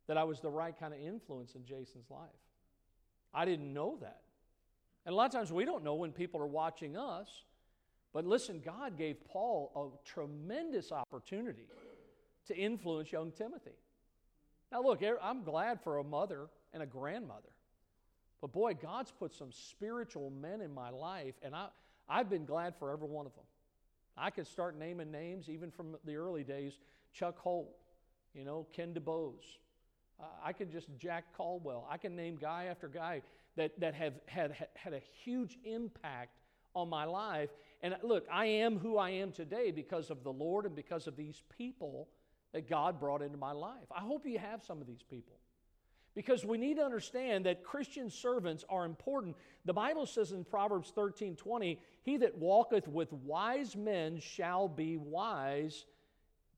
that 0.07 0.17
I 0.17 0.25
was 0.25 0.41
the 0.41 0.51
right 0.51 0.79
kind 0.79 0.95
of 0.95 1.01
influence 1.01 1.55
in 1.55 1.65
Jason's 1.65 2.11
life. 2.11 2.29
I 3.35 3.45
didn't 3.45 3.73
know 3.73 3.99
that. 4.01 4.23
And 5.05 5.13
a 5.13 5.17
lot 5.17 5.27
of 5.27 5.33
times 5.33 5.53
we 5.53 5.65
don't 5.65 5.83
know 5.83 5.95
when 5.95 6.13
people 6.13 6.41
are 6.41 6.47
watching 6.47 6.97
us. 6.97 7.29
But 8.13 8.27
listen, 8.27 8.61
God 8.65 8.99
gave 8.99 9.17
Paul 9.25 9.73
a 9.95 10.09
tremendous 10.09 10.93
opportunity 10.93 11.67
to 12.47 12.57
influence 12.57 13.11
young 13.11 13.33
Timothy. 13.33 13.77
Now, 14.71 14.83
look, 14.83 15.03
I'm 15.23 15.43
glad 15.43 15.81
for 15.83 15.99
a 15.99 16.05
mother 16.05 16.49
and 16.73 16.83
a 16.83 16.87
grandmother. 16.87 17.49
But 18.41 18.53
boy, 18.53 18.75
God's 18.75 19.13
put 19.13 19.35
some 19.35 19.53
spiritual 19.53 20.31
men 20.31 20.61
in 20.61 20.75
my 20.75 20.91
life, 20.91 21.35
and 21.43 21.55
I, 21.55 21.69
I've 22.09 22.29
been 22.29 22.45
glad 22.45 22.75
for 22.77 22.91
every 22.91 23.07
one 23.07 23.25
of 23.27 23.35
them. 23.35 23.45
I 24.17 24.31
could 24.31 24.47
start 24.47 24.77
naming 24.77 25.11
names 25.11 25.49
even 25.49 25.71
from 25.71 25.97
the 26.05 26.17
early 26.17 26.43
days 26.43 26.79
Chuck 27.13 27.39
Holt, 27.39 27.75
you 28.35 28.45
know, 28.45 28.67
Ken 28.73 28.93
DeBose. 28.93 29.59
Uh, 30.21 30.25
I 30.45 30.53
could 30.53 30.71
just 30.71 30.89
Jack 30.99 31.25
Caldwell. 31.37 31.87
I 31.91 31.97
can 31.97 32.15
name 32.15 32.37
guy 32.37 32.65
after 32.65 32.89
guy 32.89 33.23
that, 33.57 33.79
that 33.81 33.95
have 33.95 34.15
had, 34.27 34.55
had 34.75 34.93
a 34.93 35.01
huge 35.25 35.59
impact 35.65 36.39
on 36.75 36.89
my 36.89 37.05
life. 37.05 37.51
And 37.83 37.97
look, 38.03 38.27
I 38.33 38.47
am 38.47 38.79
who 38.79 38.97
I 38.97 39.11
am 39.11 39.33
today 39.33 39.71
because 39.71 40.11
of 40.11 40.23
the 40.23 40.33
Lord 40.33 40.67
and 40.67 40.75
because 40.75 41.07
of 41.07 41.17
these 41.17 41.43
people 41.57 42.09
that 42.53 42.69
God 42.69 43.01
brought 43.01 43.23
into 43.23 43.39
my 43.39 43.53
life. 43.53 43.87
I 43.95 44.01
hope 44.01 44.27
you 44.27 44.39
have 44.39 44.63
some 44.63 44.81
of 44.81 44.87
these 44.87 45.03
people. 45.03 45.37
Because 46.15 46.45
we 46.45 46.59
need 46.59 46.77
to 46.77 46.85
understand 46.85 47.47
that 47.47 47.65
Christian 47.65 48.11
servants 48.11 48.65
are 48.69 48.85
important. 48.85 49.35
The 49.65 49.73
Bible 49.73 50.05
says 50.05 50.33
in 50.33 50.45
Proverbs 50.45 50.93
13 50.95 51.37
20, 51.37 51.81
He 52.03 52.19
that 52.19 52.37
walketh 52.37 52.87
with 52.87 53.11
wise 53.13 53.75
men 53.75 54.21
shall 54.21 54.69
be 54.69 54.99
wise, 54.99 55.87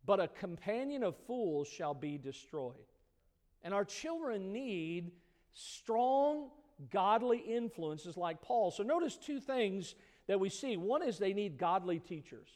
but 0.04 0.18
a 0.18 0.26
companion 0.26 1.04
of 1.04 1.16
fools 1.28 1.68
shall 1.68 1.94
be 1.94 2.18
destroyed. 2.18 2.74
And 3.62 3.72
our 3.72 3.84
children 3.84 4.52
need 4.52 5.12
strong, 5.52 6.50
godly 6.90 7.38
influences 7.38 8.16
like 8.16 8.42
Paul. 8.42 8.70
So 8.70 8.82
notice 8.82 9.16
two 9.16 9.40
things 9.40 9.94
that 10.26 10.40
we 10.40 10.48
see. 10.48 10.76
One 10.76 11.02
is 11.02 11.18
they 11.18 11.32
need 11.32 11.58
godly 11.58 11.98
teachers. 11.98 12.48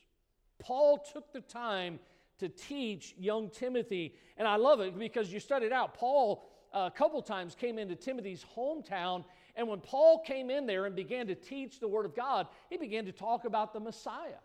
Paul 0.58 1.04
took 1.12 1.32
the 1.32 1.40
time 1.40 1.98
to 2.38 2.48
teach 2.48 3.14
young 3.18 3.50
Timothy, 3.50 4.14
and 4.36 4.46
I 4.46 4.56
love 4.56 4.80
it 4.80 4.98
because 4.98 5.32
you 5.32 5.40
studied 5.40 5.72
out. 5.72 5.94
Paul, 5.94 6.48
uh, 6.72 6.88
a 6.92 6.96
couple 6.96 7.20
times, 7.22 7.54
came 7.54 7.78
into 7.78 7.96
Timothy's 7.96 8.44
hometown, 8.56 9.24
and 9.56 9.66
when 9.66 9.80
Paul 9.80 10.20
came 10.20 10.50
in 10.50 10.66
there 10.66 10.86
and 10.86 10.94
began 10.94 11.26
to 11.26 11.34
teach 11.34 11.80
the 11.80 11.88
Word 11.88 12.06
of 12.06 12.14
God, 12.14 12.46
he 12.70 12.76
began 12.76 13.04
to 13.06 13.12
talk 13.12 13.44
about 13.44 13.72
the 13.72 13.80
Messiah. 13.80 14.40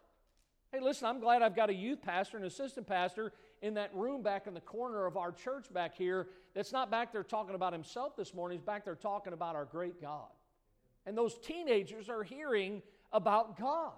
Hey, 0.72 0.80
listen, 0.80 1.08
I'm 1.08 1.20
glad 1.20 1.44
I've 1.44 1.56
got 1.56 1.70
a 1.70 1.74
youth 1.74 2.02
pastor 2.02 2.38
and 2.38 2.46
assistant 2.48 2.88
pastor 2.88 3.32
in 3.64 3.74
that 3.76 3.90
room 3.96 4.22
back 4.22 4.46
in 4.46 4.54
the 4.54 4.62
corner 4.62 5.06
of 5.06 5.16
our 5.16 5.32
church 5.32 5.74
back 5.74 5.96
here 5.96 6.28
that's 6.54 6.74
not 6.74 6.92
back 6.92 7.14
there 7.14 7.24
talking 7.24 7.56
about 7.56 7.74
himself 7.74 8.16
this 8.16 8.34
morning. 8.34 8.60
He's 8.60 8.66
back 8.66 8.86
there 8.86 8.94
talking 8.94 9.34
about 9.34 9.56
our 9.56 9.66
great 9.66 10.00
God. 10.00 10.28
And 11.06 11.18
those 11.18 11.40
teenagers 11.40 12.10
are 12.10 12.24
hearing 12.24 12.84
about 13.14 13.58
God. 13.58 13.94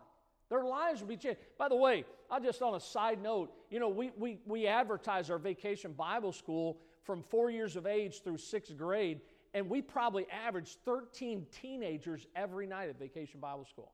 Their 0.49 0.63
lives 0.63 1.01
will 1.01 1.07
be 1.07 1.17
changed. 1.17 1.39
By 1.57 1.67
the 1.67 1.75
way, 1.75 2.05
I 2.29 2.39
just 2.39 2.61
on 2.61 2.75
a 2.75 2.79
side 2.79 3.21
note, 3.21 3.51
you 3.71 3.79
know, 3.79 3.89
we, 3.89 4.11
we, 4.17 4.39
we 4.45 4.67
advertise 4.67 5.31
our 5.31 5.39
vacation 5.39 5.93
Bible 5.93 6.31
school 6.31 6.77
from 7.03 7.23
four 7.23 7.49
years 7.49 7.75
of 7.75 7.87
age 7.87 8.21
through 8.23 8.37
sixth 8.37 8.77
grade, 8.77 9.21
and 9.55 9.67
we 9.67 9.81
probably 9.81 10.27
average 10.29 10.77
13 10.85 11.47
teenagers 11.51 12.27
every 12.35 12.67
night 12.67 12.89
at 12.89 12.99
vacation 12.99 13.39
Bible 13.39 13.65
school. 13.65 13.93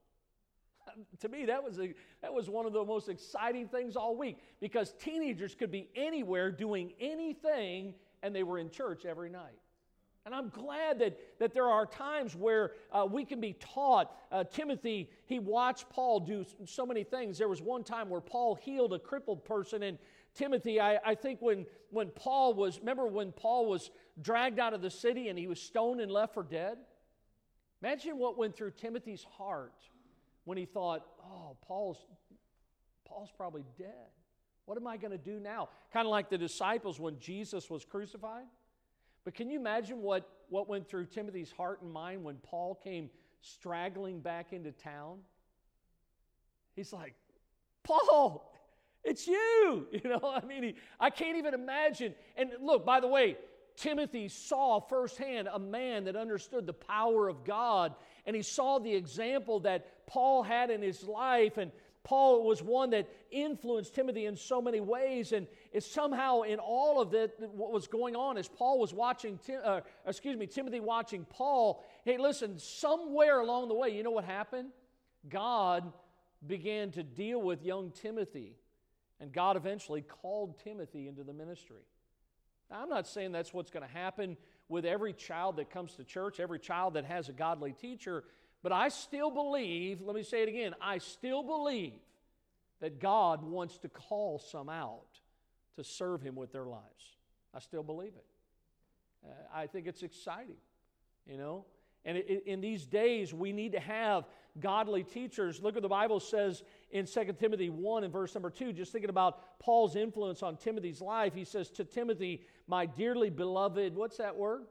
To 1.20 1.30
me, 1.30 1.46
that 1.46 1.64
was, 1.64 1.80
a, 1.80 1.94
that 2.22 2.34
was 2.34 2.50
one 2.50 2.66
of 2.66 2.74
the 2.74 2.84
most 2.84 3.10
exciting 3.10 3.68
things 3.68 3.96
all 3.96 4.16
week 4.16 4.38
because 4.60 4.94
teenagers 4.94 5.56
could 5.56 5.72
be 5.72 5.90
anywhere 5.96 6.52
doing 6.52 6.94
anything, 7.00 7.94
and 8.24 8.36
they 8.36 8.44
were 8.44 8.60
in 8.60 8.70
church 8.70 9.06
every 9.06 9.30
night. 9.30 9.60
And 10.26 10.36
I'm 10.36 10.50
glad 10.50 11.00
that, 11.00 11.18
that 11.40 11.54
there 11.54 11.68
are 11.68 11.86
times 11.86 12.36
where 12.36 12.74
uh, 12.92 13.08
we 13.10 13.26
can 13.26 13.42
be 13.42 13.54
taught. 13.54 14.16
Uh, 14.32 14.44
Timothy, 14.44 15.10
he 15.26 15.40
watched 15.40 15.90
Paul 15.90 16.20
do 16.20 16.46
so 16.66 16.86
many 16.86 17.04
things. 17.04 17.40
There 17.40 17.48
was 17.48 17.62
one 17.62 17.84
time 17.84 18.08
where 18.08 18.22
Paul 18.22 18.54
healed 18.54 18.94
a 18.94 19.00
crippled 19.00 19.44
person. 19.44 19.82
And 19.82 19.98
Timothy, 20.36 20.80
I, 20.80 21.00
I 21.04 21.16
think 21.16 21.42
when, 21.42 21.66
when 21.90 22.10
Paul 22.10 22.54
was, 22.54 22.80
remember 22.80 23.08
when 23.08 23.32
Paul 23.32 23.66
was 23.66 23.90
dragged 24.22 24.60
out 24.60 24.74
of 24.76 24.82
the 24.84 24.92
city 24.92 25.30
and 25.30 25.40
he 25.40 25.48
was 25.48 25.60
stoned 25.60 26.02
and 26.02 26.12
left 26.12 26.36
for 26.36 26.44
dead? 26.44 26.78
Imagine 27.82 28.20
what 28.20 28.38
went 28.38 28.56
through 28.56 28.72
Timothy's 28.72 29.26
heart 29.38 29.74
when 30.46 30.58
he 30.58 30.66
thought, 30.66 31.06
oh, 31.24 31.58
Paul's, 31.62 31.98
Paul's 33.06 33.30
probably 33.36 33.64
dead. 33.78 34.10
What 34.66 34.78
am 34.78 34.88
I 34.88 34.98
going 34.98 35.12
to 35.12 35.18
do 35.18 35.40
now? 35.40 35.70
Kind 35.92 36.06
of 36.06 36.12
like 36.12 36.30
the 36.30 36.38
disciples 36.38 37.00
when 37.00 37.20
Jesus 37.20 37.70
was 37.70 37.84
crucified. 37.86 38.46
But 39.24 39.36
can 39.36 39.50
you 39.50 39.60
imagine 39.60 40.02
what, 40.02 40.28
what 40.50 40.68
went 40.68 40.90
through 40.90 41.06
Timothy's 41.08 41.52
heart 41.52 41.82
and 41.82 41.92
mind 41.92 42.24
when 42.24 42.36
Paul 42.38 42.76
came 42.76 43.10
straggling 43.42 44.20
back 44.20 44.54
into 44.54 44.72
town? 44.72 45.20
He's 46.76 46.94
like, 46.94 47.14
Paul, 47.84 48.52
it's 49.04 49.28
you. 49.28 49.88
You 49.92 50.10
know, 50.10 50.22
I 50.24 50.46
mean, 50.46 50.64
he, 50.64 50.76
I 51.00 51.10
can't 51.10 51.38
even 51.38 51.54
imagine. 51.54 52.16
And 52.36 52.52
look, 52.62 52.86
by 52.86 53.00
the 53.00 53.08
way, 53.08 53.38
Timothy 53.82 54.28
saw 54.28 54.80
firsthand 54.80 55.50
a 55.52 55.58
man 55.58 56.04
that 56.04 56.16
understood 56.16 56.68
the 56.68 56.74
power 56.74 57.28
of 57.28 57.44
God, 57.44 57.96
and 58.28 58.36
he 58.36 58.44
saw 58.44 58.78
the 58.78 58.94
example 58.94 59.62
that 59.62 60.06
Paul 60.06 60.44
had 60.44 60.70
in 60.70 60.84
his 60.84 61.04
life. 61.04 61.58
And 61.58 61.72
Paul 62.04 62.44
was 62.44 62.62
one 62.62 62.92
that 62.92 63.10
influenced 63.32 63.96
Timothy 63.96 64.28
in 64.28 64.36
so 64.36 64.62
many 64.62 64.82
ways, 64.82 65.32
and 65.32 65.48
it's 65.72 65.88
somehow 65.88 66.42
in 66.42 66.60
all 66.60 67.02
of 67.02 67.10
that 67.12 67.32
what 67.40 67.72
was 67.72 67.88
going 67.88 68.16
on 68.16 68.38
as 68.38 68.48
Paul 68.48 68.78
was 68.78 68.94
watching, 68.94 69.40
uh, 69.64 69.82
excuse 70.06 70.38
me, 70.38 70.46
Timothy 70.46 70.80
watching 70.80 71.26
Paul. 71.26 71.84
Hey, 72.06 72.20
listen, 72.20 72.60
somewhere 72.60 73.40
along 73.40 73.68
the 73.68 73.76
way, 73.76 73.90
you 73.90 74.04
know 74.04 74.12
what 74.12 74.26
happened? 74.26 74.70
God 75.28 75.92
began 76.46 76.92
to 76.92 77.02
deal 77.02 77.42
with 77.42 77.64
young 77.64 77.90
Timothy, 77.90 78.58
and 79.20 79.32
God 79.32 79.58
eventually 79.58 80.04
called 80.04 80.60
Timothy 80.60 81.08
into 81.08 81.24
the 81.24 81.34
ministry. 81.34 81.82
Now, 82.72 82.82
I'm 82.82 82.90
not 82.90 83.06
saying 83.06 83.34
that's 83.34 83.54
what's 83.54 83.70
going 83.70 83.86
to 83.86 83.94
happen 83.94 84.38
with 84.70 84.86
every 84.86 85.12
child 85.12 85.58
that 85.58 85.70
comes 85.70 85.94
to 85.96 86.06
church, 86.06 86.40
every 86.40 86.60
child 86.60 86.94
that 86.94 87.04
has 87.06 87.28
a 87.28 87.34
godly 87.34 87.74
teacher. 87.74 88.24
But 88.64 88.72
I 88.72 88.88
still 88.88 89.30
believe, 89.30 90.02
let 90.02 90.16
me 90.16 90.24
say 90.24 90.44
it 90.44 90.50
again, 90.50 90.74
I 90.82 91.00
still 91.00 91.44
believe 91.44 92.00
that 92.80 93.00
God 93.00 93.44
wants 93.44 93.78
to 93.80 93.90
call 93.90 94.40
some 94.40 94.70
out 94.70 95.20
to 95.76 95.84
serve 95.84 96.22
Him 96.22 96.36
with 96.36 96.54
their 96.54 96.66
lives. 96.66 97.18
I 97.54 97.60
still 97.60 97.84
believe 97.84 98.14
it. 98.16 98.26
Uh, 99.26 99.34
I 99.54 99.68
think 99.68 99.88
it's 99.88 100.04
exciting, 100.04 100.56
you 101.28 101.38
know. 101.38 101.66
And 102.06 102.18
it, 102.18 102.26
it, 102.30 102.44
in 102.48 102.62
these 102.62 102.86
days, 102.86 103.34
we 103.34 103.52
need 103.52 103.74
to 103.74 103.80
have 103.80 104.26
godly 104.60 105.04
teachers. 105.04 105.62
Look 105.62 105.76
what 105.76 105.82
the 105.82 105.90
Bible 105.90 106.20
says 106.20 106.64
in 106.92 107.06
2 107.06 107.36
Timothy 107.40 107.70
1 107.70 108.04
and 108.04 108.12
verse 108.12 108.34
number 108.36 108.50
2. 108.50 108.74
Just 108.74 108.92
thinking 108.92 109.10
about 109.10 109.60
Paul's 109.60 109.96
influence 109.96 110.44
on 110.44 110.58
Timothy's 110.58 111.02
life, 111.02 111.34
he 111.34 111.46
says 111.46 111.70
to 111.72 111.86
Timothy, 111.86 112.42
My 112.68 112.86
dearly 112.86 113.30
beloved, 113.30 113.96
what's 113.96 114.18
that 114.18 114.36
word? 114.36 114.64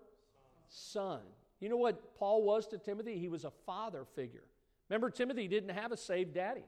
Son. 0.69 1.21
You 1.61 1.69
know 1.69 1.77
what 1.77 2.17
Paul 2.17 2.43
was 2.43 2.67
to 2.69 2.79
Timothy? 2.79 3.19
He 3.19 3.29
was 3.29 3.45
a 3.45 3.53
father 3.67 4.05
figure. 4.15 4.45
Remember, 4.89 5.11
Timothy 5.11 5.49
didn't 5.49 5.71
have 5.71 5.93
a 5.93 5.97
saved 5.97 6.35
daddy. 6.35 6.65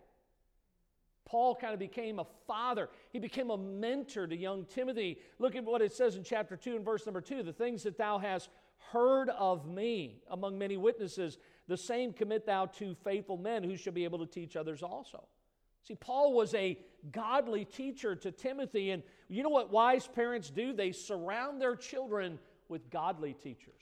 Paul 1.24 1.54
kind 1.54 1.72
of 1.72 1.78
became 1.78 2.18
a 2.18 2.26
father. 2.46 2.88
He 3.12 3.18
became 3.18 3.50
a 3.50 3.56
mentor 3.56 4.26
to 4.26 4.36
young 4.36 4.64
Timothy. 4.66 5.18
Look 5.38 5.54
at 5.54 5.64
what 5.64 5.80
it 5.80 5.92
says 5.92 6.16
in 6.16 6.24
chapter 6.24 6.56
2 6.56 6.76
and 6.76 6.84
verse 6.84 7.06
number 7.06 7.20
2 7.20 7.42
the 7.42 7.52
things 7.52 7.84
that 7.84 7.96
thou 7.96 8.18
hast 8.18 8.50
heard 8.90 9.30
of 9.30 9.66
me 9.66 10.20
among 10.30 10.58
many 10.58 10.76
witnesses, 10.76 11.38
the 11.72 11.76
same 11.78 12.12
commit 12.12 12.44
thou 12.44 12.66
to 12.66 12.94
faithful 13.02 13.38
men 13.38 13.64
who 13.64 13.78
shall 13.78 13.94
be 13.94 14.04
able 14.04 14.18
to 14.18 14.26
teach 14.26 14.56
others 14.56 14.82
also. 14.82 15.24
See, 15.88 15.94
Paul 15.94 16.34
was 16.34 16.54
a 16.54 16.78
godly 17.10 17.64
teacher 17.64 18.14
to 18.14 18.30
Timothy, 18.30 18.90
and 18.90 19.02
you 19.28 19.42
know 19.42 19.48
what 19.48 19.72
wise 19.72 20.06
parents 20.06 20.50
do? 20.50 20.74
They 20.74 20.92
surround 20.92 21.62
their 21.62 21.74
children 21.74 22.38
with 22.68 22.90
godly 22.90 23.32
teachers. 23.32 23.80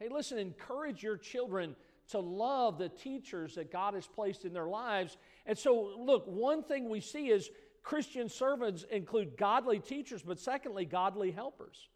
Hey, 0.00 0.08
listen, 0.10 0.36
encourage 0.38 1.04
your 1.04 1.16
children 1.16 1.76
to 2.08 2.18
love 2.18 2.76
the 2.76 2.88
teachers 2.88 3.54
that 3.54 3.70
God 3.70 3.94
has 3.94 4.08
placed 4.08 4.44
in 4.44 4.52
their 4.52 4.66
lives. 4.66 5.16
And 5.46 5.56
so, 5.56 5.92
look, 5.96 6.24
one 6.26 6.64
thing 6.64 6.88
we 6.88 7.00
see 7.00 7.28
is 7.28 7.50
Christian 7.84 8.28
servants 8.28 8.84
include 8.90 9.36
godly 9.36 9.78
teachers, 9.78 10.24
but 10.24 10.40
secondly, 10.40 10.86
godly 10.86 11.30
helpers. 11.30 11.88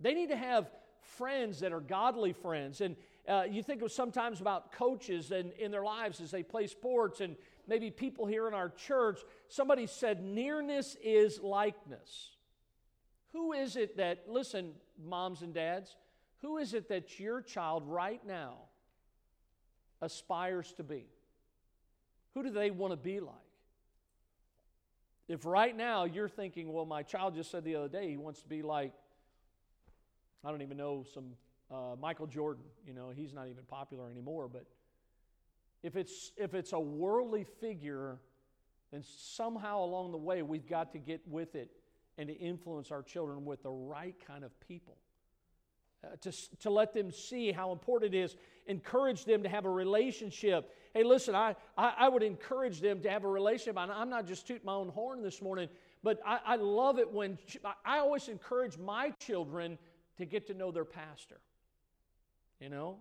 They 0.00 0.14
need 0.14 0.30
to 0.30 0.36
have 0.36 0.68
friends 1.00 1.60
that 1.60 1.72
are 1.72 1.80
godly 1.80 2.32
friends. 2.32 2.80
And 2.80 2.96
uh, 3.28 3.44
you 3.48 3.62
think 3.62 3.82
of 3.82 3.92
sometimes 3.92 4.40
about 4.40 4.72
coaches 4.72 5.30
and 5.30 5.52
in 5.52 5.70
their 5.70 5.84
lives 5.84 6.20
as 6.20 6.30
they 6.30 6.42
play 6.42 6.66
sports, 6.66 7.20
and 7.20 7.36
maybe 7.68 7.90
people 7.90 8.26
here 8.26 8.48
in 8.48 8.54
our 8.54 8.68
church. 8.70 9.20
Somebody 9.48 9.86
said, 9.86 10.22
nearness 10.22 10.96
is 11.02 11.40
likeness. 11.40 12.30
Who 13.32 13.52
is 13.52 13.76
it 13.76 13.96
that, 13.96 14.24
listen, 14.28 14.72
moms 15.02 15.42
and 15.42 15.54
dads, 15.54 15.96
who 16.42 16.58
is 16.58 16.74
it 16.74 16.88
that 16.88 17.18
your 17.20 17.40
child 17.40 17.84
right 17.86 18.20
now 18.26 18.56
aspires 20.00 20.72
to 20.72 20.82
be? 20.82 21.06
Who 22.34 22.42
do 22.42 22.50
they 22.50 22.70
want 22.70 22.92
to 22.92 22.96
be 22.96 23.20
like? 23.20 23.36
If 25.28 25.46
right 25.46 25.74
now 25.74 26.04
you're 26.04 26.28
thinking, 26.28 26.72
well, 26.72 26.84
my 26.84 27.02
child 27.04 27.36
just 27.36 27.50
said 27.50 27.64
the 27.64 27.76
other 27.76 27.88
day 27.88 28.10
he 28.10 28.16
wants 28.16 28.42
to 28.42 28.48
be 28.48 28.62
like, 28.62 28.92
I 30.44 30.50
don't 30.50 30.62
even 30.62 30.76
know, 30.76 31.04
some 31.14 31.26
uh, 31.72 31.96
Michael 32.00 32.26
Jordan, 32.26 32.64
you 32.86 32.92
know, 32.92 33.10
he's 33.14 33.32
not 33.32 33.48
even 33.48 33.64
popular 33.64 34.10
anymore, 34.10 34.48
but 34.48 34.66
if 35.82 35.96
it's, 35.96 36.32
if 36.36 36.54
it's 36.54 36.72
a 36.72 36.80
worldly 36.80 37.44
figure, 37.60 38.18
then 38.92 39.02
somehow 39.02 39.82
along 39.82 40.12
the 40.12 40.18
way 40.18 40.42
we've 40.42 40.68
got 40.68 40.92
to 40.92 40.98
get 40.98 41.26
with 41.26 41.54
it 41.54 41.70
and 42.18 42.28
to 42.28 42.34
influence 42.34 42.90
our 42.90 43.02
children 43.02 43.44
with 43.44 43.62
the 43.62 43.70
right 43.70 44.14
kind 44.26 44.44
of 44.44 44.58
people. 44.60 44.96
Uh, 46.04 46.16
to, 46.20 46.32
to 46.58 46.68
let 46.68 46.92
them 46.92 47.10
see 47.10 47.52
how 47.52 47.70
important 47.72 48.12
it 48.12 48.18
is, 48.18 48.36
encourage 48.66 49.24
them 49.24 49.42
to 49.44 49.48
have 49.48 49.64
a 49.64 49.70
relationship. 49.70 50.70
Hey, 50.94 51.04
listen, 51.04 51.34
I, 51.34 51.54
I, 51.78 51.94
I 51.96 52.08
would 52.08 52.24
encourage 52.24 52.80
them 52.80 53.00
to 53.02 53.10
have 53.10 53.24
a 53.24 53.28
relationship. 53.28 53.78
I'm 53.78 54.10
not 54.10 54.26
just 54.26 54.46
tooting 54.46 54.66
my 54.66 54.74
own 54.74 54.88
horn 54.88 55.22
this 55.22 55.40
morning, 55.40 55.68
but 56.02 56.20
I, 56.26 56.40
I 56.44 56.56
love 56.56 56.98
it 56.98 57.10
when 57.10 57.38
I 57.84 57.98
always 57.98 58.28
encourage 58.28 58.76
my 58.76 59.10
children 59.20 59.78
to 60.18 60.26
get 60.26 60.48
to 60.48 60.54
know 60.54 60.70
their 60.70 60.84
pastor. 60.84 61.38
You 62.62 62.68
know, 62.68 62.98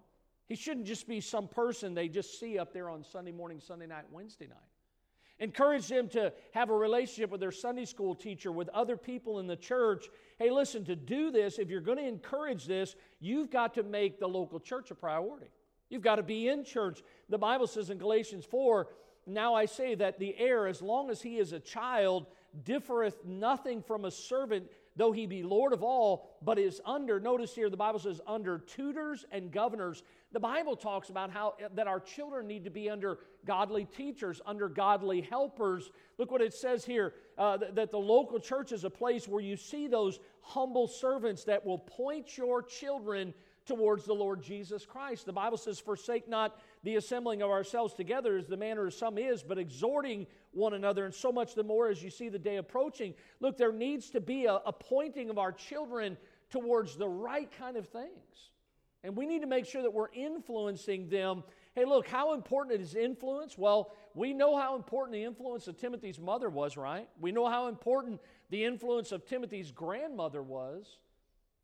he 0.48 0.56
shouldn't 0.56 0.88
just 0.88 1.08
be 1.08 1.22
some 1.22 1.48
person 1.48 1.94
they 1.94 2.08
just 2.08 2.40
see 2.40 2.58
up 2.58 2.74
there 2.74 2.90
on 2.90 3.04
Sunday 3.04 3.32
morning, 3.32 3.60
Sunday 3.60 3.86
night, 3.86 4.06
Wednesday 4.12 4.48
night. 4.48 4.58
Encourage 5.38 5.88
them 5.88 6.10
to 6.10 6.34
have 6.54 6.72
a 6.72 6.76
relationship 6.76 7.30
with 7.30 7.42
their 7.42 7.52
Sunday 7.52 7.86
school 7.86 8.16
teacher, 8.16 8.52
with 8.52 8.70
other 8.70 8.98
people 8.98 9.40
in 9.40 9.46
the 9.46 9.56
church. 9.56 10.08
Hey, 10.40 10.50
listen, 10.50 10.84
to 10.86 10.96
do 10.96 11.30
this, 11.30 11.60
if 11.60 11.70
you're 11.70 11.80
going 11.80 12.00
to 12.00 12.08
encourage 12.08 12.66
this, 12.66 12.96
you've 13.20 13.52
got 13.52 13.76
to 13.76 13.84
make 13.84 14.20
the 14.20 14.28
local 14.28 14.60
church 14.60 14.90
a 14.90 14.96
priority. 14.96 15.52
You've 15.90 16.02
got 16.02 16.16
to 16.16 16.24
be 16.24 16.48
in 16.48 16.64
church. 16.64 17.04
The 17.30 17.38
Bible 17.38 17.68
says 17.68 17.92
in 17.92 18.00
Galatians 18.00 18.46
4 18.46 18.88
Now 19.28 19.54
I 19.54 19.66
say 19.66 19.94
that 19.94 20.18
the 20.18 20.36
heir, 20.40 20.66
as 20.66 20.82
long 20.82 21.12
as 21.12 21.22
he 21.22 21.38
is 21.38 21.54
a 21.54 21.60
child, 21.60 22.26
differeth 22.64 23.24
nothing 23.26 23.84
from 23.84 24.06
a 24.06 24.12
servant, 24.12 24.70
though 25.02 25.12
he 25.12 25.26
be 25.26 25.42
Lord 25.42 25.74
of 25.74 25.82
all, 25.82 26.30
but 26.44 26.60
is 26.60 26.80
under, 26.86 27.20
notice 27.20 27.56
here, 27.56 27.72
the 27.72 27.76
Bible 27.76 27.98
says, 27.98 28.22
under 28.28 28.60
tutors 28.60 29.26
and 29.32 29.52
governors. 29.52 30.04
The 30.32 30.40
Bible 30.40 30.76
talks 30.76 31.10
about 31.10 31.32
how 31.32 31.56
that 31.74 31.88
our 31.88 32.00
children 32.00 32.46
need 32.46 32.66
to 32.66 32.70
be 32.70 32.88
under 32.88 33.18
godly 33.44 33.86
teachers, 33.86 34.42
under 34.46 34.70
godly 34.70 35.22
helpers. 35.22 35.90
Look 36.20 36.30
what 36.30 36.42
it 36.42 36.54
says 36.54 36.86
here 36.86 37.16
uh, 37.40 37.58
that, 37.58 37.74
that 37.74 37.90
the 37.90 37.98
local 37.98 38.40
church 38.40 38.72
is 38.72 38.84
a 38.84 38.92
place 38.92 39.28
where 39.28 39.42
you 39.42 39.58
see 39.58 39.88
those 39.88 40.20
humble 40.42 40.88
servants 40.88 41.46
that 41.46 41.66
will 41.66 41.80
point 41.80 42.38
your 42.38 42.62
children 42.62 43.34
towards 43.66 44.06
the 44.06 44.14
Lord 44.14 44.44
Jesus 44.44 44.86
Christ. 44.86 45.26
The 45.26 45.34
Bible 45.34 45.58
says, 45.58 45.80
Forsake 45.80 46.30
not 46.30 46.62
the 46.84 46.96
assembling 46.96 47.42
of 47.42 47.50
ourselves 47.50 47.94
together 47.94 48.38
as 48.38 48.48
the 48.48 48.58
manner 48.58 48.88
of 48.88 48.94
some 48.94 49.18
is, 49.18 49.44
but 49.44 49.58
exhorting 49.58 50.26
one 50.52 50.74
another, 50.74 51.06
and 51.06 51.14
so 51.14 51.32
much 51.32 51.54
the 51.54 51.64
more 51.64 51.90
as 51.90 52.02
you 52.04 52.10
see 52.10 52.30
the 52.30 52.40
day 52.40 52.58
approaching. 52.58 53.14
Look, 53.40 53.58
there 53.58 53.72
needs 53.72 54.10
to 54.12 54.22
be 54.22 54.46
a, 54.46 54.56
a 54.66 54.74
pointing 54.74 55.30
of 55.30 55.38
our 55.38 55.52
children 55.52 56.18
towards 56.50 56.98
the 56.98 57.08
right 57.08 57.50
kind 57.58 57.78
of 57.78 57.88
things. 57.88 58.52
And 59.04 59.16
we 59.16 59.26
need 59.26 59.42
to 59.42 59.48
make 59.48 59.66
sure 59.66 59.82
that 59.82 59.94
we're 59.94 60.12
influencing 60.14 61.10
them. 61.10 61.44
Hey, 61.74 61.86
look, 61.86 62.08
how 62.08 62.34
important 62.34 62.82
is 62.82 62.94
influence? 62.94 63.58
Well, 63.58 63.94
we 64.14 64.34
know 64.34 64.58
how 64.58 64.76
important 64.76 65.14
the 65.14 65.24
influence 65.24 65.68
of 65.68 65.78
Timothy's 65.78 66.20
mother 66.20 66.50
was, 66.50 66.78
right? 66.78 67.08
We 67.20 67.32
know 67.32 67.48
how 67.48 67.68
important 67.68 68.20
the 68.50 68.64
influence 68.64 69.12
of 69.12 69.26
Timothy's 69.26 69.72
grandmother 69.72 70.44
was. 70.44 71.00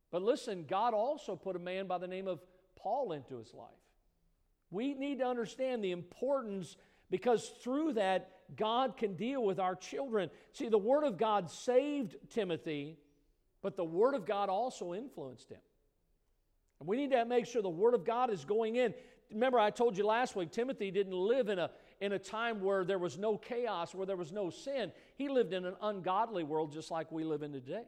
But 0.10 0.22
listen, 0.22 0.66
God 0.68 0.94
also 0.94 1.36
put 1.36 1.56
a 1.56 1.60
man 1.60 1.86
by 1.86 1.98
the 1.98 2.08
name 2.08 2.28
of 2.28 2.40
Paul 2.76 3.12
into 3.12 3.38
his 3.38 3.54
life. 3.54 3.68
We 4.72 4.94
need 4.94 5.20
to 5.20 5.26
understand 5.26 5.84
the 5.84 5.92
importance 5.92 6.76
because 7.10 7.52
through 7.62 7.94
that, 7.94 8.32
God 8.56 8.98
can 8.98 9.16
deal 9.16 9.44
with 9.44 9.60
our 9.60 9.76
children. 9.76 10.30
See, 10.54 10.70
the 10.70 10.78
Word 10.78 11.04
of 11.04 11.18
God 11.18 11.50
saved 11.50 12.16
Timothy, 12.30 12.98
but 13.62 13.76
the 13.76 13.84
Word 13.84 14.16
of 14.16 14.26
God 14.26 14.50
also 14.50 14.94
influenced 14.94 15.50
him. 15.50 15.60
And 16.80 16.88
we 16.88 16.98
need 16.98 17.12
to 17.12 17.26
make 17.26 17.46
sure 17.46 17.62
the 17.62 17.70
Word 17.70 17.94
of 17.94 18.06
God 18.06 18.32
is 18.32 18.46
going 18.46 18.76
in. 18.76 18.94
Remember, 19.32 19.60
I 19.60 19.72
told 19.72 19.98
you 19.98 20.06
last 20.06 20.36
week, 20.36 20.52
Timothy 20.52 20.92
didn't 20.92 21.14
live 21.14 21.50
in 21.50 21.60
a, 21.60 21.70
in 22.00 22.14
a 22.14 22.20
time 22.20 22.62
where 22.62 22.86
there 22.86 23.00
was 23.00 23.18
no 23.18 23.38
chaos, 23.38 23.94
where 23.94 24.06
there 24.06 24.16
was 24.16 24.32
no 24.32 24.50
sin. 24.50 24.92
He 25.16 25.28
lived 25.28 25.52
in 25.52 25.66
an 25.66 25.76
ungodly 25.82 26.44
world 26.44 26.72
just 26.72 26.92
like 26.92 27.12
we 27.12 27.26
live 27.26 27.44
in 27.44 27.52
today. 27.52 27.84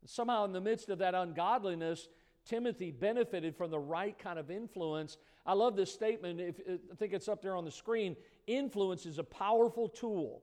And 0.00 0.10
somehow, 0.10 0.44
in 0.44 0.52
the 0.52 0.60
midst 0.60 0.88
of 0.88 0.98
that 0.98 1.14
ungodliness, 1.14 2.08
Timothy 2.44 2.92
benefited 2.92 3.56
from 3.56 3.70
the 3.70 3.78
right 3.78 4.16
kind 4.18 4.38
of 4.38 4.50
influence. 4.50 5.16
I 5.44 5.54
love 5.54 5.76
this 5.76 5.92
statement. 5.92 6.40
If, 6.40 6.60
I 6.68 6.94
think 6.96 7.12
it's 7.12 7.28
up 7.28 7.42
there 7.42 7.56
on 7.56 7.64
the 7.64 7.70
screen. 7.70 8.16
Influence 8.46 9.06
is 9.06 9.18
a 9.18 9.24
powerful 9.24 9.88
tool. 9.88 10.42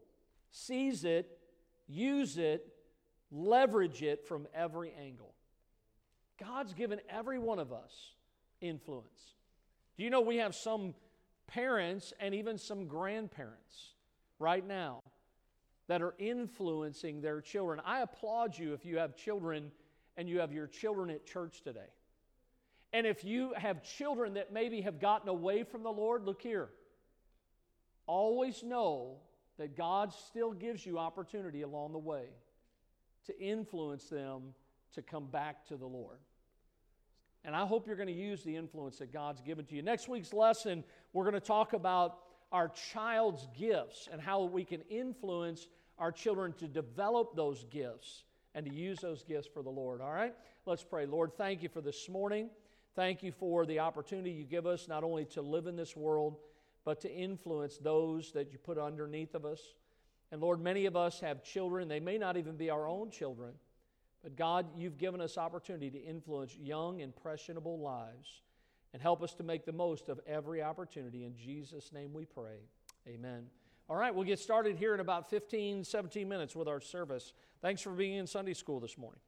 Seize 0.52 1.06
it, 1.06 1.38
use 1.88 2.38
it, 2.38 2.68
leverage 3.32 4.02
it 4.02 4.28
from 4.28 4.48
every 4.54 4.94
angle. 5.00 5.34
God's 6.40 6.74
given 6.74 7.00
every 7.10 7.40
one 7.40 7.60
of 7.60 7.72
us 7.72 8.14
influence. 8.62 9.36
Do 9.98 10.04
you 10.04 10.10
know 10.10 10.22
we 10.22 10.38
have 10.38 10.56
some 10.56 10.94
parents 11.48 12.14
and 12.20 12.34
even 12.34 12.58
some 12.58 12.88
grandparents 12.88 13.94
right 14.38 14.66
now 14.66 15.04
that 15.88 16.02
are 16.02 16.16
influencing 16.18 17.22
their 17.22 17.42
children? 17.42 17.82
I 17.86 18.02
applaud 18.02 18.58
you 18.58 18.74
if 18.74 18.86
you 18.86 18.98
have 18.98 19.16
children 19.16 19.72
and 20.18 20.30
you 20.30 20.40
have 20.40 20.54
your 20.54 20.68
children 20.68 21.10
at 21.10 21.26
church 21.26 21.62
today. 21.62 21.90
And 22.92 23.06
if 23.06 23.24
you 23.24 23.54
have 23.56 23.84
children 23.84 24.34
that 24.34 24.52
maybe 24.52 24.82
have 24.82 25.00
gotten 25.00 25.30
away 25.30 25.64
from 25.64 25.84
the 25.84 25.92
Lord, 25.92 26.26
look 26.26 26.42
here. 26.42 26.70
Always 28.08 28.64
know 28.64 29.18
that 29.58 29.78
God 29.78 30.14
still 30.14 30.54
gives 30.54 30.86
you 30.86 30.98
opportunity 30.98 31.62
along 31.62 31.92
the 31.92 32.00
way 32.00 32.26
to 33.28 33.40
influence 33.40 34.06
them 34.06 34.54
to 34.96 35.02
come 35.02 35.28
back 35.28 35.68
to 35.68 35.78
the 35.78 35.86
Lord. 35.86 36.18
And 37.46 37.56
I 37.56 37.66
hope 37.66 37.88
you're 37.88 37.96
going 37.96 38.08
to 38.08 38.14
use 38.14 38.44
the 38.44 38.56
influence 38.56 38.98
that 38.98 39.14
God's 39.14 39.42
given 39.42 39.66
to 39.66 39.76
you. 39.76 39.82
Next 39.82 40.10
week's 40.10 40.34
lesson, 40.34 40.84
we're 41.14 41.24
going 41.24 41.36
to 41.36 41.40
talk 41.40 41.74
about 41.74 42.18
our 42.52 42.70
child's 42.94 43.48
gifts 43.58 44.10
and 44.12 44.20
how 44.20 44.44
we 44.44 44.66
can 44.66 44.82
influence 44.90 45.68
our 46.00 46.12
children 46.12 46.54
to 46.54 46.68
develop 46.68 47.36
those 47.36 47.66
gifts 47.70 48.24
and 48.56 48.66
to 48.66 48.74
use 48.74 49.00
those 49.00 49.24
gifts 49.24 49.48
for 49.54 49.62
the 49.62 49.70
Lord. 49.70 50.02
All 50.02 50.12
right? 50.12 50.34
Let's 50.66 50.84
pray. 50.84 51.06
Lord, 51.06 51.32
thank 51.38 51.62
you 51.62 51.70
for 51.70 51.82
this 51.82 52.10
morning. 52.10 52.50
Thank 52.96 53.24
you 53.24 53.32
for 53.32 53.66
the 53.66 53.80
opportunity 53.80 54.32
you 54.32 54.44
give 54.44 54.66
us 54.66 54.88
not 54.88 55.04
only 55.04 55.26
to 55.26 55.42
live 55.42 55.68
in 55.68 55.76
this 55.76 55.96
world, 55.96 56.38
but 56.86 57.02
to 57.02 57.12
influence 57.12 57.78
those 57.78 58.32
that 58.32 58.52
you 58.52 58.58
put 58.58 58.78
underneath 58.78 59.36
of 59.36 59.46
us. 59.46 59.62
And 60.32 60.42
Lord, 60.42 60.62
many 60.62 60.86
of 60.86 60.96
us 60.96 61.20
have 61.20 61.44
children. 61.44 61.88
They 61.88 62.00
may 62.00 62.18
not 62.18 62.38
even 62.38 62.56
be 62.56 62.70
our 62.70 62.88
own 62.88 63.10
children. 63.12 63.54
But 64.24 64.36
God, 64.36 64.68
you've 64.76 64.98
given 64.98 65.22
us 65.22 65.38
opportunity 65.38 65.90
to 65.92 65.98
influence 65.98 66.56
young, 66.56 67.00
impressionable 67.00 67.80
lives 67.80 68.42
and 68.94 69.02
help 69.02 69.22
us 69.22 69.34
to 69.36 69.44
make 69.44 69.66
the 69.66 69.72
most 69.72 70.10
of 70.10 70.20
every 70.28 70.62
opportunity. 70.62 71.26
In 71.26 71.36
Jesus' 71.36 71.92
name 71.94 72.14
we 72.14 72.26
pray. 72.26 72.58
Amen. 73.08 73.46
All 73.88 73.96
right, 73.96 74.14
we'll 74.14 74.26
get 74.26 74.40
started 74.40 74.78
here 74.78 74.94
in 74.94 75.00
about 75.00 75.30
15, 75.30 75.84
17 75.84 76.28
minutes 76.28 76.56
with 76.56 76.68
our 76.68 76.82
service. 76.82 77.34
Thanks 77.62 77.82
for 77.82 77.92
being 77.92 78.18
in 78.18 78.28
Sunday 78.28 78.54
school 78.54 78.80
this 78.80 78.98
morning. 78.98 79.20